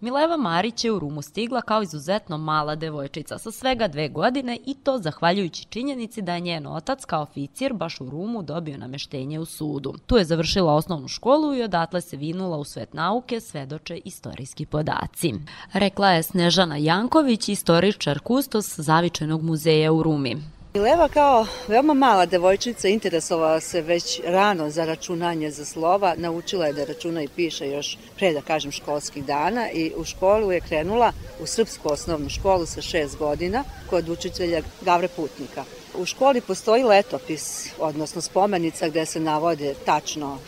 Mileva 0.00 0.36
Marić 0.36 0.84
je 0.84 0.92
u 0.92 0.98
Rumu 0.98 1.22
stigla 1.22 1.60
kao 1.60 1.82
izuzetno 1.82 2.38
mala 2.38 2.74
devojčica 2.74 3.38
sa 3.38 3.50
svega 3.50 3.88
dve 3.88 4.08
godine 4.08 4.58
i 4.66 4.74
to 4.74 4.98
zahvaljujući 4.98 5.64
činjenici 5.64 6.22
da 6.22 6.34
je 6.34 6.40
njen 6.40 6.66
otac 6.66 7.04
kao 7.04 7.22
oficir 7.22 7.72
baš 7.72 8.00
u 8.00 8.10
Rumu 8.10 8.42
dobio 8.42 8.76
nameštenje 8.76 9.38
u 9.38 9.44
sudu. 9.44 9.94
Tu 10.06 10.16
je 10.16 10.24
završila 10.24 10.74
osnovnu 10.74 11.08
školu 11.08 11.54
i 11.54 11.62
odatle 11.62 12.00
se 12.00 12.16
vinula 12.16 12.56
u 12.56 12.64
svet 12.64 12.94
nauke, 12.94 13.40
svedoče 13.40 13.96
istorijski 13.96 14.66
podaci. 14.66 15.34
Rekla 15.72 16.10
je 16.10 16.22
Snežana 16.22 16.76
Janković, 16.76 17.48
istoričar 17.48 18.18
kustos 18.18 18.78
Zavičajnog 18.78 19.42
muzeja 19.42 19.92
u 19.92 20.02
Rumi. 20.02 20.36
Mileva 20.74 21.08
kao 21.08 21.46
veoma 21.68 21.94
mala 21.94 22.26
devojčica 22.26 22.88
interesovala 22.88 23.60
se 23.60 23.80
već 23.80 24.20
rano 24.24 24.70
za 24.70 24.84
računanje 24.84 25.50
za 25.50 25.64
slova, 25.64 26.14
naučila 26.16 26.66
je 26.66 26.72
da 26.72 26.84
računa 26.84 27.22
i 27.22 27.28
piše 27.28 27.68
još 27.68 27.98
pre 28.16 28.32
da 28.32 28.40
kažem 28.40 28.72
školskih 28.72 29.24
dana 29.24 29.70
i 29.70 29.92
u 29.96 30.04
školu 30.04 30.52
je 30.52 30.60
krenula 30.60 31.12
u 31.40 31.46
srpsku 31.46 31.92
osnovnu 31.92 32.28
školu 32.28 32.66
sa 32.66 32.82
šest 32.82 33.16
godina 33.18 33.64
kod 33.90 34.08
učitelja 34.08 34.62
Gavre 34.80 35.08
Putnika. 35.08 35.64
U 35.94 36.06
školi 36.06 36.40
postoji 36.40 36.82
letopis, 36.82 37.68
odnosno 37.78 38.20
spomenica 38.20 38.88
gde 38.88 39.06
se 39.06 39.20
navode 39.20 39.74
tačno 39.86 40.38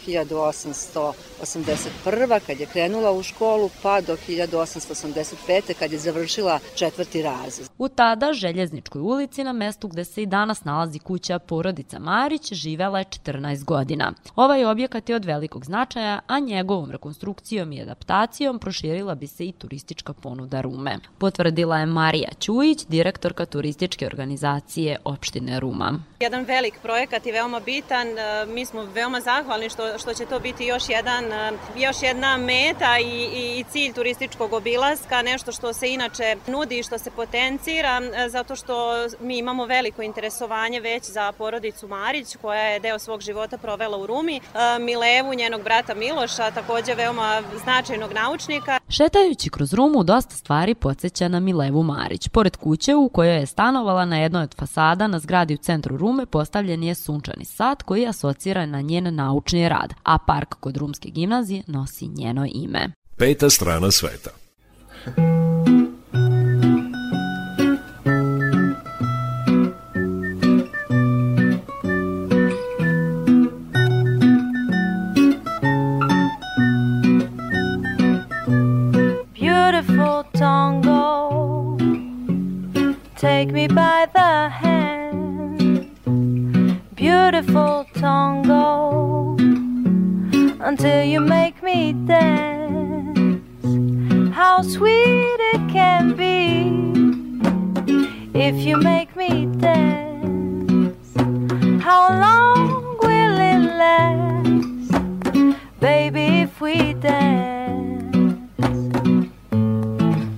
1881. 1.42 2.40
kad 2.46 2.60
je 2.60 2.66
krenula 2.66 3.12
u 3.12 3.22
školu 3.22 3.70
pa 3.82 4.00
do 4.00 4.16
1885. 4.28 5.74
kad 5.78 5.92
je 5.92 5.98
završila 5.98 6.58
četvrti 6.74 7.22
razred. 7.22 7.68
U 7.78 7.88
tada 7.88 8.32
Željezničkoj 8.32 9.00
ulici 9.00 9.44
na 9.44 9.52
mestu 9.52 9.88
gde 9.88 10.04
se 10.04 10.22
i 10.22 10.26
danas 10.26 10.64
nalazi 10.64 10.98
kuća 10.98 11.38
porodica 11.38 11.98
Marić 11.98 12.52
živela 12.52 12.98
je 12.98 13.04
14 13.04 13.64
godina. 13.64 14.12
Ovaj 14.36 14.64
objekat 14.64 15.08
je 15.08 15.16
od 15.16 15.24
velikog 15.24 15.64
značaja, 15.64 16.20
a 16.26 16.38
njegovom 16.38 16.90
rekonstrukcijom 16.90 17.72
i 17.72 17.82
adaptacijom 17.82 18.58
proširila 18.58 19.14
bi 19.14 19.26
se 19.26 19.44
i 19.44 19.52
turistička 19.52 20.12
ponuda 20.12 20.60
Rume. 20.60 20.98
Potvrdila 21.18 21.78
je 21.78 21.86
Marija 21.86 22.28
Ćujić, 22.40 22.84
direktorka 22.88 23.46
turističke 23.46 24.06
organizacije 24.06 24.96
opštine 25.04 25.60
Ruma. 25.60 25.92
Jedan 26.20 26.44
velik 26.44 26.74
projekat 26.82 27.26
i 27.26 27.32
veoma 27.32 27.60
bitan. 27.60 28.06
Mi 28.46 28.66
smo 28.66 28.82
veoma 28.84 29.20
zahvalni 29.20 29.68
što, 29.70 29.98
što 29.98 30.14
će 30.14 30.26
to 30.26 30.40
biti 30.40 30.64
još, 30.64 30.88
jedan, 30.88 31.24
još 31.76 31.96
jedna 32.02 32.36
meta 32.36 32.98
i, 32.98 33.04
i, 33.04 33.60
i 33.60 33.64
cilj 33.70 33.92
turističkog 33.92 34.52
obilaska, 34.52 35.22
nešto 35.22 35.52
što 35.52 35.72
se 35.72 35.92
inače 35.92 36.36
nudi 36.46 36.78
i 36.78 36.82
što 36.82 36.98
se 36.98 37.10
potencira, 37.10 38.00
e, 38.14 38.28
zato 38.28 38.56
što 38.56 38.94
mi 39.20 39.38
imamo 39.38 39.66
veliko 39.66 40.02
interesovanje 40.02 40.80
već 40.80 41.04
za 41.04 41.32
porodicu 41.32 41.88
Marić, 41.88 42.36
koja 42.42 42.62
je 42.62 42.80
deo 42.80 42.98
svog 42.98 43.20
života 43.20 43.58
provela 43.58 43.96
u 43.98 44.06
Rumi, 44.06 44.40
E, 44.54 44.78
Milevu, 44.78 45.34
njenog 45.34 45.62
brata 45.62 45.94
Miloša, 45.94 46.50
takođe 46.50 46.94
veoma 46.94 47.42
značajnog 47.62 48.12
naučnika. 48.12 48.79
Šetajući 48.92 49.50
kroz 49.50 49.74
Rumu, 49.74 50.04
dosta 50.04 50.36
stvari 50.36 50.74
podsjeća 50.74 51.28
na 51.28 51.40
Milevu 51.40 51.82
Marić. 51.82 52.28
Pored 52.28 52.56
kuće 52.56 52.94
u 52.94 53.08
kojoj 53.08 53.36
je 53.36 53.46
stanovala 53.46 54.04
na 54.04 54.18
jednoj 54.18 54.42
od 54.42 54.54
fasada 54.54 55.06
na 55.06 55.18
zgradi 55.18 55.54
u 55.54 55.56
centru 55.56 55.96
Rume 55.96 56.26
postavljen 56.26 56.82
je 56.82 56.94
sunčani 56.94 57.44
sat 57.44 57.82
koji 57.82 58.06
asocira 58.06 58.66
na 58.66 58.80
njen 58.80 59.14
naučni 59.14 59.68
rad, 59.68 59.94
a 60.02 60.18
park 60.18 60.54
kod 60.60 60.76
Rumske 60.76 61.10
gimnazije 61.10 61.62
nosi 61.66 62.08
njeno 62.08 62.46
ime. 62.52 62.90
Peta 63.16 63.50
strana 63.50 63.90
sveta. 63.90 64.30
Take 83.20 83.52
me 83.52 83.68
by 83.68 84.08
the 84.14 84.48
hand. 84.48 85.94
Beautiful 86.94 87.86
tango, 87.92 89.36
until 90.60 91.04
you 91.04 91.20
make 91.20 91.62
me 91.62 91.92
dance. 92.06 93.44
How 94.34 94.62
sweet 94.62 95.38
it 95.52 95.70
can 95.70 96.16
be 96.16 96.72
if 98.32 98.56
you 98.64 98.78
make 98.78 99.14
me 99.14 99.44
dance. 99.58 101.06
How 101.84 102.08
long 102.26 102.96
will 103.02 103.36
it 103.52 103.62
last, 103.84 104.92
baby, 105.78 106.40
if 106.46 106.58
we 106.58 106.94
dance? 106.94 108.46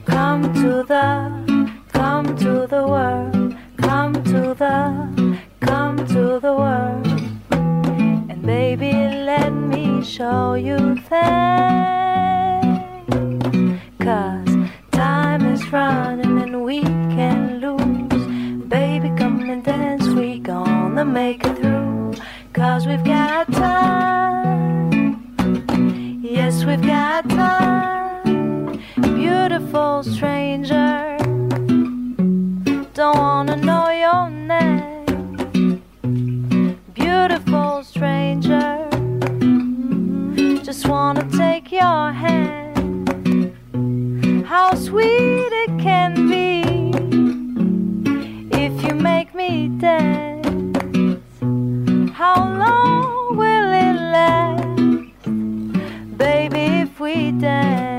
Come 0.04 0.52
to 0.54 0.82
the, 0.82 1.31
the 2.72 2.88
world, 2.88 3.54
come 3.76 4.14
to 4.24 4.54
the, 4.54 5.38
come 5.60 5.96
to 6.06 6.40
the 6.40 6.54
world. 6.62 7.06
And 8.30 8.40
baby, 8.46 8.92
let 8.92 9.52
me 9.52 10.02
show 10.02 10.54
you 10.54 10.78
things. 11.10 11.10
Cause 14.00 14.56
time 14.90 15.52
is 15.52 15.62
running 15.70 16.38
and 16.44 16.64
we 16.64 16.80
can 16.80 17.60
lose. 17.60 18.24
Baby, 18.68 19.12
come 19.18 19.50
and 19.50 19.62
dance, 19.62 20.06
we 20.06 20.38
gonna 20.38 21.04
make 21.04 21.44
it 21.44 21.58
through. 21.58 22.14
Cause 22.54 22.86
we've 22.86 23.04
got 23.04 23.52
time. 23.52 25.36
Yes, 26.22 26.64
we've 26.64 26.80
got 26.80 27.28
time. 27.28 28.82
Beautiful 28.96 30.02
stranger. 30.04 31.11
Don't 33.02 33.18
wanna 33.18 33.56
know 33.56 33.90
your 33.90 34.30
name. 34.30 35.82
Beautiful 36.94 37.82
stranger. 37.82 38.88
Just 40.62 40.86
wanna 40.86 41.24
take 41.36 41.72
your 41.72 42.12
hand. 42.12 43.56
How 44.46 44.76
sweet 44.76 45.52
it 45.64 45.72
can 45.80 46.28
be 46.28 46.62
if 48.64 48.72
you 48.84 48.94
make 48.94 49.34
me 49.34 49.66
dance. 49.80 50.46
How 52.14 52.36
long 52.64 53.36
will 53.36 53.70
it 53.86 53.96
last, 54.16 55.24
baby, 56.16 56.82
if 56.84 57.00
we 57.00 57.32
dance? 57.32 57.91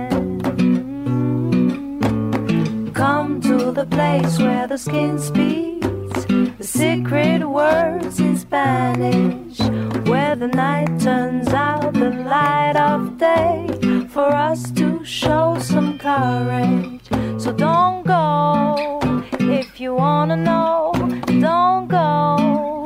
The 3.73 3.85
place 3.87 4.37
where 4.37 4.67
the 4.67 4.77
skin 4.77 5.17
speaks. 5.17 6.25
The 6.59 6.63
secret 6.63 7.43
words 7.49 8.19
in 8.19 8.37
Spanish, 8.37 9.59
where 10.07 10.35
the 10.35 10.47
night 10.47 10.99
turns 10.99 11.47
out 11.47 11.93
the 11.93 12.11
light 12.11 12.75
of 12.75 13.17
day. 13.17 13.67
For 14.09 14.29
us 14.29 14.69
to 14.73 15.03
show 15.03 15.57
some 15.59 15.97
courage. 15.97 17.01
So 17.39 17.51
don't 17.51 18.05
go 18.05 18.99
if 19.39 19.79
you 19.79 19.95
wanna 19.95 20.35
know, 20.35 20.91
don't 21.25 21.87
go 21.87 22.83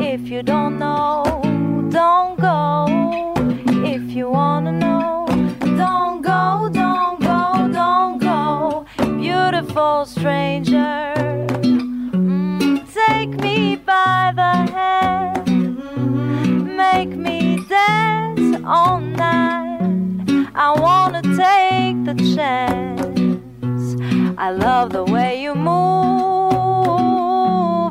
if 0.00 0.28
you 0.28 0.44
don't 0.44 0.78
know, 0.78 1.24
don't 1.90 2.37
stranger. 10.06 11.14
Mm, 11.62 12.86
take 12.92 13.30
me 13.40 13.76
by 13.76 14.32
the 14.34 14.54
hand, 14.72 15.46
make 16.76 17.10
me 17.10 17.64
dance 17.68 18.56
all 18.64 19.00
night. 19.00 19.80
I 20.54 20.78
wanna 20.78 21.22
take 21.22 22.04
the 22.04 22.14
chance. 22.34 23.96
I 24.38 24.50
love 24.50 24.92
the 24.92 25.04
way 25.04 25.42
you 25.42 25.54
move 25.54 25.76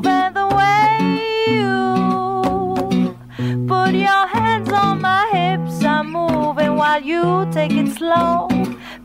and 0.06 0.34
the 0.34 0.46
way 0.60 1.20
you 1.56 1.76
put 3.66 3.92
your 3.94 4.26
hands 4.26 4.70
on 4.72 5.00
my 5.00 5.28
hips. 5.32 5.84
I'm 5.84 6.10
moving 6.12 6.76
while 6.76 7.02
you 7.02 7.46
take 7.52 7.72
it 7.72 7.92
slow. 7.96 8.57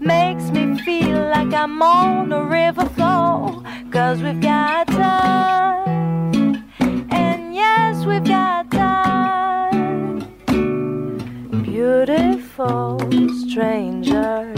Makes 0.04 0.52
me 0.52 0.78
feel 0.80 1.30
like 1.30 1.54
I'm 1.54 1.82
on 1.82 2.32
a 2.34 2.44
river 2.44 2.86
flow. 2.90 3.64
Cause 3.90 4.22
we've 4.22 4.42
got 4.42 4.88
time. 4.88 6.66
And 7.10 7.56
yes, 7.56 8.06
we've 8.06 8.24
got 8.26 8.70
time. 8.70 10.20
Beautiful 11.64 13.00
stranger, 13.48 14.54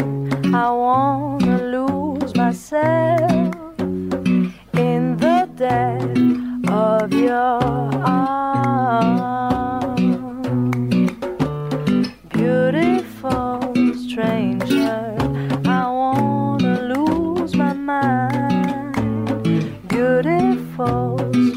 I 0.51 0.71
wanna 0.71 1.61
lose 1.63 2.35
myself 2.35 3.79
in 4.73 5.15
the 5.17 5.47
depth 5.55 6.69
of 6.71 7.13
your 7.13 7.61
arms. 8.03 9.54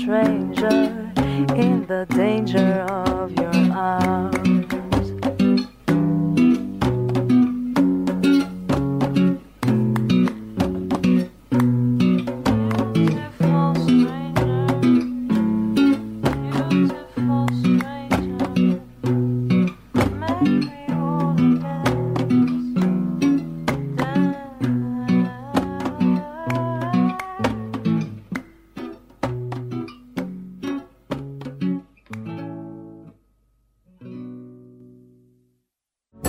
Stranger, 0.08 1.12
in 1.54 1.84
the 1.86 2.06
danger 2.08 2.86
of 2.88 3.30
your 3.32 3.72
arms. 3.76 4.57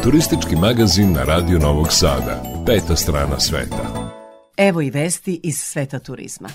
Turistički 0.09 0.55
magazin 0.55 1.13
na 1.13 1.23
Radio 1.23 1.59
Novog 1.59 1.87
Sada. 1.91 2.43
Peta 2.65 2.95
strana 2.95 3.39
sveta. 3.39 4.11
Evo 4.57 4.81
i 4.81 4.89
vesti 4.89 5.39
iz 5.43 5.57
sveta 5.57 5.99
turizma. 5.99 6.49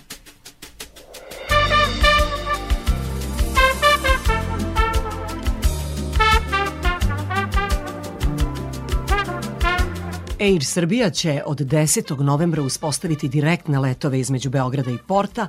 Air 10.41 10.65
Srbija 10.65 11.11
će 11.11 11.43
od 11.47 11.59
10. 11.61 12.21
novembra 12.21 12.63
uspostaviti 12.63 13.29
direktne 13.29 13.79
letove 13.79 14.21
između 14.21 14.51
Beograda 14.51 14.91
i 14.91 14.99
Porta 15.09 15.49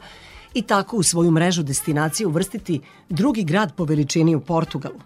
i 0.55 0.61
tako 0.61 0.97
u 0.97 1.03
svoju 1.03 1.31
mrežu 1.31 1.63
destinacije 1.63 2.27
uvrstiti 2.27 2.81
drugi 3.09 3.43
grad 3.43 3.75
po 3.75 3.85
veličini 3.85 4.35
u 4.35 4.39
Portugalu. 4.39 4.99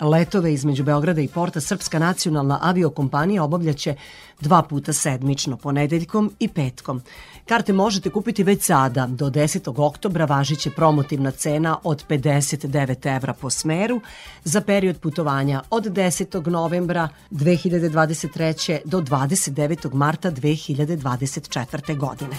Letove 0.00 0.52
između 0.52 0.84
Beograda 0.84 1.20
i 1.20 1.28
Porta 1.28 1.60
Srpska 1.60 1.98
nacionalna 1.98 2.58
aviokompanija 2.62 3.44
obavljaće 3.44 3.94
dva 4.40 4.62
puta 4.62 4.92
sedmično, 4.92 5.56
ponedeljkom 5.56 6.32
i 6.40 6.48
petkom. 6.48 7.02
Karte 7.46 7.72
možete 7.72 8.10
kupiti 8.10 8.42
već 8.42 8.62
sada. 8.62 9.06
Do 9.06 9.30
10. 9.30 9.86
oktobra 9.86 10.24
važiće 10.24 10.70
promotivna 10.70 11.30
cena 11.30 11.78
od 11.84 12.04
59 12.08 13.16
evra 13.16 13.32
po 13.32 13.50
smeru 13.50 14.00
za 14.44 14.60
period 14.60 15.00
putovanja 15.00 15.62
od 15.70 15.84
10. 15.84 16.46
novembra 16.50 17.08
2023. 17.30 18.78
do 18.84 19.00
29. 19.00 19.94
marta 19.94 20.30
2024. 20.30 21.98
godine. 21.98 22.36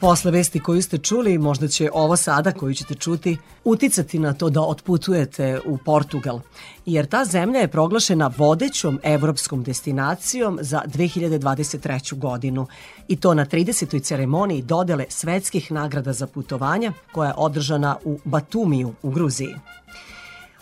Posle 0.00 0.30
vesti 0.30 0.60
koju 0.60 0.82
ste 0.82 0.98
čuli, 0.98 1.38
možda 1.38 1.68
će 1.68 1.90
ovo 1.94 2.16
sada 2.16 2.52
koju 2.52 2.74
ćete 2.74 2.94
čuti 2.94 3.38
uticati 3.64 4.18
na 4.18 4.32
to 4.32 4.50
da 4.50 4.60
otputujete 4.60 5.60
u 5.66 5.78
Portugal, 5.78 6.40
jer 6.86 7.06
ta 7.06 7.24
zemlja 7.24 7.60
je 7.60 7.68
proglašena 7.68 8.30
vodećom 8.36 9.00
evropskom 9.02 9.62
destinacijom 9.62 10.58
za 10.60 10.82
2023. 10.86 12.18
godinu 12.18 12.66
i 13.08 13.16
to 13.16 13.34
na 13.34 13.46
30. 13.46 14.02
ceremoniji 14.02 14.62
dodele 14.62 15.04
svetskih 15.08 15.72
nagrada 15.72 16.12
za 16.12 16.26
putovanja 16.26 16.92
koja 17.12 17.28
je 17.28 17.34
održana 17.36 17.96
u 18.04 18.18
Batumiju 18.24 18.94
u 19.02 19.10
Gruziji. 19.10 19.54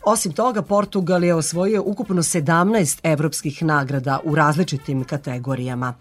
Osim 0.05 0.33
toga, 0.33 0.63
Portugal 0.63 1.25
je 1.25 1.35
osvojio 1.35 1.83
ukupno 1.87 2.23
17 2.23 2.99
evropskih 3.03 3.63
nagrada 3.63 4.21
u 4.25 4.35
različitim 4.35 5.05
kategorijama. 5.05 5.95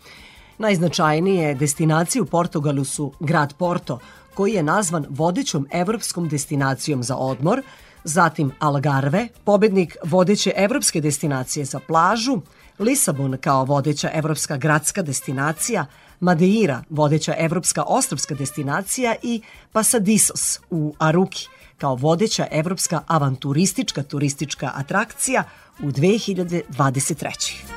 Najznačajnije 0.58 1.56
destinacije 1.56 2.22
u 2.22 2.26
Portugalu 2.26 2.84
su 2.86 3.12
grad 3.20 3.54
Porto, 3.54 4.00
koji 4.34 4.54
je 4.54 4.64
nazvan 4.64 5.06
vodećom 5.10 5.68
evropskom 5.72 6.30
destinacijom 6.30 7.04
za 7.04 7.16
odmor, 7.16 7.62
zatim 8.04 8.52
Algarve, 8.60 9.28
pobednik 9.44 9.98
vodeće 10.04 10.54
evropske 10.56 11.02
destinacije 11.02 11.66
za 11.66 11.80
plažu, 11.80 12.42
Lisabon 12.80 13.38
kao 13.42 13.66
vodeća 13.66 14.10
evropska 14.14 14.58
gradska 14.58 15.02
destinacija, 15.02 15.86
Madeira, 16.20 16.84
vodeća 16.90 17.36
evropska 17.38 17.84
ostrovska 17.88 18.36
destinacija 18.36 19.16
i 19.24 19.42
Pasadisos 19.72 20.60
u 20.70 20.94
Aruki, 21.00 21.48
kao 21.78 21.96
vodeća 21.96 22.48
evropska 22.52 23.02
avanturistička 23.08 24.04
turistička 24.04 24.72
atrakcija 24.76 25.44
u 25.80 25.86
2023. 25.86 27.75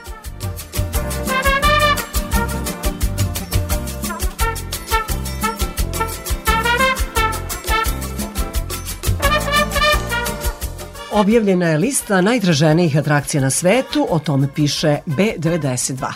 Objavljena 11.13 11.67
je 11.69 11.79
lista 11.79 12.21
najtraženijih 12.21 12.97
atrakcija 12.97 13.41
na 13.41 13.51
svetu, 13.51 14.07
o 14.11 14.19
tome 14.19 14.49
piše 14.55 14.99
B92. 15.07 16.13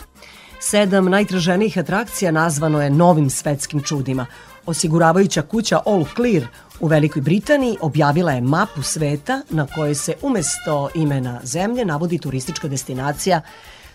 Sedam 0.60 1.04
najtraženijih 1.04 1.78
atrakcija 1.78 2.30
nazvano 2.30 2.82
je 2.82 2.90
novim 2.90 3.30
svetskim 3.30 3.82
čudima. 3.82 4.26
Osiguravajuća 4.66 5.42
kuća 5.42 5.80
All 5.86 6.04
Clear 6.16 6.46
u 6.80 6.86
Velikoj 6.86 7.22
Britaniji 7.22 7.76
objavila 7.80 8.32
je 8.32 8.40
mapu 8.40 8.82
sveta 8.82 9.42
na 9.50 9.66
kojoj 9.66 9.94
se 9.94 10.14
umesto 10.22 10.88
imena 10.94 11.40
zemlje 11.42 11.84
navodi 11.84 12.18
turistička 12.18 12.68
destinacija 12.68 13.40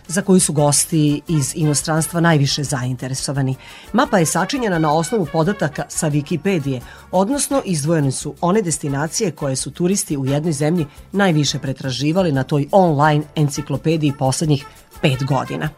za 0.08 0.22
koju 0.22 0.40
su 0.40 0.52
gosti 0.52 1.20
iz 1.28 1.52
inostranstva 1.56 2.20
najviše 2.20 2.64
zainteresovani. 2.64 3.54
Mapa 3.92 4.18
je 4.18 4.26
sačinjena 4.26 4.78
na 4.78 4.92
osnovu 4.92 5.26
podataka 5.32 5.84
sa 5.88 6.10
Wikipedije, 6.10 6.80
odnosno 7.10 7.62
izdvojene 7.64 8.12
su 8.12 8.34
one 8.40 8.62
destinacije 8.62 9.30
koje 9.30 9.56
su 9.56 9.70
turisti 9.70 10.16
u 10.16 10.26
jednoj 10.26 10.52
zemlji 10.52 10.86
najviše 11.12 11.58
pretraživali 11.58 12.32
na 12.32 12.42
toj 12.42 12.68
online 12.72 13.24
enciklopediji 13.36 14.12
poslednjih 14.18 14.66
pet 15.02 15.24
godina. 15.24 15.68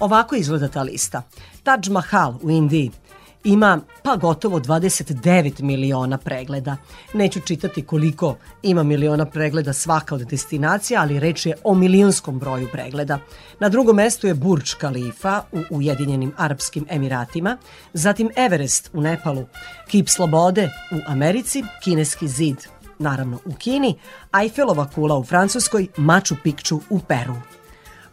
Ovako 0.00 0.36
izgleda 0.36 0.68
ta 0.68 0.82
lista. 0.82 1.22
Taj 1.62 1.78
Mahal 1.90 2.34
u 2.42 2.50
Indiji, 2.50 2.90
ima 3.44 3.80
pa 4.02 4.16
gotovo 4.16 4.60
29 4.60 5.62
miliona 5.62 6.18
pregleda. 6.18 6.76
Neću 7.14 7.40
čitati 7.40 7.82
koliko 7.82 8.36
ima 8.62 8.82
miliona 8.82 9.26
pregleda 9.26 9.72
svaka 9.72 10.14
od 10.14 10.20
destinacija, 10.20 11.00
ali 11.00 11.20
reč 11.20 11.46
je 11.46 11.56
o 11.64 11.74
milionskom 11.74 12.38
broju 12.38 12.68
pregleda. 12.72 13.18
Na 13.60 13.68
drugom 13.68 13.96
mestu 13.96 14.26
je 14.26 14.34
Burj 14.34 14.64
Khalifa 14.78 15.42
u 15.52 15.76
Ujedinjenim 15.76 16.32
Arapskim 16.36 16.86
Emiratima, 16.90 17.56
zatim 17.92 18.30
Everest 18.36 18.90
u 18.92 19.00
Nepalu, 19.00 19.46
Kip 19.88 20.08
Slobode 20.08 20.70
u 20.92 20.96
Americi, 21.06 21.62
Kineski 21.84 22.28
zid 22.28 22.56
naravno 22.98 23.38
u 23.44 23.54
Kini, 23.54 23.98
Eiffelova 24.42 24.88
kula 24.94 25.18
u 25.18 25.24
Francuskoj, 25.24 25.86
Machu 25.96 26.34
Picchu 26.42 26.80
u 26.90 26.98
Peru. 26.98 27.51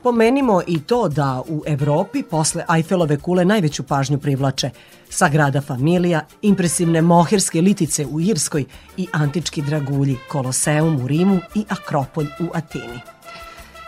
Pomenimo 0.04 0.62
i 0.68 0.80
to 0.80 1.08
da 1.08 1.44
u 1.48 1.64
Evropi 1.68 2.24
posle 2.24 2.66
Eiffelove 2.76 3.18
kule 3.18 3.46
najveću 3.46 3.84
pažnju 3.84 4.18
privlače 4.18 4.70
Sagrada 5.10 5.62
Familija, 5.62 6.26
impresivne 6.42 7.02
moherske 7.02 7.62
litice 7.62 8.06
u 8.06 8.22
Irskoj 8.22 8.66
i 8.98 9.08
antički 9.12 9.62
dragulji, 9.62 10.18
Koloseum 10.32 11.04
u 11.04 11.08
Rimu 11.08 11.40
i 11.56 11.66
Akropolj 11.70 12.28
u 12.40 12.46
Atini. 12.54 13.19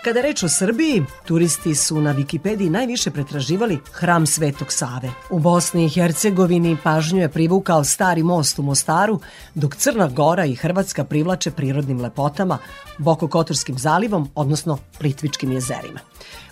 Kada 0.01 0.21
reč 0.21 0.43
o 0.43 0.49
Srbiji, 0.49 1.03
turisti 1.25 1.75
su 1.75 2.01
na 2.01 2.13
Wikipediji 2.13 2.69
najviše 2.69 3.11
pretraživali 3.11 3.79
hram 3.93 4.25
Svetog 4.25 4.71
Save. 4.71 5.11
U 5.29 5.39
Bosni 5.39 5.85
i 5.85 5.89
Hercegovini 5.89 6.77
pažnju 6.83 7.21
je 7.21 7.29
privukao 7.29 7.83
stari 7.83 8.23
most 8.23 8.59
u 8.59 8.63
Mostaru, 8.63 9.19
dok 9.55 9.75
Crna 9.75 10.07
Gora 10.07 10.45
i 10.45 10.55
Hrvatska 10.55 11.03
privlače 11.03 11.51
prirodnim 11.51 12.01
lepotama, 12.01 12.57
Bokokotorskim 12.97 13.77
zalivom, 13.77 14.29
odnosno 14.35 14.77
Plitvičkim 14.99 15.51
jezerima. 15.51 15.99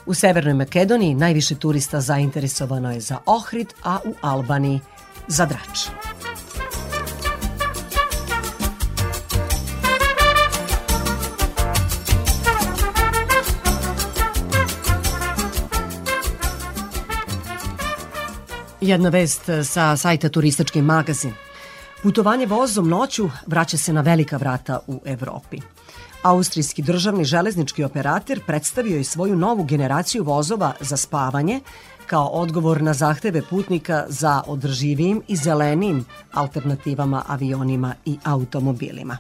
U 0.05 0.13
Severnoj 0.13 0.53
Makedoniji 0.53 1.13
najviše 1.13 1.55
turista 1.55 2.01
zainteresovano 2.01 2.91
je 2.91 3.01
za 3.01 3.17
Ohrid, 3.25 3.73
a 3.83 3.97
u 4.05 4.13
Albaniji 4.21 4.79
za 5.27 5.45
Drač. 5.45 5.89
Jedna 18.81 19.09
vest 19.09 19.49
sa 19.63 19.97
sajta 19.97 20.29
Turistički 20.29 20.81
magazin. 20.81 21.33
Putovanje 22.03 22.45
vozom 22.45 22.87
noću 22.87 23.29
vraća 23.47 23.77
se 23.77 23.93
na 23.93 24.01
velika 24.01 24.37
vrata 24.37 24.79
u 24.87 25.01
Evropi. 25.05 25.57
Austrijski 26.23 26.81
državni 26.81 27.25
železnički 27.25 27.83
operator 27.83 28.39
predstavio 28.47 28.97
je 28.97 29.03
svoju 29.03 29.35
novu 29.35 29.63
generaciju 29.63 30.23
vozova 30.23 30.73
za 30.79 30.97
spavanje 30.97 31.59
kao 32.07 32.27
odgovor 32.27 32.81
na 32.81 32.93
zahteve 32.93 33.41
putnika 33.49 34.05
za 34.07 34.41
održivijim 34.47 35.21
i 35.27 35.35
zelenijim 35.35 36.05
alternativama 36.33 37.23
avionima 37.27 37.95
i 38.05 38.17
automobilima. 38.23 39.17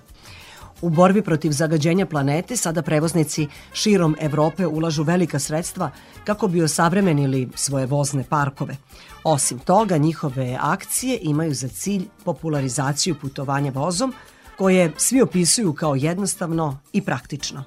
U 0.81 0.89
borbi 0.89 1.21
protiv 1.21 1.51
zagađenja 1.51 2.05
planete 2.05 2.57
sada 2.57 2.81
prevoznici 2.81 3.47
širom 3.73 4.15
Evrope 4.19 4.67
ulažu 4.67 5.03
velika 5.03 5.39
sredstva 5.39 5.91
kako 6.23 6.47
bi 6.47 6.63
osavremenili 6.63 7.49
svoje 7.55 7.85
vozne 7.85 8.23
parkove. 8.23 8.75
Osim 9.23 9.59
toga, 9.59 9.97
njihove 9.97 10.57
akcije 10.61 11.19
imaju 11.21 11.53
za 11.53 11.67
cilj 11.67 12.05
popularizaciju 12.25 13.15
putovanja 13.21 13.71
vozom, 13.75 14.13
koje 14.57 14.91
svi 14.97 15.21
opisuju 15.21 15.73
kao 15.73 15.95
jednostavno 15.95 16.79
i 16.93 17.01
praktično. 17.01 17.63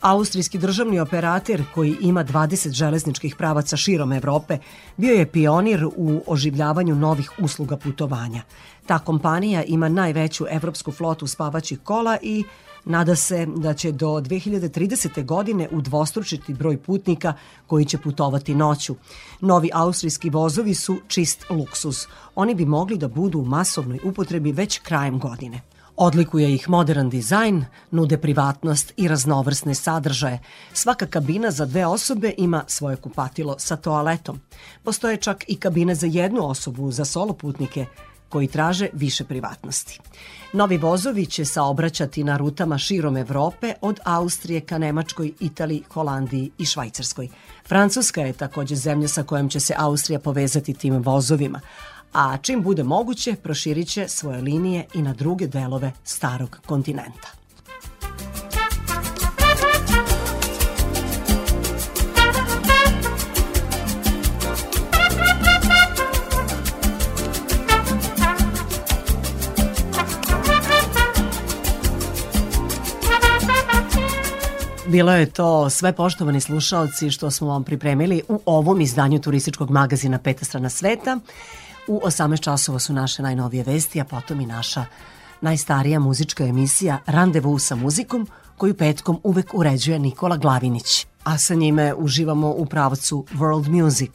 Austrijski 0.00 0.58
državni 0.58 1.00
operator 1.00 1.62
koji 1.74 1.96
ima 2.00 2.24
20 2.24 2.70
železničkih 2.70 3.36
pravaca 3.36 3.76
širom 3.76 4.12
Evrope 4.12 4.58
bio 4.96 5.14
je 5.14 5.26
pionir 5.26 5.86
u 5.96 6.22
oživljavanju 6.26 6.94
novih 6.94 7.30
usluga 7.38 7.76
putovanja. 7.76 8.42
Ta 8.86 8.98
kompanija 8.98 9.62
ima 9.62 9.88
najveću 9.88 10.44
evropsku 10.50 10.92
flotu 10.92 11.26
spavaćih 11.26 11.78
kola 11.84 12.18
i 12.22 12.44
nada 12.84 13.16
se 13.16 13.46
da 13.46 13.74
će 13.74 13.92
do 13.92 14.06
2030. 14.06 15.24
godine 15.24 15.68
udvostručiti 15.72 16.54
broj 16.54 16.76
putnika 16.76 17.34
koji 17.66 17.84
će 17.84 17.98
putovati 17.98 18.54
noću. 18.54 18.96
Novi 19.40 19.70
austrijski 19.72 20.30
vozovi 20.30 20.74
su 20.74 21.00
čist 21.08 21.44
luksuz. 21.50 22.06
Oni 22.34 22.54
bi 22.54 22.64
mogli 22.64 22.98
da 22.98 23.08
budu 23.08 23.38
u 23.38 23.44
masovnoj 23.44 23.98
upotrebi 24.04 24.52
već 24.52 24.78
krajem 24.78 25.18
godine. 25.18 25.60
Odlikuje 25.96 26.54
ih 26.54 26.68
modern 26.68 27.10
dizajn, 27.10 27.64
nude 27.90 28.18
privatnost 28.18 28.92
i 28.96 29.08
raznovrsne 29.08 29.74
sadržaje. 29.74 30.38
Svaka 30.72 31.06
kabina 31.06 31.50
za 31.50 31.66
dve 31.66 31.86
osobe 31.86 32.34
ima 32.38 32.64
svoje 32.66 32.96
kupatilo 32.96 33.54
sa 33.58 33.76
toaletom. 33.76 34.40
Postoje 34.82 35.16
čak 35.16 35.44
i 35.48 35.56
kabine 35.56 35.94
za 35.94 36.06
jednu 36.06 36.46
osobu 36.46 36.90
za 36.90 37.04
solo 37.04 37.32
putnike 37.32 37.86
koji 38.30 38.46
traže 38.46 38.88
više 38.92 39.24
privatnosti. 39.24 40.00
Novi 40.52 40.78
vozovi 40.78 41.26
će 41.26 41.44
saobraćati 41.44 42.24
na 42.24 42.36
rutama 42.36 42.78
širom 42.78 43.16
Evrope 43.16 43.74
od 43.80 44.00
Austrije 44.04 44.60
ka 44.60 44.78
Nemačkoj, 44.78 45.32
Italiji, 45.40 45.82
Holandiji 45.92 46.50
i 46.58 46.64
Švajcarskoj. 46.64 47.28
Francuska 47.68 48.20
je 48.20 48.32
takođe 48.32 48.76
zemlja 48.76 49.08
sa 49.08 49.22
kojom 49.22 49.48
će 49.48 49.60
se 49.60 49.74
Austrija 49.78 50.18
povezati 50.18 50.74
tim 50.74 51.02
vozovima, 51.02 51.60
a 52.12 52.36
čim 52.36 52.62
bude 52.62 52.82
moguće 52.82 53.36
proširit 53.42 53.88
će 53.88 54.08
svoje 54.08 54.40
linije 54.42 54.86
i 54.94 55.02
na 55.02 55.12
druge 55.12 55.46
delove 55.46 55.92
starog 56.04 56.58
kontinenta. 56.66 57.39
Bilo 74.90 75.12
je 75.12 75.26
to 75.26 75.70
sve 75.70 75.92
poštovani 75.92 76.40
slušalci 76.40 77.10
što 77.10 77.30
smo 77.30 77.48
vam 77.48 77.64
pripremili 77.64 78.22
u 78.28 78.40
ovom 78.46 78.80
izdanju 78.80 79.20
turističkog 79.20 79.70
magazina 79.70 80.18
Peta 80.18 80.44
strana 80.44 80.68
sveta. 80.70 81.18
U 81.88 82.00
18 82.04 82.40
časova 82.40 82.78
su 82.78 82.92
naše 82.92 83.22
najnovije 83.22 83.64
vesti, 83.64 84.00
a 84.00 84.04
potom 84.04 84.40
i 84.40 84.46
naša 84.46 84.84
najstarija 85.40 86.00
muzička 86.00 86.44
emisija 86.44 86.98
Randevu 87.06 87.58
sa 87.58 87.74
muzikom, 87.74 88.28
koju 88.56 88.76
petkom 88.76 89.20
uvek 89.22 89.54
uređuje 89.54 89.98
Nikola 89.98 90.36
Glavinić. 90.36 91.06
A 91.24 91.38
sa 91.38 91.54
njime 91.54 91.94
uživamo 91.94 92.50
u 92.50 92.66
pravcu 92.66 93.26
World 93.32 93.82
Music. 93.82 94.10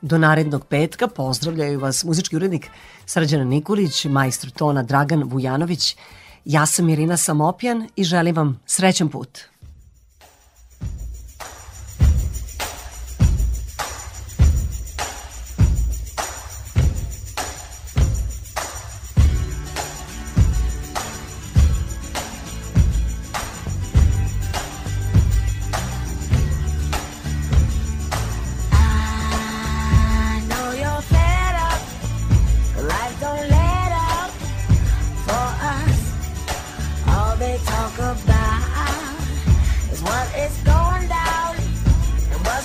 Do 0.00 0.18
narednog 0.18 0.66
petka 0.66 1.08
pozdravljaju 1.08 1.80
vas 1.80 2.04
muzički 2.04 2.36
urednik 2.36 2.70
Srđana 3.06 3.44
Nikolić, 3.44 4.04
majstor 4.04 4.50
tona 4.50 4.82
Dragan 4.82 5.22
Vujanović. 5.22 5.96
Ja 6.44 6.66
sam 6.66 6.88
Irina 6.88 7.16
Samopjan 7.16 7.88
i 7.96 8.04
želim 8.04 8.36
vam 8.36 8.60
srećan 8.66 9.08
put. 9.08 9.49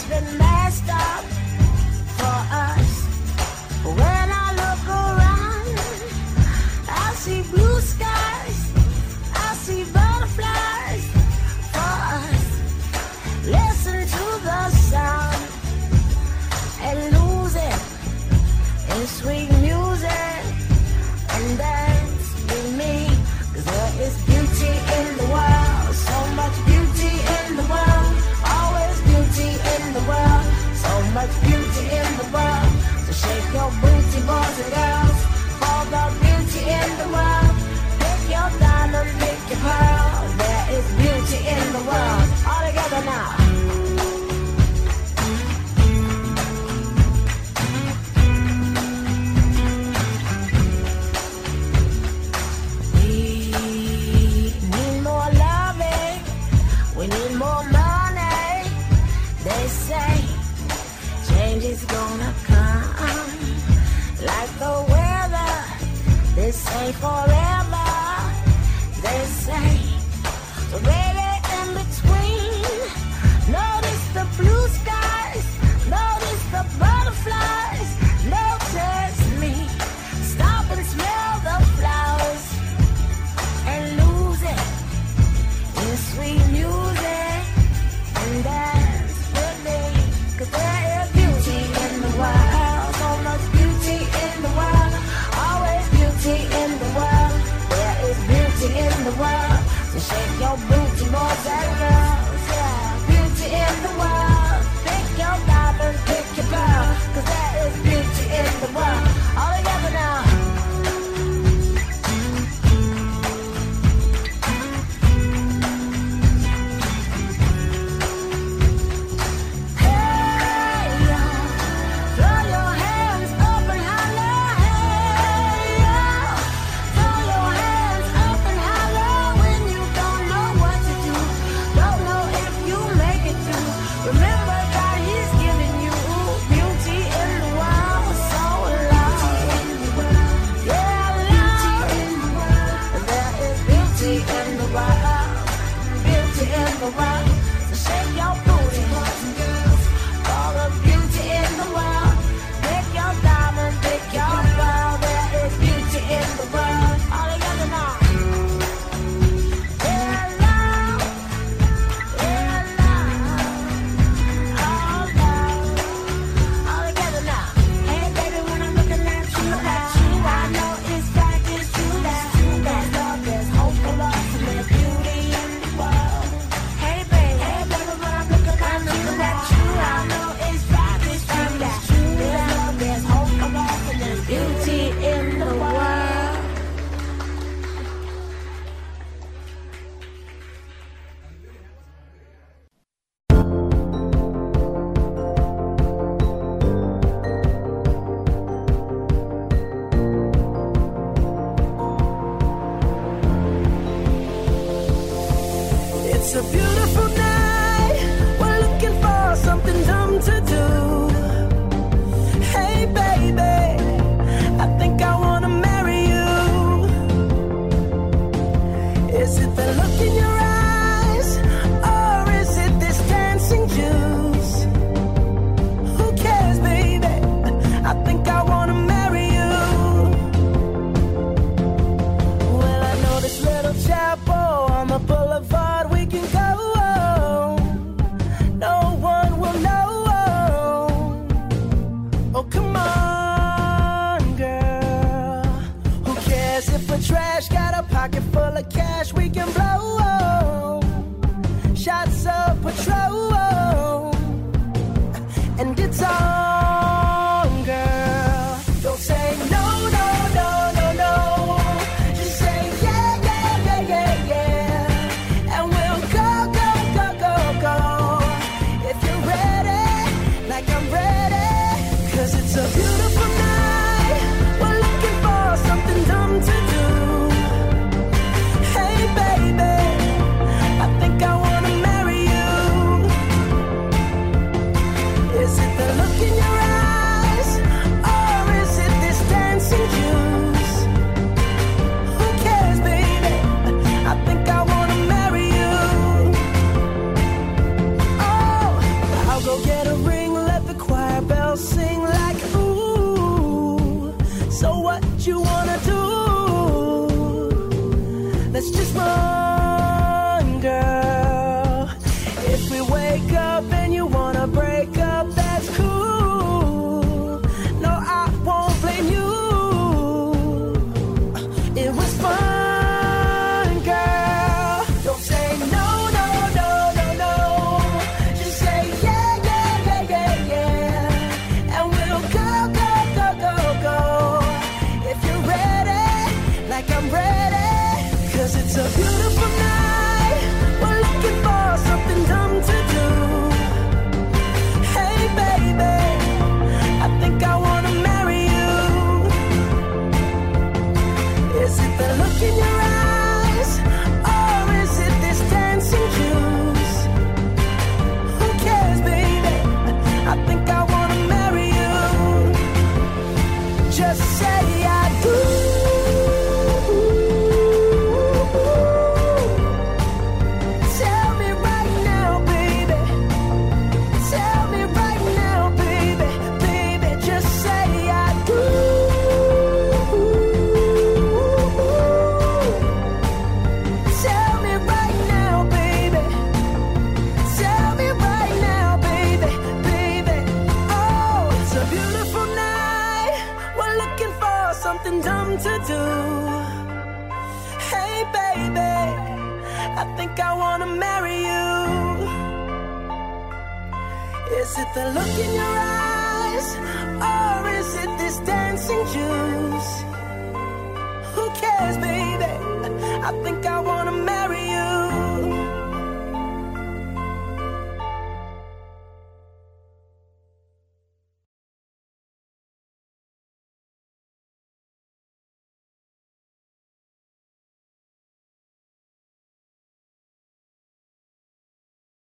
the 0.10 0.22
last 0.38 0.84
stop. 0.84 1.35